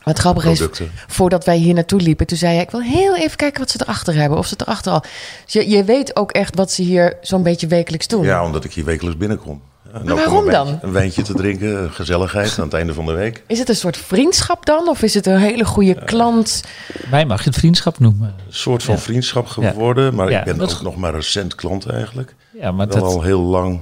Wat 0.03 0.19
grappig 0.19 0.45
is, 0.45 0.69
voordat 1.07 1.45
wij 1.45 1.57
hier 1.57 1.75
naartoe 1.75 2.01
liepen, 2.01 2.27
toen 2.27 2.39
zei 2.39 2.55
je: 2.55 2.61
Ik 2.61 2.71
wil 2.71 2.83
heel 2.83 3.17
even 3.17 3.37
kijken 3.37 3.61
wat 3.61 3.71
ze 3.71 3.79
erachter 3.83 4.15
hebben. 4.15 4.39
Of 4.39 4.47
ze 4.47 4.55
erachter 4.59 4.93
al. 4.93 5.01
Dus 5.45 5.53
je, 5.53 5.69
je 5.69 5.85
weet 5.85 6.17
ook 6.17 6.33
echt 6.33 6.57
wat 6.57 6.73
ze 6.73 6.83
hier 6.83 7.17
zo'n 7.21 7.43
beetje 7.43 7.67
wekelijks 7.67 8.09
doen. 8.09 8.25
Ja, 8.25 8.45
omdat 8.45 8.65
ik 8.65 8.73
hier 8.73 8.85
wekelijks 8.85 9.19
binnenkom. 9.19 9.63
Maar 9.93 10.15
waarom 10.15 10.47
een 10.47 10.51
dan? 10.51 10.65
Wijntje, 10.67 10.87
een 10.87 10.93
wijntje 10.93 11.23
te 11.23 11.35
drinken, 11.35 11.91
gezelligheid 11.91 12.59
aan 12.59 12.65
het 12.65 12.75
einde 12.75 12.95
van 12.95 13.07
de 13.07 13.13
week. 13.13 13.45
Is 13.47 13.59
het 13.59 13.69
een 13.69 13.77
soort 13.77 13.97
vriendschap 13.97 14.67
dan? 14.67 14.89
Of 14.89 15.03
is 15.03 15.15
het 15.15 15.27
een 15.27 15.39
hele 15.39 15.65
goede 15.65 15.97
uh, 15.97 16.05
klant? 16.05 16.65
Mij 17.11 17.27
mag 17.27 17.43
je 17.43 17.49
het 17.49 17.59
vriendschap 17.59 17.99
noemen. 17.99 18.35
Een 18.47 18.55
soort 18.55 18.83
van 18.83 18.95
ja. 18.95 19.01
vriendschap 19.01 19.47
geworden, 19.47 20.05
ja. 20.05 20.11
maar 20.11 20.31
ik 20.31 20.45
ben 20.45 20.61
ook 20.61 20.83
nog 20.83 20.97
maar 20.97 21.15
recent 21.15 21.55
klant 21.55 21.87
eigenlijk. 21.87 22.35
Ja, 22.51 22.73
maar 22.73 22.89
Wel 22.89 22.97
dat... 22.97 23.13
al 23.13 23.23
heel 23.23 23.41
lang 23.41 23.81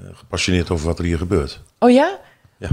uh, 0.00 0.06
gepassioneerd 0.12 0.70
over 0.70 0.86
wat 0.86 0.98
er 0.98 1.04
hier 1.04 1.18
gebeurt. 1.18 1.60
Oh 1.78 1.90
ja? 1.90 2.18
Ja. 2.56 2.68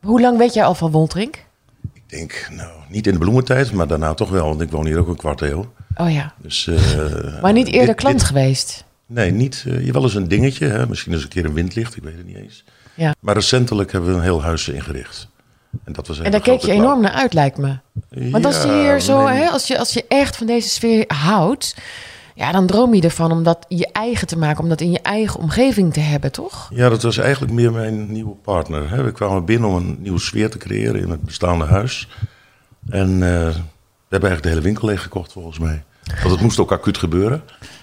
Hoe 0.00 0.20
lang 0.20 0.38
weet 0.38 0.54
jij 0.54 0.64
al 0.64 0.74
van 0.74 0.90
Woltrink? 0.90 1.44
Ik 1.92 2.02
denk, 2.06 2.48
nou, 2.50 2.70
niet 2.88 3.06
in 3.06 3.12
de 3.12 3.18
bloementijd, 3.18 3.72
maar 3.72 3.86
daarna 3.86 4.14
toch 4.14 4.30
wel, 4.30 4.46
want 4.46 4.60
ik 4.60 4.70
woon 4.70 4.86
hier 4.86 4.98
ook 4.98 5.08
een 5.08 5.16
kwart 5.16 5.40
eeuw. 5.40 5.72
Oh 5.96 6.12
ja. 6.12 6.32
Dus, 6.36 6.66
uh, 6.66 7.42
maar 7.42 7.52
niet 7.52 7.66
eerder 7.66 7.86
dit, 7.86 7.96
klant 7.96 8.18
dit, 8.18 8.26
geweest? 8.26 8.84
Nee, 9.08 9.30
niet. 9.30 9.64
Uh, 9.66 9.86
je 9.86 9.92
wel 9.92 10.02
eens 10.02 10.14
een 10.14 10.28
dingetje, 10.28 10.66
hè? 10.66 10.86
misschien 10.86 11.12
eens 11.12 11.22
een 11.22 11.28
keer 11.28 11.44
een 11.44 11.52
windlicht, 11.52 11.96
ik 11.96 12.02
weet 12.02 12.16
het 12.16 12.26
niet 12.26 12.36
eens. 12.36 12.64
Ja. 12.94 13.14
Maar 13.20 13.34
recentelijk 13.34 13.92
hebben 13.92 14.10
we 14.10 14.16
een 14.16 14.22
heel 14.22 14.42
huis 14.42 14.68
ingericht. 14.68 15.28
En, 15.84 15.92
dat 15.92 16.06
was 16.06 16.20
en 16.20 16.30
daar 16.30 16.40
keek 16.40 16.60
je 16.60 16.72
enorm 16.72 17.00
naar 17.00 17.12
uit, 17.12 17.32
lijkt 17.32 17.58
me. 17.58 17.78
Want 18.30 18.44
als 18.44 18.62
je 18.62 18.72
hier 18.72 19.00
zo, 19.00 19.26
nee. 19.26 19.36
hè, 19.36 19.48
als, 19.48 19.66
je, 19.66 19.78
als 19.78 19.92
je 19.92 20.04
echt 20.08 20.36
van 20.36 20.46
deze 20.46 20.68
sfeer 20.68 21.04
houdt, 21.06 21.76
ja, 22.34 22.52
dan 22.52 22.66
droom 22.66 22.94
je 22.94 23.02
ervan 23.02 23.32
om 23.32 23.42
dat 23.42 23.64
je 23.68 23.88
eigen 23.92 24.26
te 24.26 24.38
maken, 24.38 24.62
om 24.62 24.68
dat 24.68 24.80
in 24.80 24.90
je 24.90 25.00
eigen 25.00 25.40
omgeving 25.40 25.92
te 25.92 26.00
hebben, 26.00 26.32
toch? 26.32 26.70
Ja, 26.74 26.88
dat 26.88 27.02
was 27.02 27.18
eigenlijk 27.18 27.52
meer 27.52 27.72
mijn 27.72 28.12
nieuwe 28.12 28.34
partner. 28.34 28.90
Hè. 28.90 29.02
We 29.02 29.12
kwamen 29.12 29.44
binnen 29.44 29.68
om 29.68 29.76
een 29.76 29.96
nieuwe 30.00 30.20
sfeer 30.20 30.50
te 30.50 30.58
creëren 30.58 31.00
in 31.00 31.10
het 31.10 31.22
bestaande 31.22 31.64
huis. 31.64 32.08
En 32.88 33.10
uh, 33.10 33.20
we 33.20 33.54
hebben 34.08 34.28
eigenlijk 34.28 34.42
de 34.42 34.48
hele 34.48 34.60
winkel 34.60 34.88
leeggekocht, 34.88 35.32
volgens 35.32 35.58
mij. 35.58 35.84
Want 36.22 36.30
het 36.30 36.40
moest 36.40 36.58
ook 36.58 36.72
acuut 36.72 36.98
gebeuren. 36.98 37.42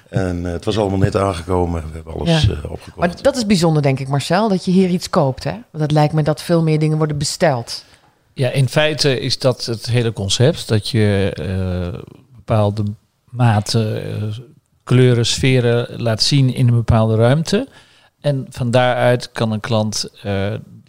En 0.09 0.43
uh, 0.43 0.51
het 0.51 0.65
was 0.65 0.77
allemaal 0.77 0.99
net 0.99 1.15
aangekomen. 1.15 1.83
We 1.87 1.93
hebben 1.93 2.13
alles 2.13 2.43
ja. 2.43 2.51
uh, 2.51 2.71
opgekocht. 2.71 2.97
Maar 2.97 3.21
dat 3.21 3.35
is 3.35 3.45
bijzonder, 3.45 3.81
denk 3.81 3.99
ik, 3.99 4.07
Marcel, 4.07 4.49
dat 4.49 4.65
je 4.65 4.71
hier 4.71 4.89
iets 4.89 5.09
koopt. 5.09 5.43
Hè? 5.43 5.51
Want 5.51 5.83
het 5.83 5.91
lijkt 5.91 6.13
me 6.13 6.23
dat 6.23 6.41
veel 6.41 6.63
meer 6.63 6.79
dingen 6.79 6.97
worden 6.97 7.17
besteld. 7.17 7.85
Ja, 8.33 8.49
in 8.49 8.69
feite 8.69 9.19
is 9.19 9.39
dat 9.39 9.65
het 9.65 9.85
hele 9.85 10.13
concept. 10.13 10.67
Dat 10.67 10.89
je 10.89 11.37
uh, 11.39 11.99
bepaalde 12.35 12.83
maten, 13.29 14.33
kleuren, 14.83 15.25
sferen 15.25 16.01
laat 16.01 16.21
zien 16.21 16.53
in 16.53 16.67
een 16.67 16.75
bepaalde 16.75 17.15
ruimte. 17.15 17.67
En 18.21 18.45
van 18.49 18.71
daaruit 18.71 19.31
kan 19.31 19.51
een 19.51 19.59
klant 19.59 20.09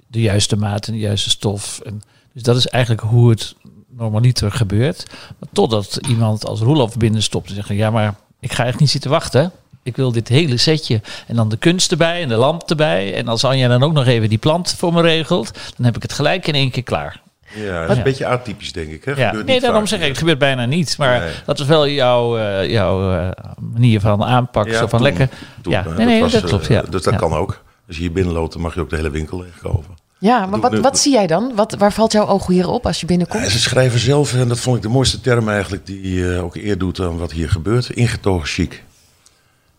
de 0.06 0.20
juiste 0.20 0.56
maat 0.56 0.86
en 0.86 0.92
de 0.92 0.98
juiste 0.98 1.30
stof. 1.30 1.80
En, 1.84 2.02
dus 2.32 2.42
dat 2.42 2.56
is 2.56 2.66
eigenlijk 2.66 3.02
hoe 3.02 3.30
het 3.30 3.54
normaliter 3.88 4.52
gebeurt. 4.52 5.06
Maar 5.38 5.48
totdat 5.52 5.98
iemand 6.08 6.46
als 6.46 6.60
Roelof 6.60 6.96
binnenstopt 6.96 7.48
en 7.48 7.54
zegt... 7.54 7.68
ja, 7.68 7.90
maar 7.90 8.14
ik 8.46 8.52
ga 8.52 8.64
echt 8.64 8.78
niet 8.78 8.90
zitten 8.90 9.10
wachten. 9.10 9.52
Ik 9.82 9.96
wil 9.96 10.12
dit 10.12 10.28
hele 10.28 10.56
setje. 10.56 11.00
En 11.26 11.36
dan 11.36 11.48
de 11.48 11.56
kunst 11.56 11.90
erbij 11.90 12.22
en 12.22 12.28
de 12.28 12.36
lamp 12.36 12.70
erbij. 12.70 13.14
En 13.14 13.28
als 13.28 13.44
Anja 13.44 13.68
dan 13.68 13.82
ook 13.82 13.92
nog 13.92 14.06
even 14.06 14.28
die 14.28 14.38
plant 14.38 14.74
voor 14.78 14.92
me 14.92 15.02
regelt... 15.02 15.52
dan 15.76 15.86
heb 15.86 15.96
ik 15.96 16.02
het 16.02 16.12
gelijk 16.12 16.46
in 16.46 16.54
één 16.54 16.70
keer 16.70 16.82
klaar. 16.82 17.20
Ja, 17.54 17.80
dat 17.80 17.90
is 17.90 17.96
een 17.96 18.02
beetje 18.02 18.26
atypisch, 18.26 18.72
denk 18.72 18.90
ik. 18.90 19.04
Hè? 19.04 19.12
Ja. 19.12 19.32
Nee, 19.32 19.60
daarom 19.60 19.80
vaak. 19.80 19.88
zeg 19.88 20.00
ik, 20.00 20.08
het 20.08 20.18
gebeurt 20.18 20.38
bijna 20.38 20.64
niet. 20.64 20.98
Maar 20.98 21.20
nee. 21.20 21.32
dat 21.44 21.60
is 21.60 21.66
wel 21.66 21.88
jouw, 21.88 22.38
uh, 22.38 22.70
jouw 22.70 23.12
uh, 23.12 23.28
manier 23.72 24.00
van 24.00 24.24
aanpak. 24.24 24.66
Ja, 24.66 24.72
zo 24.72 24.78
van 24.78 24.88
toen, 24.88 25.02
lekker. 25.02 25.28
Toen, 25.62 25.72
ja, 25.72 25.84
nee, 25.96 26.06
nee, 26.06 26.20
dat, 26.20 26.32
was, 26.32 26.40
dat 26.40 26.50
klopt. 26.50 26.66
Ja. 26.66 26.82
Dus 26.82 27.02
dat 27.02 27.12
ja. 27.12 27.18
kan 27.18 27.32
ook. 27.32 27.62
Als 27.86 27.96
je 27.96 28.02
hier 28.02 28.12
binnenloopt, 28.12 28.52
dan 28.52 28.62
mag 28.62 28.74
je 28.74 28.80
ook 28.80 28.90
de 28.90 28.96
hele 28.96 29.10
winkel 29.10 29.40
leegkopen. 29.40 29.94
Ja, 30.18 30.46
maar 30.46 30.60
wat, 30.60 30.78
wat 30.78 30.98
zie 30.98 31.12
jij 31.12 31.26
dan? 31.26 31.52
Wat, 31.54 31.74
waar 31.74 31.92
valt 31.92 32.12
jouw 32.12 32.26
oog 32.26 32.46
hier 32.46 32.68
op 32.68 32.86
als 32.86 33.00
je 33.00 33.06
binnenkomt? 33.06 33.42
Ja, 33.42 33.50
ze 33.50 33.58
schrijven 33.58 34.00
zelf, 34.00 34.34
en 34.34 34.48
dat 34.48 34.58
vond 34.58 34.76
ik 34.76 34.82
de 34.82 34.88
mooiste 34.88 35.20
term 35.20 35.48
eigenlijk, 35.48 35.86
die 35.86 36.14
uh, 36.14 36.44
ook 36.44 36.56
eer 36.56 36.78
doet 36.78 37.00
aan 37.00 37.18
wat 37.18 37.32
hier 37.32 37.50
gebeurt, 37.50 37.90
ingetogen 37.90 38.46
chic. 38.46 38.84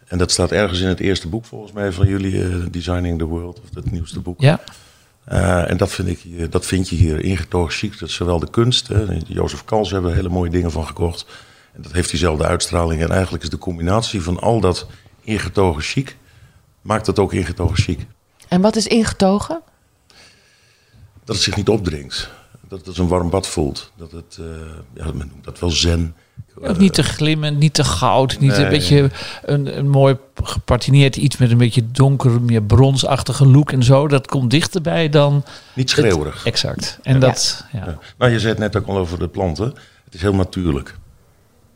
En 0.07 0.17
dat 0.17 0.31
staat 0.31 0.51
ergens 0.51 0.79
in 0.79 0.87
het 0.87 0.99
eerste 0.99 1.27
boek 1.27 1.45
volgens 1.45 1.71
mij 1.71 1.91
van 1.91 2.07
jullie, 2.07 2.33
uh, 2.33 2.65
Designing 2.71 3.17
the 3.17 3.25
World, 3.25 3.61
of 3.61 3.75
het 3.75 3.91
nieuwste 3.91 4.19
boek. 4.19 4.41
Ja. 4.41 4.59
Uh, 5.31 5.69
en 5.69 5.77
dat 5.77 5.91
vind, 5.91 6.07
ik, 6.07 6.51
dat 6.51 6.65
vind 6.65 6.89
je 6.89 6.95
hier 6.95 7.23
ingetogen 7.23 7.71
chic. 7.71 7.99
Dat 7.99 8.09
is 8.09 8.15
zowel 8.15 8.39
de 8.39 8.49
kunst, 8.49 8.87
hè, 8.87 9.05
Jozef 9.27 9.65
Kals 9.65 9.91
hebben 9.91 10.09
er 10.09 10.15
hele 10.15 10.29
mooie 10.29 10.49
dingen 10.49 10.71
van 10.71 10.85
gekocht. 10.85 11.25
En 11.73 11.81
dat 11.81 11.91
heeft 11.91 12.09
diezelfde 12.09 12.45
uitstraling. 12.45 13.01
En 13.01 13.11
eigenlijk 13.11 13.43
is 13.43 13.49
de 13.49 13.57
combinatie 13.57 14.21
van 14.21 14.39
al 14.39 14.59
dat 14.59 14.87
ingetogen 15.21 15.81
chic, 15.81 16.17
maakt 16.81 17.07
het 17.07 17.19
ook 17.19 17.33
ingetogen 17.33 17.77
chic. 17.77 18.05
En 18.47 18.61
wat 18.61 18.75
is 18.75 18.87
ingetogen? 18.87 19.61
Dat 21.27 21.35
het 21.35 21.45
zich 21.45 21.55
niet 21.55 21.69
opdringt. 21.69 22.29
Dat 22.67 22.85
het 22.85 22.97
een 22.97 23.07
warm 23.07 23.29
bad 23.29 23.47
voelt. 23.47 23.91
Dat 23.97 24.11
het, 24.11 24.37
uh, 24.39 24.45
ja, 24.93 25.05
men 25.05 25.17
noemt 25.31 25.43
dat 25.43 25.59
wel 25.59 25.69
zen. 25.69 26.15
Ook 26.61 26.77
niet 26.77 26.93
te 26.93 27.03
glimmend, 27.03 27.57
niet 27.59 27.73
te 27.73 27.83
goud. 27.83 28.39
Niet 28.39 28.51
Nee. 28.51 28.63
een 28.63 28.69
beetje 28.69 29.09
een, 29.43 29.77
een 29.77 29.89
mooi 29.89 30.17
gepatineerd 30.43 31.15
iets 31.15 31.37
met 31.37 31.51
een 31.51 31.57
beetje 31.57 31.91
donker, 31.91 32.41
meer 32.41 32.63
bronsachtige 32.63 33.47
look 33.47 33.71
en 33.71 33.83
zo. 33.83 34.07
Dat 34.07 34.27
komt 34.27 34.51
dichterbij 34.51 35.09
dan... 35.09 35.43
Niet 35.75 35.89
schreeuwerig. 35.89 36.37
Het, 36.37 36.45
exact. 36.45 36.99
En 37.03 37.19
dat, 37.19 37.65
ja. 37.71 37.85
Ja. 37.85 37.99
Nou, 38.17 38.31
je 38.31 38.39
zei 38.39 38.51
het 38.51 38.59
net 38.59 38.75
ook 38.75 38.87
al 38.87 38.97
over 38.97 39.19
de 39.19 39.27
planten. 39.27 39.65
Het 40.05 40.13
is 40.13 40.21
heel 40.21 40.35
natuurlijk. 40.35 40.95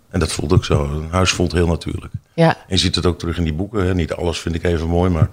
En 0.10 0.20
dat 0.20 0.32
voelt 0.32 0.54
ook 0.54 0.66
zo. 0.66 0.84
Een 0.84 1.08
huis 1.10 1.32
voelt 1.32 1.52
heel 1.52 1.68
natuurlijk. 1.68 2.14
Ja, 2.34 2.47
En 2.49 2.64
je 2.68 2.78
ziet 2.78 2.95
het 2.95 3.06
ook 3.06 3.20
terug 3.20 3.38
in 3.38 3.43
die 3.43 3.54
boeken. 3.54 3.86
Hè. 3.86 3.93
Niet 3.93 4.14
alles 4.14 4.39
vind 4.39 4.56
ik 4.56 4.64
even 4.64 4.88
mooi, 4.88 5.10
maar 5.10 5.30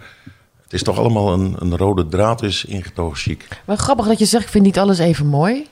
het 0.69 0.73
is 0.73 0.83
toch 0.83 0.99
allemaal 0.99 1.33
een, 1.33 1.55
een 1.59 1.77
rode 1.77 2.09
draad 2.09 2.43
is 2.43 2.65
ingetogen 2.65 3.17
chic. 3.17 3.49
maar 3.65 3.77
grappig 3.77 4.07
dat 4.07 4.19
je 4.19 4.25
zegt, 4.25 4.45
ik 4.45 4.51
vind 4.51 4.65
niet 4.65 4.79
alles 4.79 4.99
even 4.99 5.27
mooi. 5.27 5.67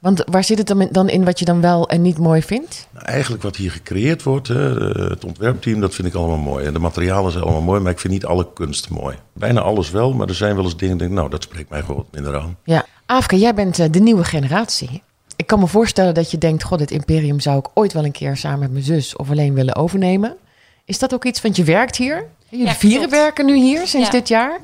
Want 0.00 0.24
waar 0.30 0.44
zit 0.44 0.58
het 0.58 0.66
dan 0.66 0.80
in- 0.80 0.88
dan 0.92 1.08
in 1.08 1.24
wat 1.24 1.38
je 1.38 1.44
dan 1.44 1.60
wel 1.60 1.88
en 1.88 2.02
niet 2.02 2.18
mooi 2.18 2.42
vindt? 2.42 2.88
Nou, 2.92 3.06
eigenlijk 3.06 3.42
wat 3.42 3.56
hier 3.56 3.70
gecreëerd 3.70 4.22
wordt, 4.22 4.48
hè, 4.48 4.92
eh, 4.92 5.10
het 5.10 5.24
ontwerpteam, 5.24 5.80
dat 5.80 5.94
vind 5.94 6.08
ik 6.08 6.14
allemaal 6.14 6.36
mooi. 6.36 6.64
En 6.64 6.72
de 6.72 6.78
materialen 6.78 7.32
zijn 7.32 7.44
allemaal 7.44 7.62
mooi, 7.62 7.80
maar 7.80 7.92
ik 7.92 7.98
vind 7.98 8.12
niet 8.12 8.24
alle 8.26 8.52
kunst 8.54 8.90
mooi. 8.90 9.16
Bijna 9.32 9.60
alles 9.60 9.90
wel, 9.90 10.12
maar 10.12 10.28
er 10.28 10.34
zijn 10.34 10.54
wel 10.54 10.64
eens 10.64 10.76
dingen, 10.76 10.98
denk 10.98 11.10
ik, 11.10 11.16
nou, 11.16 11.30
dat 11.30 11.42
spreekt 11.42 11.70
mij 11.70 11.82
gewoon 11.82 12.04
minder 12.10 12.38
aan. 12.40 12.56
Ja. 12.64 12.84
Afke, 13.06 13.38
jij 13.38 13.54
bent 13.54 13.78
eh, 13.78 13.86
de 13.90 14.00
nieuwe 14.00 14.24
generatie. 14.24 15.02
Ik 15.36 15.46
kan 15.46 15.58
me 15.58 15.66
voorstellen 15.66 16.14
dat 16.14 16.30
je 16.30 16.38
denkt, 16.38 16.62
god, 16.62 16.78
dit 16.78 16.90
imperium 16.90 17.40
zou 17.40 17.58
ik 17.58 17.66
ooit 17.74 17.92
wel 17.92 18.04
een 18.04 18.12
keer 18.12 18.36
samen 18.36 18.58
met 18.58 18.72
mijn 18.72 18.84
zus 18.84 19.16
of 19.16 19.30
alleen 19.30 19.54
willen 19.54 19.76
overnemen. 19.76 20.36
Is 20.84 20.98
dat 20.98 21.14
ook 21.14 21.24
iets, 21.24 21.40
want 21.42 21.56
je 21.56 21.64
werkt 21.64 21.96
hier? 21.96 22.26
Jullie 22.56 22.72
Ja, 22.72 22.74
vieren 22.78 22.98
klopt. 23.08 23.22
werken 23.22 23.46
nu 23.46 23.56
hier 23.56 23.86
sinds 23.86 24.06
Ja. 24.06 24.12
dit 24.12 24.28
jaar. 24.28 24.60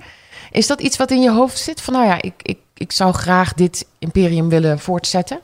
Is 0.51 0.67
dat 0.67 0.81
iets 0.81 0.97
wat 0.97 1.11
in 1.11 1.23
je 1.23 1.31
hoofd 1.31 1.59
zit? 1.59 1.81
Van 1.81 1.93
nou 1.95 2.07
ja, 2.07 2.23
ik, 2.23 2.33
ik, 2.43 2.59
ik 2.75 2.93
zou 2.93 3.13
graag 3.13 3.55
dit 3.55 3.87
imperium 3.99 4.49
willen 4.49 4.79
voortzetten. 4.79 5.41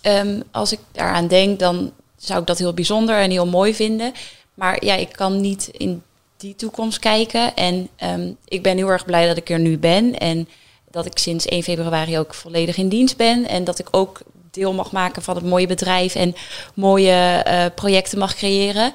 Ehm, 0.00 0.40
als 0.50 0.72
ik 0.72 0.78
daaraan 0.92 1.26
denk, 1.28 1.58
dan 1.58 1.92
zou 2.16 2.40
ik 2.40 2.46
dat 2.46 2.58
heel 2.58 2.74
bijzonder 2.74 3.16
en 3.16 3.30
heel 3.30 3.46
mooi 3.46 3.74
vinden. 3.74 4.12
Maar 4.54 4.84
ja, 4.84 4.94
ik 4.94 5.12
kan 5.12 5.40
niet 5.40 5.68
in 5.72 6.02
die 6.36 6.56
toekomst 6.56 6.98
kijken. 6.98 7.56
En 7.56 7.88
ehm, 7.96 8.30
ik 8.48 8.62
ben 8.62 8.76
heel 8.76 8.88
erg 8.88 9.04
blij 9.04 9.26
dat 9.26 9.36
ik 9.36 9.50
er 9.50 9.58
nu 9.58 9.78
ben. 9.78 10.18
En 10.18 10.48
dat 10.90 11.06
ik 11.06 11.18
sinds 11.18 11.46
1 11.46 11.62
februari 11.62 12.18
ook 12.18 12.34
volledig 12.34 12.76
in 12.76 12.88
dienst 12.88 13.16
ben. 13.16 13.48
En 13.48 13.64
dat 13.64 13.78
ik 13.78 13.88
ook 13.90 14.20
deel 14.50 14.72
mag 14.72 14.92
maken 14.92 15.22
van 15.22 15.34
het 15.36 15.44
mooie 15.44 15.66
bedrijf 15.66 16.14
en 16.14 16.34
mooie 16.74 17.12
eh, 17.44 17.64
projecten 17.74 18.18
mag 18.18 18.34
creëren. 18.34 18.92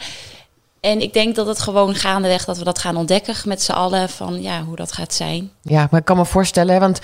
En 0.81 1.01
ik 1.01 1.13
denk 1.13 1.35
dat 1.35 1.47
het 1.47 1.59
gewoon 1.59 1.95
gaandeweg 1.95 2.45
dat 2.45 2.57
we 2.57 2.63
dat 2.63 2.79
gaan 2.79 2.95
ontdekken 2.97 3.35
met 3.45 3.61
z'n 3.61 3.71
allen 3.71 4.09
van 4.09 4.41
ja, 4.41 4.63
hoe 4.63 4.75
dat 4.75 4.91
gaat 4.91 5.13
zijn. 5.13 5.51
Ja, 5.61 5.87
maar 5.91 5.99
ik 5.99 6.05
kan 6.05 6.17
me 6.17 6.25
voorstellen, 6.25 6.79
want 6.79 6.99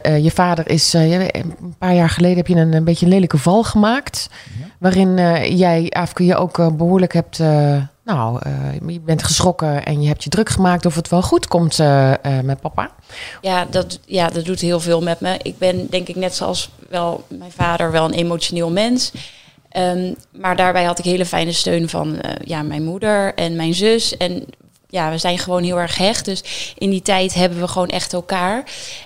eh, 0.00 0.24
je 0.24 0.30
vader 0.30 0.68
is 0.70 0.94
eh, 0.94 1.12
een 1.34 1.74
paar 1.78 1.94
jaar 1.94 2.10
geleden 2.10 2.36
heb 2.36 2.46
je 2.46 2.54
een, 2.54 2.72
een 2.72 2.84
beetje 2.84 3.06
een 3.06 3.12
lelijke 3.12 3.38
val 3.38 3.62
gemaakt. 3.62 4.28
Waarin 4.78 5.18
eh, 5.18 5.58
jij, 5.58 5.86
Afke, 5.90 6.24
je 6.24 6.36
ook 6.36 6.58
eh, 6.58 6.66
behoorlijk 6.72 7.12
hebt. 7.12 7.40
eh, 7.40 7.76
nou, 8.04 8.38
eh, 8.42 8.52
je 8.86 9.00
bent 9.00 9.22
geschrokken 9.22 9.84
en 9.84 10.02
je 10.02 10.08
hebt 10.08 10.24
je 10.24 10.30
druk 10.30 10.48
gemaakt 10.48 10.86
of 10.86 10.94
het 10.94 11.08
wel 11.08 11.22
goed 11.22 11.46
komt 11.46 11.78
eh, 11.78 12.12
eh, 12.12 12.18
met 12.44 12.60
papa. 12.60 12.90
Ja 13.40 13.66
dat, 13.70 13.98
ja, 14.06 14.28
dat 14.28 14.44
doet 14.44 14.60
heel 14.60 14.80
veel 14.80 15.02
met 15.02 15.20
me. 15.20 15.38
Ik 15.42 15.58
ben 15.58 15.86
denk 15.90 16.08
ik 16.08 16.16
net 16.16 16.34
zoals 16.34 16.70
wel 16.88 17.24
mijn 17.28 17.52
vader 17.52 17.90
wel 17.90 18.04
een 18.04 18.12
emotioneel 18.14 18.70
mens. 18.70 19.12
Ehm, 19.70 20.14
maar 20.32 20.56
daarbij 20.56 20.84
had 20.84 20.98
ik 20.98 21.04
hele 21.04 21.26
fijne 21.26 21.52
steun 21.52 21.88
van 21.88 22.20
eh, 22.20 22.32
ja, 22.44 22.62
mijn 22.62 22.84
moeder 22.84 23.34
en 23.34 23.56
mijn 23.56 23.74
zus. 23.74 24.16
En 24.16 24.46
ja, 24.88 25.10
we 25.10 25.18
zijn 25.18 25.38
gewoon 25.38 25.62
heel 25.62 25.80
erg 25.80 25.96
hecht. 25.96 26.24
Dus 26.24 26.74
in 26.78 26.90
die 26.90 27.02
tijd 27.02 27.34
hebben 27.34 27.60
we 27.60 27.68
gewoon 27.68 27.88
echt 27.88 28.12
elkaar. 28.12 28.64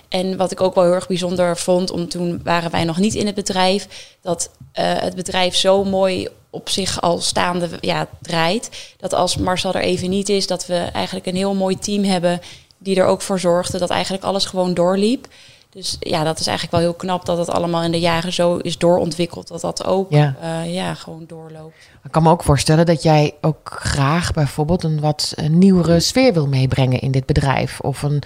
En 0.09 0.37
wat 0.37 0.51
ik 0.51 0.61
ook 0.61 0.75
wel 0.75 0.83
heel 0.83 0.93
erg 0.93 1.07
bijzonder 1.07 1.57
vond, 1.57 1.91
om 1.91 2.09
toen 2.09 2.41
waren 2.43 2.71
wij 2.71 2.83
nog 2.83 2.97
niet 2.97 3.15
in 3.15 3.25
het 3.25 3.35
bedrijf, 3.35 3.87
dat 4.21 4.49
eh, 4.71 4.93
het 4.95 5.15
bedrijf 5.15 5.55
zo 5.55 5.83
mooi 5.83 6.27
op 6.49 6.69
zich 6.69 7.01
al 7.01 7.21
staande 7.21 7.69
ja, 7.81 8.07
draait. 8.21 8.69
Dat 8.97 9.13
als 9.13 9.37
Marcel 9.37 9.73
er 9.73 9.81
even 9.81 10.09
niet 10.09 10.29
is, 10.29 10.47
dat 10.47 10.65
we 10.65 10.75
eigenlijk 10.75 11.25
een 11.25 11.35
heel 11.35 11.53
mooi 11.53 11.79
team 11.79 12.03
hebben 12.03 12.41
die 12.77 12.95
er 12.95 13.05
ook 13.05 13.21
voor 13.21 13.39
zorgde 13.39 13.77
dat 13.77 13.89
eigenlijk 13.89 14.23
alles 14.23 14.45
gewoon 14.45 14.73
doorliep. 14.73 15.27
Dus 15.75 15.97
ja, 15.99 16.23
dat 16.23 16.39
is 16.39 16.47
eigenlijk 16.47 16.77
wel 16.77 16.85
heel 16.85 16.97
knap 16.97 17.25
dat 17.25 17.37
het 17.37 17.49
allemaal 17.49 17.83
in 17.83 17.91
de 17.91 17.99
jaren 17.99 18.33
zo 18.33 18.57
is 18.57 18.77
doorontwikkeld. 18.77 19.47
Dat 19.47 19.61
dat 19.61 19.85
ook 19.85 20.11
Ja. 20.11 20.35
ja. 20.41 20.61
ja, 20.61 20.93
gewoon 20.93 21.23
doorloopt. 21.27 21.75
Ik 22.03 22.11
kan 22.11 22.23
me 22.23 22.29
ook 22.29 22.43
voorstellen 22.43 22.85
dat 22.85 23.03
jij 23.03 23.33
ook 23.41 23.77
graag 23.79 24.33
bijvoorbeeld 24.33 24.83
een 24.83 24.99
wat 24.99 25.33
eh, 25.35 25.49
nieuwere 25.49 25.99
sfeer 25.99 26.33
wil 26.33 26.47
meebrengen 26.47 26.99
in 26.99 27.11
dit 27.11 27.25
bedrijf. 27.25 27.79
Of 27.79 28.01
een 28.01 28.23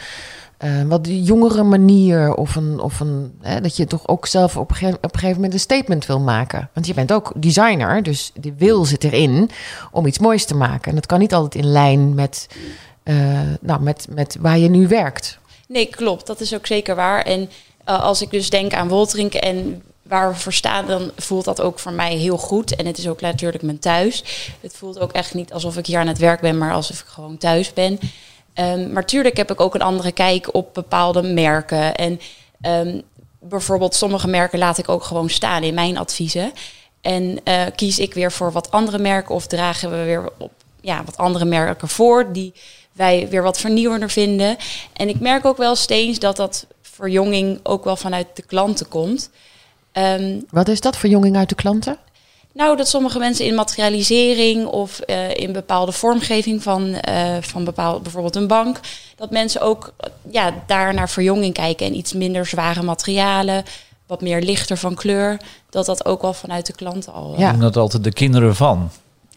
eh, 0.58 0.82
wat 0.88 1.08
jongere 1.10 1.64
manier. 1.64 2.34
Of, 2.34 2.56
een, 2.56 2.80
of 2.80 3.00
een, 3.00 3.34
hè, 3.41 3.62
dat 3.62 3.76
je 3.76 3.86
toch 3.86 4.08
ook 4.08 4.26
zelf 4.26 4.58
op 4.58 4.70
een, 4.70 4.76
gegeven, 4.76 4.97
op 4.97 5.14
een 5.14 5.20
gegeven 5.20 5.36
moment 5.36 5.54
een 5.54 5.60
statement 5.60 6.06
wil 6.06 6.20
maken. 6.20 6.70
Want 6.74 6.88
je 6.88 6.93
bent 6.93 7.12
ook 7.12 7.32
designer, 7.36 8.04
dus 8.04 8.32
de 8.36 8.54
wil 8.58 8.86
zit 8.86 9.04
erin 9.04 9.50
om 9.91 10.06
iets 10.06 10.20
moois 10.20 10.45
te 10.45 10.56
maken. 10.56 10.89
En 10.89 10.95
dat 10.95 11.06
kan 11.06 11.20
niet 11.20 11.34
altijd 11.34 11.64
in 11.64 11.72
lijn 11.72 12.14
met, 12.14 12.47
eh, 13.04 13.16
nou, 13.62 13.82
met, 13.82 14.08
met 14.10 14.38
waar 14.39 14.58
je 14.58 14.70
nu 14.70 14.88
werkt. 14.88 15.39
Nee, 15.70 15.86
klopt. 15.86 16.28
Dat 16.28 16.39
is 16.39 16.53
ook 16.53 16.67
zeker 16.67 16.95
waar. 16.95 17.22
En 17.22 17.49
eh, 17.84 18.03
als 18.03 18.22
ik 18.22 18.32
dus 18.32 18.49
denk 18.49 18.74
aan 18.74 18.88
Woltrink 18.88 19.34
en 19.34 19.84
waar 20.01 20.30
we 20.30 20.39
voor 20.39 20.53
staan, 20.53 20.88
dan 20.88 21.11
voelt 21.15 21.45
dat 21.45 21.61
ook 21.61 21.80
voor 21.80 21.91
mij 21.91 22.15
heel 22.15 22.38
goed. 22.38 22.76
En 22.76 22.86
het 22.86 22.97
is 22.97 23.07
ook 23.07 23.22
natuurlijk 23.22 23.63
mijn 23.63 23.80
thuis. 23.80 24.24
Het 24.61 24.76
voelt 24.76 24.99
ook 24.99 25.11
echt 25.11 25.34
niet 25.34 25.53
alsof 25.53 25.78
ik 25.78 25.86
hier 25.86 25.99
aan 25.99 26.07
het 26.07 26.17
werk 26.17 26.41
ben, 26.41 26.57
maar 26.57 26.74
alsof 26.74 26.99
ik 26.99 27.05
gewoon 27.05 27.38
thuis 27.38 27.74
ben. 27.74 27.99
Ehm, 28.53 28.91
maar 28.91 29.05
tuurlijk 29.05 29.38
heb 29.38 29.51
ik 29.51 29.59
ook 29.59 29.76
een 29.76 29.82
andere 29.82 30.11
kijk 30.11 30.53
op 30.53 30.74
bepaalde 30.74 31.22
merken. 31.22 31.95
En 31.95 32.20
ehm, 32.61 33.01
bijvoorbeeld 33.39 33.95
sommige 33.95 34.28
merken 34.28 34.59
laat 34.59 34.78
ik 34.78 34.89
ook 34.89 35.03
gewoon 35.03 35.30
staan 35.30 35.63
in 35.63 35.74
mijn 35.74 35.97
adviezen. 35.97 36.51
En 37.01 37.39
eh, 37.43 37.65
kies 37.76 37.99
ik 37.99 38.13
weer 38.13 38.32
voor 38.32 38.51
wat 38.51 38.72
andere 38.72 38.97
merken 38.97 39.36
of 39.36 39.47
dragen 39.47 39.91
we 39.91 40.03
weer 40.03 40.30
op 40.38 40.51
ja, 40.82 41.03
wat 41.03 41.17
andere 41.17 41.45
merken 41.45 41.88
voor 41.88 42.32
die 42.32 42.53
wij 42.92 43.28
weer 43.30 43.44
wat 43.44 43.60
vernieuwender 43.60 44.10
vinden. 44.10 44.58
En 44.94 45.10
ik 45.10 45.20
merk 45.20 45.46
ook 45.46 45.58
wel 45.58 45.76
steeds 45.76 46.20
dat 46.20 46.36
dat 46.36 46.66
verjonging 46.82 47.60
ook 47.64 47.84
wel 47.84 47.96
vanuit 47.96 48.28
de 48.34 48.42
klanten 48.42 48.88
komt. 48.88 49.30
Ehm, 49.92 50.40
Wat 50.50 50.68
is 50.68 50.82
dat, 50.82 50.98
verjonging 50.98 51.36
uit 51.38 51.50
de 51.50 51.56
klanten? 51.56 51.98
nou, 52.54 52.78
dat 52.78 52.88
sommige 52.88 53.20
mensen 53.20 53.46
in 53.46 53.56
materialisering 53.56 54.66
of 54.66 55.00
eh, 55.00 55.36
in 55.36 55.52
bepaalde 55.54 55.92
vormgeving 55.92 56.64
van, 56.64 56.94
eh, 56.94 57.36
van 57.42 57.64
bepaald, 57.64 58.04
bijvoorbeeld 58.04 58.36
een 58.36 58.48
bank, 58.48 58.80
dat 59.16 59.32
mensen 59.32 59.62
ook 59.62 59.94
ja, 60.32 60.54
daar 60.68 60.94
naar 60.94 61.10
verjonging 61.10 61.54
kijken 61.54 61.86
en 61.86 61.96
iets 61.96 62.14
minder 62.14 62.46
zware 62.46 62.82
materialen, 62.82 63.64
wat 64.08 64.22
meer 64.22 64.42
lichter 64.42 64.78
van 64.78 64.96
kleur, 64.96 65.38
dat 65.70 65.86
dat 65.86 66.06
ook 66.06 66.22
wel 66.22 66.34
vanuit 66.34 66.66
de 66.66 66.74
klanten 66.74 67.14
al. 67.14 67.34
eh, 67.34 67.40
Ja. 67.40 67.46
Ik 67.46 67.52
noem 67.52 67.62
dat 67.62 67.78
altijd 67.78 68.04
de 68.04 68.14
kinderen 68.14 68.56
van. 68.56 68.90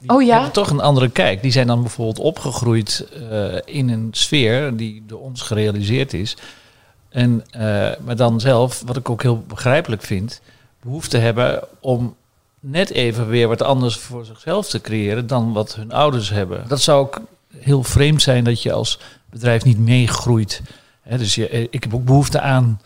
Die 0.03 0.11
Oh 0.11 0.23
ja? 0.23 0.33
hebben 0.35 0.53
toch 0.53 0.71
een 0.71 0.81
andere 0.81 1.09
kijk. 1.09 1.43
Die 1.43 1.53
zijn 1.53 1.67
dan 1.67 1.81
bijvoorbeeld 1.81 2.19
opgegroeid 2.19 3.07
eh, 3.31 3.55
in 3.65 3.89
een 3.89 4.09
sfeer 4.11 4.77
die 4.77 5.03
door 5.07 5.21
ons 5.21 5.41
gerealiseerd 5.41 6.13
is. 6.13 6.37
En, 7.09 7.45
eh, 7.51 7.61
maar 8.05 8.17
dan 8.17 8.41
zelf, 8.41 8.83
wat 8.87 8.97
ik 8.97 9.11
ook 9.11 9.23
heel 9.23 9.45
begrijpelijk 9.49 10.03
vind, 10.03 10.41
behoefte 10.83 11.19
hebben 11.19 11.65
om 11.81 12.15
net 12.61 12.91
even 12.91 13.29
weer 13.29 13.49
wat 13.49 13.63
anders 13.63 13.97
voor 13.97 14.25
zichzelf 14.25 14.69
te 14.69 14.81
creëren 14.81 15.27
dan 15.27 15.53
wat 15.53 15.75
hun 15.75 15.93
ouders 15.93 16.31
hebben. 16.31 16.65
Dat 16.69 16.81
zou 16.81 17.01
ook 17.01 17.21
heel 17.57 17.83
vreemd 17.83 18.23
zijn 18.23 18.45
dat 18.45 18.63
je 18.63 18.73
als 18.73 18.99
bedrijf 19.31 19.65
niet 19.65 19.79
meegroeit. 19.79 20.63
Dus 21.09 21.35
je, 21.35 21.49
eh, 21.49 21.67
ik 21.71 21.83
heb 21.83 21.95
ook 21.95 22.05
behoefte 22.05 22.41
aan 22.41 22.81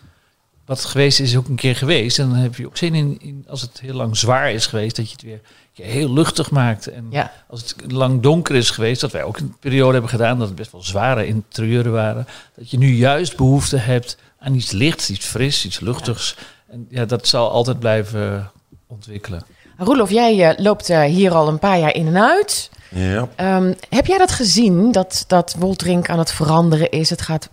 wat 0.67 0.85
geweest 0.85 1.21
is, 1.21 1.31
is 1.31 1.37
ook 1.37 1.49
een 1.49 1.57
keer 1.57 1.77
geweest. 1.77 2.19
En 2.19 2.29
dan 2.29 2.39
heb 2.39 2.55
je 2.57 2.67
ook 2.67 2.77
zin 2.77 2.95
in, 2.95 3.17
in 3.21 3.45
als 3.49 3.61
het 3.61 3.81
heel 3.81 3.95
lang 3.95 4.17
zwaar 4.17 4.53
is 4.53 4.67
geweest, 4.67 4.97
dat 4.97 5.07
je 5.07 5.13
het 5.13 5.23
weer 5.23 5.41
je 5.73 5.83
heel 5.83 6.13
luchtig 6.13 6.51
maakt. 6.51 6.87
En 6.87 7.07
Ja. 7.11 7.33
als 7.49 7.61
het 7.61 7.93
lang 7.93 8.23
donker 8.23 8.55
is 8.55 8.71
geweest, 8.71 9.01
dat 9.01 9.13
wij 9.13 9.23
ook 9.23 9.37
een 9.39 9.57
periode 9.61 9.93
hebben 9.93 10.11
gedaan 10.11 10.39
dat 10.39 10.47
het 10.47 10.57
best 10.57 10.73
wel 10.73 10.83
zware 10.83 11.27
interieuren 11.27 11.93
waren, 11.93 12.27
dat 12.57 12.71
je 12.71 12.79
nu 12.79 12.95
juist 12.95 13.37
behoefte 13.37 13.77
hebt 13.77 14.17
aan 14.39 14.55
iets 14.55 14.71
lichts, 14.71 15.11
iets 15.11 15.27
fris, 15.27 15.65
iets 15.65 15.81
luchtigs. 15.81 16.37
En 16.69 16.87
ja, 16.91 17.05
dat 17.05 17.27
zal 17.29 17.51
altijd 17.51 17.79
blijven 17.79 18.51
ontwikkelen. 18.87 19.45
Roelof, 19.79 20.11
jij 20.11 20.49
eh, 20.51 20.65
loopt 20.65 20.91
eh, 20.91 21.03
hier 21.03 21.35
al 21.35 21.49
een 21.49 21.59
paar 21.59 21.79
jaar 21.79 21.95
in 21.95 22.07
en 22.07 22.23
uit. 22.23 22.71
Ja, 22.91 23.29
Ehm, 23.37 23.73
heb 23.89 24.07
jij 24.07 24.19
dat 24.19 24.31
gezien, 24.33 24.93
dat, 24.93 25.25
dat 25.27 25.55
Woltrink 25.59 26.09
aan 26.09 26.19
het 26.19 26.33
veranderen 26.33 26.91
is? 26.91 27.11
Het 27.11 27.23
gaat 27.23 27.49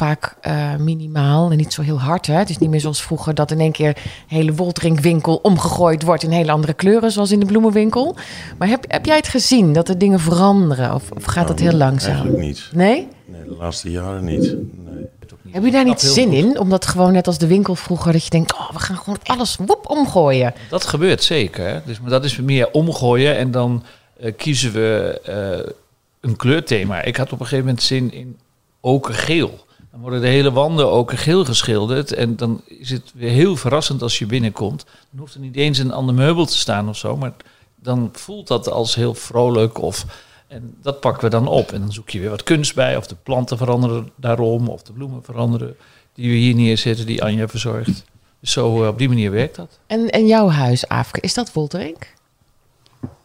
vaak 0.00 0.36
eh, 0.40 0.76
minimaal 0.76 1.50
en 1.50 1.56
niet 1.56 1.72
zo 1.72 1.82
heel 1.82 2.00
hard. 2.00 2.26
Hè? 2.26 2.34
Het 2.34 2.50
is 2.50 2.58
niet 2.58 2.70
meer 2.70 2.80
zoals 2.80 3.02
vroeger 3.02 3.34
dat 3.34 3.50
in 3.50 3.60
één 3.60 3.72
keer 3.72 3.88
een 3.88 4.36
hele 4.36 4.54
Woltrink-winkel 4.54 5.36
omgegooid 5.36 6.02
wordt 6.02 6.22
in 6.22 6.30
hele 6.30 6.52
andere 6.52 6.72
kleuren, 6.72 7.10
zoals 7.10 7.30
in 7.30 7.40
de 7.40 7.46
bloemenwinkel. 7.46 8.16
Maar 8.58 8.68
heb, 8.68 8.84
heb 8.88 9.06
jij 9.06 9.16
het 9.16 9.28
gezien, 9.28 9.72
dat 9.72 9.86
de 9.86 9.96
dingen 9.96 10.20
veranderen? 10.20 10.94
Of, 10.94 11.10
of 11.10 11.24
gaat 11.24 11.48
dat 11.48 11.58
heel 11.58 11.72
langzaam? 11.72 12.12
Eigenlijk 12.12 12.42
niet. 12.42 12.68
Nee? 12.72 13.08
Nee, 13.24 13.44
de 13.44 13.56
laatste 13.58 13.90
jaren 13.90 14.24
niet. 14.24 14.56
Nee. 14.84 15.06
Heb 15.50 15.64
je 15.64 15.70
daar 15.70 15.84
niet 15.84 16.00
zin 16.00 16.28
goed. 16.28 16.34
in? 16.34 16.58
Omdat 16.58 16.86
gewoon 16.86 17.12
net 17.12 17.26
als 17.26 17.38
de 17.38 17.46
winkel 17.46 17.74
vroeger, 17.74 18.12
dat 18.12 18.24
je 18.24 18.30
denkt, 18.30 18.54
oh, 18.54 18.70
we 18.70 18.78
gaan 18.78 18.96
gewoon 18.96 19.18
alles 19.24 19.56
woep 19.56 19.90
omgooien. 19.90 20.54
Dat 20.68 20.86
gebeurt 20.86 21.22
zeker. 21.22 21.66
Hè? 21.66 21.80
Dus, 21.84 22.00
maar 22.00 22.10
dat 22.10 22.24
is 22.24 22.36
meer 22.36 22.70
omgooien 22.70 23.36
en 23.36 23.50
dan 23.50 23.84
eh, 24.20 24.32
kiezen 24.36 24.72
we 24.72 25.20
eh, 25.24 25.72
een 26.20 26.36
kleurthema. 26.36 27.02
Ik 27.02 27.16
had 27.16 27.32
op 27.32 27.40
een 27.40 27.46
gegeven 27.46 27.64
moment 27.64 27.82
zin 27.82 28.12
in 28.12 28.38
okergeel. 28.80 29.68
Dan 29.90 30.00
worden 30.00 30.20
de 30.20 30.26
hele 30.26 30.52
wanden 30.52 30.90
okergeel 30.90 31.44
geschilderd. 31.44 32.12
En 32.12 32.36
dan 32.36 32.60
is 32.64 32.90
het 32.90 33.12
weer 33.14 33.30
heel 33.30 33.56
verrassend 33.56 34.02
als 34.02 34.18
je 34.18 34.26
binnenkomt. 34.26 34.84
Dan 35.10 35.20
hoeft 35.20 35.34
er 35.34 35.40
niet 35.40 35.56
eens 35.56 35.78
een 35.78 35.92
ander 35.92 36.14
meubel 36.14 36.46
te 36.46 36.58
staan 36.58 36.88
of 36.88 36.96
zo. 36.96 37.16
Maar 37.16 37.32
dan 37.74 38.08
voelt 38.12 38.46
dat 38.46 38.70
als 38.70 38.94
heel 38.94 39.14
vrolijk. 39.14 39.78
Of, 39.78 40.04
en 40.48 40.76
dat 40.82 41.00
pakken 41.00 41.24
we 41.24 41.30
dan 41.30 41.46
op. 41.46 41.72
En 41.72 41.80
dan 41.80 41.92
zoek 41.92 42.10
je 42.10 42.20
weer 42.20 42.30
wat 42.30 42.42
kunst 42.42 42.74
bij. 42.74 42.96
Of 42.96 43.06
de 43.06 43.16
planten 43.22 43.56
veranderen 43.56 44.10
daarom. 44.16 44.68
Of 44.68 44.82
de 44.82 44.92
bloemen 44.92 45.22
veranderen. 45.24 45.76
Die 46.14 46.30
we 46.30 46.36
hier 46.36 46.54
neerzetten, 46.54 47.06
die 47.06 47.22
Anja 47.22 47.48
verzorgt. 47.48 48.04
Dus 48.40 48.52
zo 48.52 48.82
eh, 48.82 48.88
op 48.88 48.98
die 48.98 49.08
manier 49.08 49.30
werkt 49.30 49.56
dat. 49.56 49.78
En, 49.86 50.10
en 50.10 50.26
jouw 50.26 50.48
huis, 50.48 50.88
Aafke, 50.88 51.20
is 51.20 51.34
dat 51.34 51.52
Woltrink? 51.52 52.14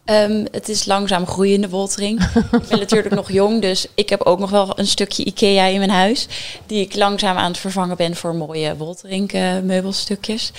Ehm, 0.06 0.46
het 0.52 0.70
is 0.70 0.86
langzaam 0.86 1.28
groeiende 1.28 1.70
Woltering. 1.70 2.24
ik 2.52 2.68
ben 2.68 2.80
natuurlijk 2.80 3.16
nog 3.16 3.32
jong, 3.32 3.62
dus 3.62 3.88
ik 3.96 4.10
heb 4.10 4.22
ook 4.22 4.40
nog 4.40 4.50
wel 4.50 4.80
een 4.80 4.88
stukje 4.88 5.24
IKEA 5.24 5.66
in 5.66 5.78
mijn 5.78 5.90
huis. 5.90 6.28
Die 6.66 6.82
ik 6.82 6.96
langzaam 6.96 7.38
aan 7.38 7.52
het 7.52 7.58
vervangen 7.58 7.98
ben 7.98 8.16
voor 8.16 8.36
mooie 8.36 8.76
Woltering 8.76 9.32
eh, 9.32 9.60
meubelstukjes. 9.60 10.52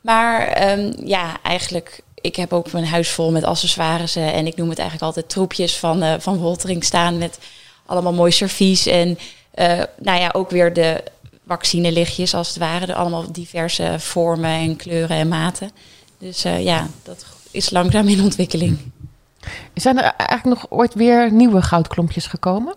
Maar 0.00 0.48
ehm, 0.48 0.92
ja, 1.04 1.36
eigenlijk, 1.42 2.00
ik 2.20 2.36
heb 2.36 2.52
ook 2.52 2.72
mijn 2.72 2.86
huis 2.86 3.08
vol 3.10 3.30
met 3.30 3.44
accessoires. 3.44 4.16
eh, 4.16 4.34
en 4.34 4.46
ik 4.46 4.56
noem 4.56 4.68
het 4.68 4.78
eigenlijk 4.78 5.08
altijd 5.08 5.28
troepjes 5.28 5.76
van, 5.76 6.02
eh 6.02 6.14
van 6.18 6.36
Woltering 6.36 6.84
staan 6.84 7.18
met 7.18 7.38
allemaal 7.86 8.12
mooi 8.12 8.32
servies. 8.32 8.86
En 8.86 9.18
eh, 9.50 9.82
nou 9.96 10.20
ja, 10.20 10.30
ook 10.32 10.50
weer 10.50 10.72
de 10.72 11.02
vaccinelichtjes 11.46 12.34
als 12.34 12.48
het 12.48 12.56
ware. 12.56 12.94
Allemaal 12.94 13.32
diverse 13.32 13.94
vormen 13.98 14.50
en 14.50 14.76
kleuren 14.76 15.16
en 15.16 15.28
maten. 15.28 15.70
Dus 16.18 16.42
ja, 16.42 16.88
dat 17.02 17.24
is 17.50 17.70
langzaam 17.70 18.08
in 18.08 18.20
ontwikkeling. 18.22 18.78
Zijn 19.74 19.98
er 19.98 20.04
eigenlijk 20.16 20.60
nog 20.60 20.70
ooit 20.70 20.94
weer 20.94 21.32
nieuwe 21.32 21.62
goudklompjes 21.62 22.26
gekomen? 22.26 22.74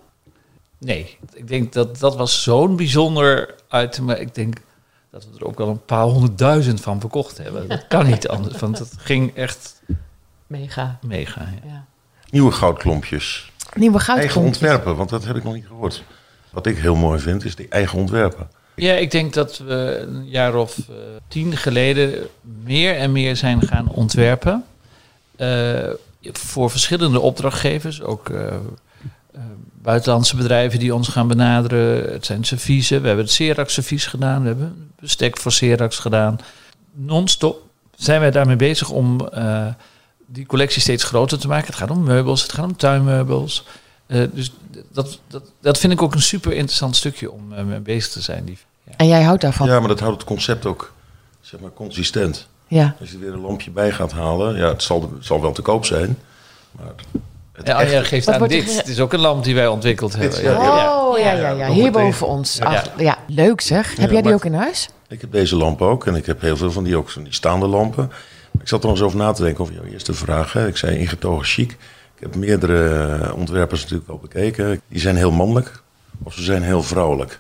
Nee, 0.77 1.17
ik 1.33 1.47
denk 1.47 1.73
dat 1.73 1.99
dat 1.99 2.15
was 2.15 2.43
zo'n 2.43 2.75
bijzonder 2.75 3.55
item. 3.71 4.05
maar 4.05 4.19
Ik 4.19 4.35
denk 4.35 4.57
dat 5.11 5.23
we 5.31 5.37
er 5.39 5.45
ook 5.45 5.57
wel 5.57 5.67
een 5.69 5.85
paar 5.85 6.03
honderdduizend 6.03 6.81
van 6.81 6.99
verkocht 6.99 7.37
hebben. 7.37 7.67
Dat 7.67 7.87
kan 7.87 8.05
niet 8.05 8.27
anders, 8.27 8.59
want 8.59 8.79
het 8.79 8.93
ging 8.97 9.35
echt 9.35 9.81
Mega. 10.47 10.99
mega. 11.01 11.41
ja. 11.41 11.69
Ja. 11.69 11.85
Nieuwe 12.29 12.51
goudklompjes. 12.51 13.51
Nieuwe 13.75 13.97
Eigen 13.97 14.13
goudklompjes. 14.15 14.45
ontwerpen, 14.61 14.95
want 14.95 15.09
dat 15.09 15.25
heb 15.25 15.35
ik 15.35 15.43
nog 15.43 15.53
niet 15.53 15.67
gehoord. 15.67 16.03
Wat 16.49 16.65
ik 16.65 16.77
heel 16.77 16.95
mooi 16.95 17.19
vind, 17.19 17.45
is 17.45 17.55
die 17.55 17.67
eigen 17.69 17.99
ontwerpen. 17.99 18.49
Ja, 18.75 18.93
ik 18.93 19.11
denk 19.11 19.33
dat 19.33 19.57
we 19.57 20.05
een 20.07 20.29
jaar 20.29 20.55
of 20.55 20.77
eh, 20.77 20.95
tien 21.27 21.57
geleden 21.57 22.27
meer 22.63 22.95
en 22.95 23.11
meer 23.11 23.35
zijn 23.35 23.61
gaan 23.61 23.89
ontwerpen. 23.89 24.63
Eh, 25.35 25.89
voor 26.21 26.69
verschillende 26.69 27.19
opdrachtgevers, 27.19 28.01
ook 28.01 28.29
eh, 28.29 28.55
buitenlandse 29.81 30.35
bedrijven 30.35 30.79
die 30.79 30.95
ons 30.95 31.07
gaan 31.07 31.27
benaderen. 31.27 32.11
Het 32.11 32.25
zijn 32.25 32.43
serviezen. 32.43 33.01
We 33.01 33.07
hebben 33.07 33.25
het 33.25 33.33
Xerox 33.33 33.73
servies 33.73 34.05
gedaan. 34.05 34.41
We 34.41 34.47
hebben 34.47 34.91
bestek 34.99 35.37
voor 35.37 35.51
Xerox 35.51 35.99
gedaan. 35.99 36.39
Non-stop 36.93 37.63
zijn 37.95 38.19
wij 38.19 38.31
daarmee 38.31 38.55
bezig 38.55 38.89
om 38.89 39.29
die 40.25 40.45
collectie 40.45 40.81
steeds 40.81 41.03
groter 41.03 41.39
te 41.39 41.47
maken. 41.47 41.67
Het 41.67 41.75
gaat 41.75 41.89
om 41.89 42.03
meubels, 42.03 42.41
het 42.41 42.53
gaat 42.53 42.65
om 42.65 42.77
tuinmeubels. 42.77 43.65
Eh, 44.11 44.23
dus 44.33 44.51
dat, 44.91 45.19
dat, 45.27 45.43
dat 45.61 45.77
vind 45.77 45.93
ik 45.93 46.01
ook 46.01 46.13
een 46.13 46.21
super 46.21 46.51
interessant 46.53 46.95
stukje 46.95 47.31
om 47.31 47.53
eh, 47.53 47.63
mee 47.63 47.79
bezig 47.79 48.11
te 48.11 48.21
zijn. 48.21 48.45
Die, 48.45 48.57
ja. 48.83 48.93
En 48.97 49.07
jij 49.07 49.21
houdt 49.21 49.41
daarvan? 49.41 49.67
Ja, 49.67 49.79
maar 49.79 49.87
dat 49.87 49.99
houdt 49.99 50.15
het 50.17 50.25
concept 50.25 50.65
ook 50.65 50.93
zeg 51.41 51.59
maar, 51.59 51.73
consistent. 51.73 52.47
Ja. 52.67 52.95
Als 52.99 53.09
je 53.09 53.15
er 53.15 53.21
weer 53.21 53.33
een 53.33 53.41
lampje 53.41 53.71
bij 53.71 53.91
gaat 53.91 54.11
halen, 54.11 54.55
ja, 54.55 54.67
het 54.67 54.83
zal, 54.83 55.01
het 55.01 55.25
zal 55.25 55.41
wel 55.41 55.51
te 55.51 55.61
koop 55.61 55.85
zijn. 55.85 56.17
Maar 56.71 56.85
het 57.53 57.67
Ja, 57.67 57.81
echte- 57.81 58.03
geeft 58.05 58.25
Wat 58.25 58.35
aan 58.35 58.47
dit. 58.47 58.63
ge- 58.63 58.75
Het 58.77 58.87
is 58.87 58.99
ook 58.99 59.13
een 59.13 59.19
lamp 59.19 59.43
die 59.43 59.55
wij 59.55 59.67
ontwikkeld 59.67 60.11
hebben. 60.11 60.29
Dit, 60.29 60.39
Ja, 60.39 60.51
ja. 60.51 60.63
ja. 60.63 61.07
Oh, 61.07 61.17
ja, 61.19 61.31
ja, 61.31 61.49
Ja, 61.49 61.69
Hier 61.69 61.91
boven 61.91 62.27
ons. 62.27 62.55
Ja. 62.57 62.65
Ach, 62.65 62.85
ja, 62.97 63.17
leuk 63.27 63.61
zeg. 63.61 63.95
Heb 63.95 64.11
jij 64.11 64.21
die 64.21 64.33
ook 64.33 64.45
in 64.45 64.53
huis? 64.53 64.89
Ik 65.07 65.21
heb 65.21 65.31
deze 65.31 65.55
lamp 65.55 65.81
ook 65.81 66.05
en 66.07 66.15
ik 66.15 66.25
heb 66.25 66.41
heel 66.41 66.57
veel 66.57 66.71
van 66.71 66.83
die 66.83 66.95
ook, 66.97 67.09
van 67.09 67.23
die 67.23 67.33
staande 67.33 67.67
lampen. 67.67 68.11
Ik 68.61 68.67
zat 68.67 68.79
er 68.81 68.85
nog 68.87 68.95
eens 68.97 69.05
over 69.05 69.17
na 69.17 69.31
te 69.31 69.43
denken 69.43 69.61
over 69.61 69.73
jouw 69.73 69.83
eerste 69.83 70.13
vraag. 70.13 70.53
Hè. 70.53 70.67
Ik 70.67 70.77
zei 70.77 70.97
ingetogen 70.97 71.45
chic. 71.45 71.77
Ik 72.21 72.27
heb 72.27 72.35
meerdere 72.35 73.33
ontwerpers 73.33 73.81
natuurlijk 73.81 74.09
al 74.09 74.17
bekeken. 74.17 74.81
Die 74.87 74.99
zijn 74.99 75.15
heel 75.15 75.31
mannelijk 75.31 75.81
of 76.23 76.33
ze 76.33 76.43
zijn 76.43 76.63
heel 76.63 76.83
vrouwelijk. 76.83 77.39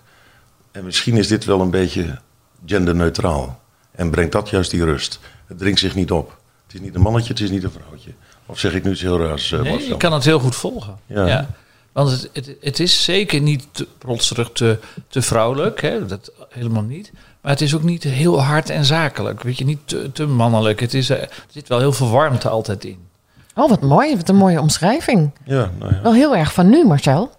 En 0.71 0.83
misschien 0.83 1.17
is 1.17 1.27
dit 1.27 1.45
wel 1.45 1.61
een 1.61 1.69
beetje 1.69 2.19
genderneutraal. 2.65 3.61
En 3.91 4.11
brengt 4.11 4.31
dat 4.31 4.49
juist 4.49 4.71
die 4.71 4.83
rust. 4.83 5.19
Het 5.45 5.57
dringt 5.57 5.79
zich 5.79 5.95
niet 5.95 6.11
op. 6.11 6.37
Het 6.65 6.75
is 6.75 6.79
niet 6.79 6.95
een 6.95 7.01
mannetje, 7.01 7.33
het 7.33 7.41
is 7.41 7.49
niet 7.49 7.63
een 7.63 7.71
vrouwtje. 7.71 8.11
Of 8.45 8.59
zeg 8.59 8.73
ik 8.73 8.83
nu 8.83 8.91
iets 8.91 9.01
heel 9.01 9.19
raars, 9.19 9.51
eh, 9.51 9.61
Nee, 9.61 9.87
je 9.87 9.97
kan 9.97 10.13
het 10.13 10.23
heel 10.23 10.39
goed 10.39 10.55
volgen. 10.55 10.97
Ja. 11.05 11.27
Ja. 11.27 11.49
Want 11.91 12.11
het, 12.11 12.29
het, 12.33 12.55
het 12.61 12.79
is 12.79 13.03
zeker 13.03 13.41
niet 13.41 13.67
te, 13.71 13.87
plotserig 13.97 14.49
te, 14.51 14.79
te 15.07 15.21
vrouwelijk. 15.21 15.81
Hè? 15.81 16.05
Dat 16.05 16.31
helemaal 16.49 16.83
niet. 16.83 17.11
Maar 17.41 17.51
het 17.51 17.61
is 17.61 17.75
ook 17.75 17.83
niet 17.83 18.03
heel 18.03 18.41
hard 18.41 18.69
en 18.69 18.85
zakelijk. 18.85 19.43
Weet 19.43 19.57
je, 19.57 19.65
niet 19.65 19.79
te, 19.85 20.11
te 20.11 20.25
mannelijk. 20.25 20.79
Het 20.79 20.93
is, 20.93 21.09
eh, 21.09 21.21
er 21.21 21.29
zit 21.49 21.67
wel 21.67 21.79
heel 21.79 21.93
veel 21.93 22.09
warmte 22.09 22.49
altijd 22.49 22.85
in. 22.85 23.09
Oh, 23.61 23.69
wat 23.69 23.81
mooi. 23.81 24.15
Wat 24.15 24.29
een 24.29 24.35
mooie 24.35 24.61
omschrijving. 24.61 25.31
Ja, 25.43 25.69
nou 25.79 25.93
ja. 25.93 26.01
Wel 26.01 26.13
heel 26.13 26.35
erg 26.35 26.53
van 26.53 26.69
nu, 26.69 26.85
Marcel. 26.85 27.31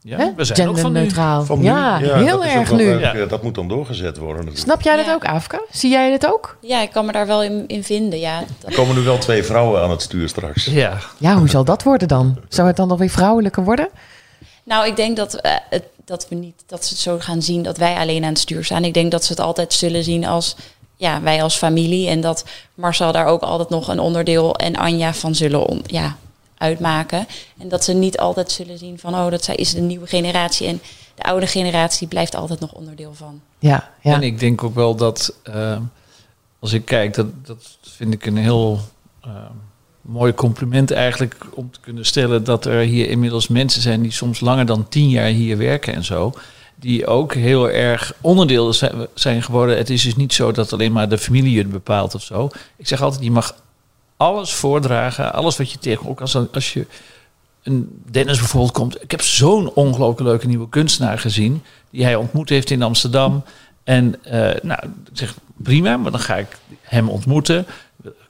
Ja, 0.00 0.16
Hè? 0.18 0.32
we 0.36 0.44
zijn 0.44 0.68
ook 0.68 0.78
van 0.78 0.92
nu. 0.92 1.10
Van? 1.10 1.62
Ja, 1.62 1.96
heel 1.98 2.38
dat 2.38 2.46
erg 2.46 2.72
nu. 2.72 3.26
Dat 3.28 3.42
moet 3.42 3.54
dan 3.54 3.68
doorgezet 3.68 4.16
worden 4.16 4.36
natuurlijk. 4.44 4.64
Snap 4.64 4.82
jij 4.82 4.96
dat 4.96 5.14
ook, 5.14 5.24
Afke? 5.24 5.66
Zie 5.70 5.90
jij 5.90 6.10
dit 6.10 6.26
ook? 6.26 6.56
Ja, 6.60 6.80
ik 6.82 6.90
kan 6.90 7.06
me 7.06 7.12
daar 7.12 7.26
wel 7.26 7.42
in, 7.42 7.64
in 7.66 7.84
vinden. 7.84 8.18
Ja, 8.18 8.38
dat- 8.60 8.70
Er 8.70 8.76
komen 8.76 8.94
nu 8.96 9.00
wel 9.02 9.18
twee 9.18 9.42
vrouwen 9.42 9.82
aan 9.82 9.90
het 9.90 10.02
stuur 10.02 10.28
straks. 10.28 10.64
Ja, 10.64 10.98
Ja, 11.18 11.36
hoe 11.36 11.48
zal 11.48 11.64
dat 11.64 11.82
worden 11.82 12.08
dan? 12.08 12.38
Zou 12.48 12.66
het 12.66 12.76
dan 12.76 12.88
nog 12.88 12.98
weer 12.98 13.08
vrouwelijker 13.10 13.64
worden? 13.64 13.88
Nou, 14.64 14.86
ik 14.86 14.96
denk 14.96 15.16
dat, 15.16 15.34
eh, 15.34 15.52
het, 15.70 15.84
dat 16.04 16.26
we 16.28 16.34
niet 16.34 16.62
dat 16.66 16.84
ze 16.84 16.92
het 16.94 17.02
zo 17.02 17.16
gaan 17.18 17.42
zien 17.42 17.62
dat 17.62 17.76
wij 17.78 17.94
alleen 17.94 18.22
aan 18.24 18.28
het 18.28 18.38
stuur 18.38 18.64
staan. 18.64 18.84
Ik 18.84 18.94
denk 18.94 19.10
dat 19.10 19.24
ze 19.24 19.32
het 19.32 19.40
altijd 19.40 19.72
zullen 19.72 20.04
zien 20.04 20.26
als 20.26 20.56
ja, 20.98 21.22
wij 21.22 21.42
als 21.42 21.56
familie. 21.56 22.08
En 22.08 22.20
dat 22.20 22.44
Marcel 22.74 23.12
daar 23.12 23.26
ook 23.26 23.42
altijd 23.42 23.68
nog 23.68 23.88
een 23.88 24.00
onderdeel 24.00 24.56
en 24.56 24.76
Anja 24.76 25.14
van 25.14 25.34
zullen 25.34 25.66
on- 25.66 25.82
ja, 25.86 26.16
uitmaken. 26.58 27.26
En 27.58 27.68
dat 27.68 27.84
ze 27.84 27.92
niet 27.92 28.18
altijd 28.18 28.50
zullen 28.50 28.78
zien 28.78 28.98
van 28.98 29.14
oh, 29.14 29.30
dat 29.30 29.44
zij 29.44 29.54
is 29.54 29.72
de 29.72 29.80
nieuwe 29.80 30.06
generatie. 30.06 30.66
En 30.66 30.80
de 31.14 31.22
oude 31.22 31.46
generatie 31.46 32.06
blijft 32.08 32.34
altijd 32.34 32.60
nog 32.60 32.72
onderdeel 32.72 33.14
van. 33.14 33.40
Ja, 33.58 33.90
ja. 34.02 34.14
En 34.14 34.22
ik 34.22 34.38
denk 34.38 34.62
ook 34.64 34.74
wel 34.74 34.94
dat, 34.94 35.34
ehm, 35.42 35.82
als 36.58 36.72
ik 36.72 36.84
kijk, 36.84 37.14
dat, 37.14 37.26
dat 37.46 37.76
vind 37.82 38.14
ik 38.14 38.26
een 38.26 38.36
heel 38.36 38.78
ehm, 39.22 39.52
mooi 40.00 40.34
compliment 40.34 40.90
eigenlijk 40.90 41.36
om 41.54 41.70
te 41.70 41.80
kunnen 41.80 42.06
stellen 42.06 42.44
dat 42.44 42.64
er 42.66 42.80
hier 42.80 43.08
inmiddels 43.10 43.48
mensen 43.48 43.82
zijn 43.82 44.02
die 44.02 44.12
soms 44.12 44.40
langer 44.40 44.66
dan 44.66 44.88
tien 44.88 45.08
jaar 45.08 45.26
hier 45.28 45.56
werken 45.56 45.94
en 45.94 46.04
zo. 46.04 46.32
Die 46.80 47.06
ook 47.06 47.34
heel 47.34 47.70
erg 47.70 48.12
onderdeel 48.20 48.72
zijn- 49.14 49.42
geworden. 49.42 49.76
Het 49.76 49.90
is 49.90 50.02
dus 50.02 50.16
niet 50.16 50.32
zo 50.34 50.52
dat 50.52 50.72
alleen 50.72 50.92
maar 50.92 51.08
de 51.08 51.18
familie 51.18 51.58
het 51.58 51.70
bepaalt 51.70 52.14
of 52.14 52.22
zo. 52.22 52.50
Ik 52.76 52.88
zeg 52.88 53.02
altijd, 53.02 53.24
je 53.24 53.30
mag 53.30 53.54
alles 54.16 54.52
voordragen, 54.54 55.32
alles 55.32 55.56
wat 55.56 55.70
je 55.72 55.78
tegen, 55.78 56.08
ook 56.08 56.20
als, 56.20 56.36
als 56.52 56.72
je 56.72 56.86
een 57.62 58.02
Dennis 58.10 58.38
bijvoorbeeld 58.38 58.72
komt. 58.72 59.02
Ik 59.02 59.10
heb 59.10 59.22
zo'n 59.22 59.70
ongelooflijk 59.72 60.20
leuke 60.28 60.46
nieuwe 60.46 60.68
kunstenaar 60.68 61.18
gezien. 61.18 61.62
Die 61.90 62.04
hij 62.04 62.14
ontmoet 62.14 62.48
heeft 62.48 62.70
in 62.70 62.82
Amsterdam. 62.82 63.42
En 63.84 64.24
eh, 64.24 64.62
nou, 64.62 64.80
ik 64.84 64.90
zeg 65.12 65.34
prima, 65.56 65.96
maar 65.96 66.10
dan 66.10 66.20
ga 66.20 66.36
ik 66.36 66.58
hem 66.82 67.08
ontmoeten. 67.08 67.66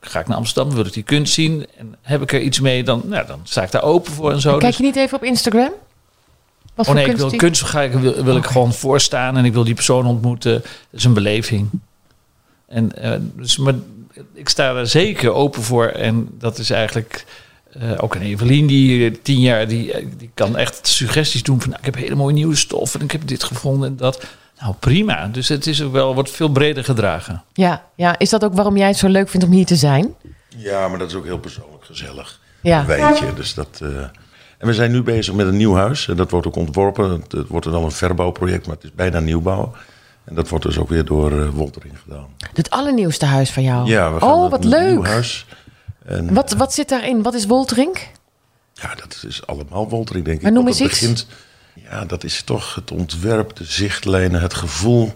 Ga 0.01 0.21
ik 0.21 0.27
naar 0.29 0.37
Amsterdam, 0.37 0.75
wil 0.75 0.87
ik 0.87 0.93
die 0.93 1.03
kunst 1.03 1.33
zien. 1.33 1.67
En 1.77 1.95
heb 2.03 2.23
ik 2.23 2.33
er 2.33 2.41
iets 2.41 2.61
mee, 2.61 2.85
dan, 2.85 3.03
nou, 3.05 3.27
dan 3.27 3.41
sta 3.45 3.63
ik 3.63 3.71
daar 3.71 3.83
open 3.83 4.13
voor 4.13 4.33
en 4.33 4.41
zo. 4.41 4.51
Kijk 4.51 4.63
Dus- 4.63 4.77
je 4.77 4.83
niet 4.83 4.97
even 4.97 5.17
op 5.17 5.25
Instagram? 5.25 5.71
Wat 6.79 6.89
oh 6.89 6.95
nee, 6.95 7.07
ik 7.07 7.16
wil 7.16 7.31
kunst 7.31 7.62
ga 7.62 7.83
ik, 7.83 7.93
wil, 7.93 8.24
wil 8.24 8.37
ik 8.37 8.45
Oké. 8.45 8.53
gewoon 8.53 8.72
voorstaan 8.72 9.37
en 9.37 9.45
ik 9.45 9.53
wil 9.53 9.64
die 9.64 9.74
persoon 9.74 10.07
ontmoeten. 10.07 10.53
Dat 10.53 10.62
is 10.91 11.05
een 11.05 11.14
beleving. 11.14 11.68
En 12.66 13.03
eh, 13.03 13.18
dus, 13.37 13.57
maar 13.57 13.74
ik 14.35 14.49
sta 14.49 14.74
er 14.74 14.87
zeker 14.87 15.33
open 15.33 15.62
voor. 15.62 15.87
En 15.87 16.29
dat 16.39 16.59
is 16.59 16.70
eigenlijk 16.70 17.24
eh, 17.72 17.91
ook 17.97 18.14
een 18.14 18.22
Evelien 18.22 18.66
die 18.66 19.11
eh, 19.11 19.16
tien 19.22 19.41
jaar, 19.41 19.68
die, 19.68 20.09
die 20.16 20.31
kan 20.35 20.57
echt 20.57 20.87
suggesties 20.87 21.43
doen 21.43 21.61
van 21.61 21.68
nou, 21.68 21.81
ik 21.81 21.87
heb 21.87 21.97
hele 21.97 22.14
mooie 22.14 22.35
nieuwe 22.35 22.57
stof 22.57 22.95
en 22.95 23.01
ik 23.01 23.11
heb 23.11 23.26
dit 23.26 23.45
gevonden 23.45 23.89
en 23.89 23.97
dat. 23.97 24.24
Nou 24.61 24.74
prima. 24.79 25.26
Dus 25.26 25.49
het 25.49 25.66
is 25.66 25.83
ook 25.83 25.93
wel 25.93 26.14
wordt 26.14 26.31
veel 26.31 26.49
breder 26.49 26.85
gedragen. 26.85 27.43
Ja, 27.53 27.85
ja, 27.95 28.18
is 28.18 28.31
dat 28.31 28.45
ook 28.45 28.55
waarom 28.55 28.76
jij 28.76 28.89
het 28.89 28.97
zo 28.97 29.09
leuk 29.09 29.29
vindt 29.29 29.47
om 29.47 29.53
hier 29.53 29.66
te 29.66 29.76
zijn? 29.76 30.14
Ja, 30.57 30.89
maar 30.89 30.99
dat 30.99 31.09
is 31.09 31.14
ook 31.14 31.24
heel 31.24 31.39
persoonlijk 31.39 31.85
gezellig. 31.85 32.41
Ja. 32.61 32.81
Een 32.81 32.87
wijntje. 32.87 33.35
Dus 33.35 33.55
dat, 33.55 33.81
eh, 33.83 33.89
En 34.59 34.67
we 34.67 34.75
zijn 34.75 34.91
nu 34.91 35.03
bezig 35.03 35.35
met 35.35 35.47
een 35.47 35.57
nieuw 35.57 35.75
huis. 35.75 36.09
En 36.09 36.17
dat 36.17 36.31
wordt 36.31 36.47
ook 36.47 36.57
ontworpen. 36.57 37.11
Het, 37.11 37.33
het 37.33 37.49
wordt 37.49 37.67
wel 37.67 37.85
een 37.85 37.91
verbouwproject, 37.93 38.67
maar 38.67 38.75
het 38.75 38.85
is 38.85 38.93
bijna 38.93 39.21
nieuwbouw. 39.21 39.73
En 40.25 40.35
dat 40.35 40.49
wordt 40.49 40.65
dus 40.65 40.79
ook 40.79 40.89
weer 40.89 41.05
door 41.05 41.33
eh 41.43 41.49
Woltering 41.49 41.95
gedaan. 42.03 42.27
Het 42.53 42.71
allernieuwste 42.71 43.25
huis 43.27 43.51
van 43.51 43.63
jou. 43.63 43.89
Ja, 43.89 44.13
we 44.13 44.21
gaan 44.21 44.31
oh, 44.33 44.51
wat 44.51 44.65
een 44.65 44.71
nieuw 44.71 45.03
leuk. 45.03 45.07
huis. 45.07 45.47
En, 46.05 46.35
Wat, 46.35 46.53
wat 46.53 46.75
zit 46.75 46.89
daarin? 46.89 47.23
Wat 47.23 47.35
is 47.35 47.47
Wolterink? 47.47 48.11
Ja, 48.73 48.95
dat 48.95 49.25
is 49.29 49.47
allemaal 49.47 49.89
Woltering, 49.89 50.25
denk 50.25 50.37
ik. 50.37 50.43
Maar 50.43 50.53
noem 50.53 50.67
eens 50.67 50.79
het 50.79 50.91
iets. 50.91 51.01
begint, 51.01 51.27
Ja, 51.75 52.05
dat 52.05 52.25
is 52.25 52.43
toch 52.43 52.75
het 52.75 52.91
ontwerp, 52.91 53.57
de 53.57 53.65
zichtlijnen, 53.65 54.41
het 54.41 54.55
gevoel... 54.55 55.13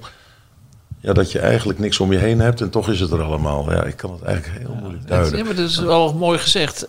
Ja, 1.00 1.12
dat 1.12 1.32
je 1.32 1.38
eigenlijk 1.38 1.78
niks 1.78 2.00
om 2.00 2.12
je 2.12 2.18
heen 2.18 2.40
hebt 2.40 2.60
en 2.60 2.70
toch 2.70 2.88
is 2.88 3.00
het 3.00 3.10
er 3.10 3.22
allemaal. 3.22 3.72
Ja, 3.72 3.84
ik 3.84 3.96
kan 3.96 4.12
het 4.12 4.22
eigenlijk 4.22 4.58
heel 4.58 4.74
moeilijk 4.74 5.08
duiden. 5.08 5.38
Ja, 5.38 5.44
maar 5.44 5.54
dat 5.54 5.68
is 5.68 5.78
wel 5.78 6.14
mooi 6.14 6.38
gezegd. 6.38 6.86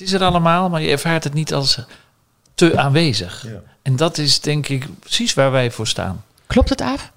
Het 0.00 0.08
is 0.08 0.14
er 0.14 0.26
allemaal, 0.26 0.68
maar 0.68 0.82
je 0.82 0.90
ervaart 0.90 1.24
het 1.24 1.34
niet 1.34 1.54
als 1.54 1.78
te 2.54 2.78
aanwezig. 2.78 3.44
Ja. 3.46 3.62
En 3.82 3.96
dat 3.96 4.18
is 4.18 4.40
denk 4.40 4.68
ik 4.68 4.86
precies 5.00 5.34
waar 5.34 5.50
wij 5.50 5.70
voor 5.70 5.86
staan. 5.86 6.24
Klopt 6.46 6.68
het 6.68 6.80
af? 6.80 7.12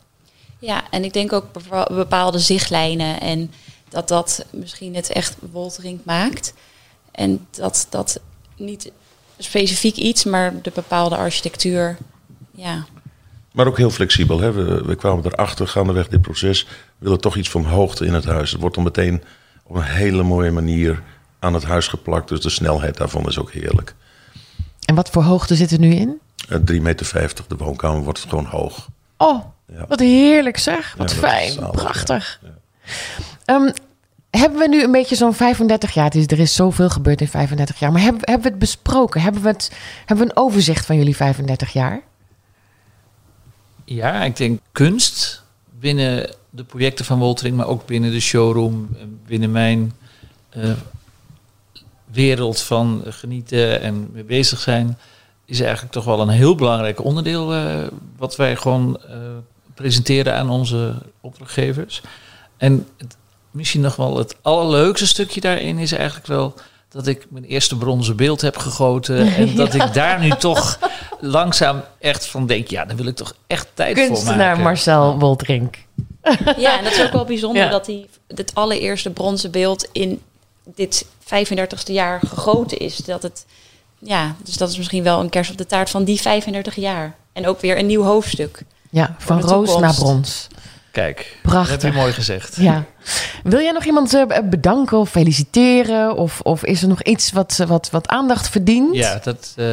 Ja, 0.60 0.84
en 0.90 1.04
ik 1.04 1.14
denk 1.14 1.34
ook 1.34 1.52
bepa- 1.54 1.90
bepaalde 1.94 2.40
zichtlijnen 2.40 3.22
en 3.22 3.52
dat 3.90 4.08
dat 4.08 4.46
misschien 4.50 4.96
het 4.96 5.10
echt 5.10 5.36
Woltering 5.52 6.00
maakt. 6.04 6.54
En 7.12 7.48
dat 7.52 7.88
dat 7.90 8.20
niet 8.58 8.92
specifiek 9.38 9.96
iets, 9.96 10.24
maar 10.24 10.62
de 10.62 10.72
bepaalde 10.74 11.16
architectuur. 11.16 11.98
Ja, 12.52 12.86
Maar 13.52 13.68
ook 13.68 13.78
heel 13.78 13.90
flexibel. 13.90 14.40
Hè? 14.40 14.52
We, 14.52 14.84
we 14.86 14.96
kwamen 14.96 15.26
erachter, 15.26 15.68
gaandeweg 15.68 16.08
dit 16.08 16.22
proces, 16.22 16.64
we 16.64 16.70
willen 17.06 17.20
toch 17.22 17.36
iets 17.36 17.50
van 17.50 17.66
hoogte 17.66 18.06
in 18.06 18.14
het 18.14 18.26
huis. 18.26 18.52
Het 18.52 18.60
wordt 18.60 18.76
dan 18.76 18.84
meteen 18.84 19.24
op 19.64 19.76
een 19.76 19.84
hele 19.84 20.24
mooie 20.24 20.52
manier 20.52 21.04
aan 21.44 21.54
het 21.54 21.64
huis 21.64 21.88
geplakt. 21.88 22.28
Dus 22.30 22.40
de 22.42 22.50
snelheid 22.50 22.98
daarvan 22.98 23.28
is 23.28 23.38
ook 23.40 23.52
heerlijk. 23.52 23.96
En 24.86 24.96
wat 24.96 25.10
voor 25.10 25.24
hoogte 25.24 25.56
zit 25.56 25.72
er 25.72 25.80
nu 25.80 25.94
in? 25.94 26.20
Uh, 26.50 26.58
3,50 26.58 26.82
meter, 26.82 27.16
de 27.48 27.56
woonkamer 27.58 28.04
wordt 28.04 28.20
gewoon 28.20 28.46
hoog. 28.46 28.88
Oh, 29.18 29.44
Ja. 29.74 29.86
wat 29.88 30.00
heerlijk 30.00 30.58
zeg. 30.58 30.94
Wat 30.98 31.12
Ja, 31.12 31.18
fijn, 31.18 31.52
zalig, 31.52 31.72
prachtig. 31.72 32.40
ja. 32.44 32.50
Ehm, 33.46 33.72
hebben 34.30 34.60
we 34.60 34.68
nu 34.68 34.84
een 34.84 34.92
beetje 34.92 35.16
zo'n 35.16 35.34
35 35.34 35.92
jaar? 35.94 36.10
Dus 36.10 36.26
er 36.26 36.40
is 36.40 36.56
zoveel 36.56 36.90
gebeurd 36.90 37.22
in 37.22 37.28
35 37.28 37.80
jaar. 37.80 37.92
Maar 37.92 38.02
hebben, 38.02 38.22
hebben 38.24 38.44
we 38.44 38.50
het 38.50 38.60
besproken? 38.60 39.22
Hebben 39.22 39.42
we, 39.42 39.48
het, 39.48 39.72
hebben 40.06 40.26
we 40.26 40.32
een 40.32 40.38
overzicht 40.44 40.86
van 40.86 40.96
jullie 40.98 41.16
35 41.16 41.74
jaar? 41.74 42.02
Ja, 43.86 44.24
ik 44.24 44.36
denk 44.36 44.60
kunst 44.72 45.44
binnen 45.80 46.30
de 46.50 46.64
projecten 46.64 47.06
van 47.06 47.20
Woltering, 47.20 47.58
maar 47.58 47.68
ook 47.68 47.86
binnen 47.86 48.12
de 48.12 48.20
showroom, 48.20 48.90
eh, 48.96 49.04
binnen 49.28 49.52
mijn 49.52 49.94
eh, 50.50 50.72
wereld 52.14 52.62
van 52.62 53.04
genieten 53.10 53.82
en 53.82 54.10
mee 54.14 54.24
bezig 54.24 54.60
zijn, 54.60 54.98
is 55.46 55.60
eigenlijk 55.60 55.94
toch 55.94 56.06
wel 56.06 56.20
een 56.20 56.30
heel 56.30 56.56
belangrijk 56.56 57.04
onderdeel 57.04 57.54
eh, 57.54 57.76
wat 58.18 58.36
wij 58.36 58.56
gewoon 58.56 58.98
eh, 59.10 59.16
presenteren 59.74 60.36
aan 60.36 60.50
onze 60.50 60.94
opdrachtgevers. 61.22 62.02
En 62.58 62.88
het, 62.98 63.16
misschien 63.52 63.82
nog 63.82 63.96
wel 63.96 64.18
het 64.18 64.36
allerleukste 64.42 65.08
stukje 65.08 65.42
daarin 65.42 65.78
is 65.78 65.92
eigenlijk 65.92 66.28
wel 66.28 66.54
dat 66.90 67.08
ik 67.08 67.26
mijn 67.30 67.46
eerste 67.46 67.78
bronzen 67.78 68.16
beeld 68.16 68.42
heb 68.42 68.58
gegoten 68.58 69.28
en 69.36 69.56
dat 69.56 69.74
ik 69.74 69.94
daar 69.94 70.20
nu 70.20 70.30
toch 70.30 70.80
langzaam 71.20 71.84
echt 72.00 72.26
van 72.26 72.48
denk, 72.48 72.68
ja, 72.68 72.86
daar 72.86 72.96
wil 72.96 73.06
ik 73.06 73.16
toch 73.16 73.36
echt 73.48 73.68
tijd 73.74 73.98
voor 73.98 74.08
Kunstenaar 74.08 74.48
maken. 74.48 74.64
Marcel 74.64 75.20
Woltrink. 75.20 75.78
Ja, 76.58 76.78
en 76.78 76.84
dat 76.84 76.94
is 76.94 77.04
ook 77.04 77.12
wel 77.12 77.26
bijzonder 77.26 77.64
Ja. 77.64 77.70
dat 77.70 77.86
hij 77.86 78.08
het 78.28 78.56
allereerste 78.56 79.10
bronzen 79.10 79.52
beeld 79.52 79.88
in 79.92 80.22
dit 80.76 81.06
35ste 81.24 81.92
jaar 81.92 82.20
gegoten 82.26 82.78
is. 82.78 82.96
Dat 82.96 83.24
het, 83.24 83.46
ja, 84.00 84.36
dus 84.44 84.58
dat 84.58 84.70
is 84.70 84.78
misschien 84.78 85.04
wel 85.04 85.20
een 85.20 85.30
kers 85.30 85.50
op 85.50 85.58
de 85.58 85.66
taart 85.66 85.90
van 85.90 86.04
die 86.04 86.22
35 86.22 86.76
jaar. 86.76 87.16
En 87.34 87.48
ook 87.48 87.62
weer 87.62 87.78
een 87.78 87.86
nieuw 87.86 88.04
hoofdstuk. 88.04 88.64
Ja, 88.90 89.16
van 89.18 89.42
roos 89.42 89.78
naar 89.78 89.96
brons. 89.96 90.48
Kijk, 90.94 91.38
Prachtig. 91.42 91.70
dat 91.70 91.82
heb 91.82 91.94
je 91.94 92.00
mooi 92.00 92.14
gezegd. 92.14 92.56
Ja. 92.56 92.86
Wil 93.44 93.60
jij 93.60 93.72
nog 93.72 93.86
iemand 93.86 94.14
eh, 94.14 94.40
bedanken 94.50 94.98
of 94.98 95.10
feliciteren? 95.10 96.16
Of, 96.16 96.40
of 96.42 96.64
is 96.64 96.82
er 96.82 96.88
nog 96.88 97.04
iets 97.04 97.32
wat, 97.32 97.58
eh, 97.60 97.68
wat, 97.68 97.90
wat 97.90 98.08
aandacht 98.08 98.50
verdient? 98.50 98.96
Ja, 98.96 99.20
dat 99.24 99.54
eh, 99.56 99.66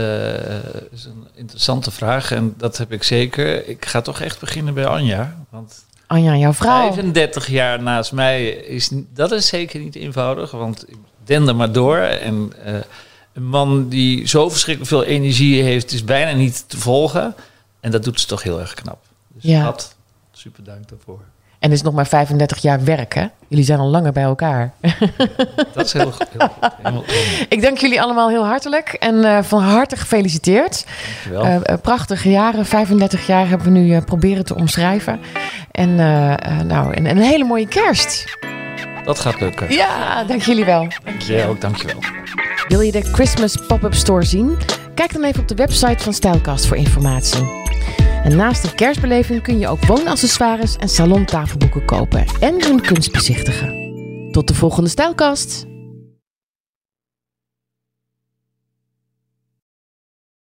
is 0.92 1.04
een 1.04 1.26
interessante 1.34 1.90
vraag 1.90 2.32
en 2.32 2.54
dat 2.56 2.76
heb 2.78 2.92
ik 2.92 3.02
zeker. 3.02 3.68
Ik 3.68 3.84
ga 3.84 4.00
toch 4.00 4.20
echt 4.20 4.40
beginnen 4.40 4.74
bij 4.74 4.86
Anja. 4.86 5.36
Want 5.50 5.84
Anja, 6.06 6.36
jouw 6.36 6.52
vrouw. 6.52 6.92
35 6.92 7.48
jaar 7.48 7.82
naast 7.82 8.12
mij 8.12 8.48
is 8.48 8.90
dat 9.14 9.32
is 9.32 9.46
zeker 9.46 9.80
niet 9.80 9.94
eenvoudig, 9.94 10.50
want 10.50 10.88
ik 10.88 10.96
dender 11.30 11.56
maar 11.56 11.72
door. 11.72 11.96
En 11.98 12.52
eh, 12.64 12.74
een 13.32 13.46
man 13.46 13.88
die 13.88 14.28
zo 14.28 14.48
verschrikkelijk 14.48 14.92
veel 14.92 15.04
energie 15.04 15.62
heeft, 15.62 15.92
is 15.92 16.04
bijna 16.04 16.32
niet 16.32 16.64
te 16.66 16.78
volgen. 16.78 17.34
En 17.80 17.90
dat 17.90 18.04
doet 18.04 18.20
ze 18.20 18.26
toch 18.26 18.42
heel 18.42 18.60
erg 18.60 18.74
knap. 18.74 18.98
Dus 19.28 19.42
Ja. 19.42 19.64
dat, 19.64 19.94
super 20.32 20.64
dank 20.64 20.88
daarvoor. 20.88 21.20
En 21.58 21.68
het 21.70 21.78
is 21.78 21.82
nog 21.84 21.94
maar 21.94 22.06
35 22.06 22.58
jaar 22.58 22.84
werk, 22.84 23.14
hè? 23.14 23.26
Jullie 23.48 23.64
zijn 23.64 23.78
al 23.78 23.88
langer 23.88 24.12
bij 24.12 24.22
elkaar. 24.22 24.72
Dat 25.74 25.84
is 25.84 25.92
heel, 25.92 26.12
heel, 26.38 26.48
helemaal 26.82 27.04
Ik 27.48 27.62
dank 27.62 27.78
jullie 27.78 28.02
allemaal 28.02 28.28
heel 28.28 28.44
hartelijk 28.44 28.88
en 28.92 29.24
eh, 29.24 29.42
van 29.42 29.62
harte 29.62 29.96
gefeliciteerd. 29.96 30.84
Eh, 31.32 31.56
prachtige 31.82 32.30
jaren, 32.30 32.66
35 32.66 33.26
jaar 33.26 33.48
hebben 33.48 33.72
we 33.72 33.78
nu 33.78 34.00
proberen 34.00 34.44
te 34.44 34.54
omschrijven. 34.54 35.20
En, 35.70 35.94
nou, 36.66 36.94
en, 36.94 37.06
en 37.06 37.16
een 37.16 37.22
hele 37.22 37.44
mooie 37.44 37.68
kerst. 37.68 38.24
Dat 39.04 39.18
gaat 39.18 39.40
lukken. 39.40 39.72
Ja, 39.72 40.24
dank 40.24 40.42
jullie 40.42 40.64
wel. 40.64 40.88
Jij 41.18 41.48
ook, 41.48 41.60
dankjewel. 41.60 41.98
Wil 42.68 42.80
je 42.80 42.92
de 42.92 43.02
Christmas 43.02 43.56
pop-up 43.66 43.94
store 43.94 44.24
zien? 44.24 44.58
Kijk 44.94 45.12
dan 45.12 45.24
even 45.24 45.40
op 45.40 45.48
de 45.48 45.54
website 45.54 46.02
van 46.04 46.12
Stijlkast 46.12 46.66
voor 46.66 46.76
informatie. 46.76 47.48
En 48.24 48.36
naast 48.36 48.62
de 48.62 48.74
kerstbeleving 48.74 49.42
kun 49.42 49.58
je 49.58 49.68
ook 49.68 49.86
woonaccessoires 49.86 50.76
en 50.76 50.88
salontafelboeken 50.88 51.84
kopen 51.84 52.24
en 52.40 52.64
hun 52.64 52.80
kunst 52.80 53.12
bezichtigen. 53.12 53.78
Tot 54.30 54.48
de 54.48 54.54
volgende 54.54 54.90
Stijlkast! 54.90 55.69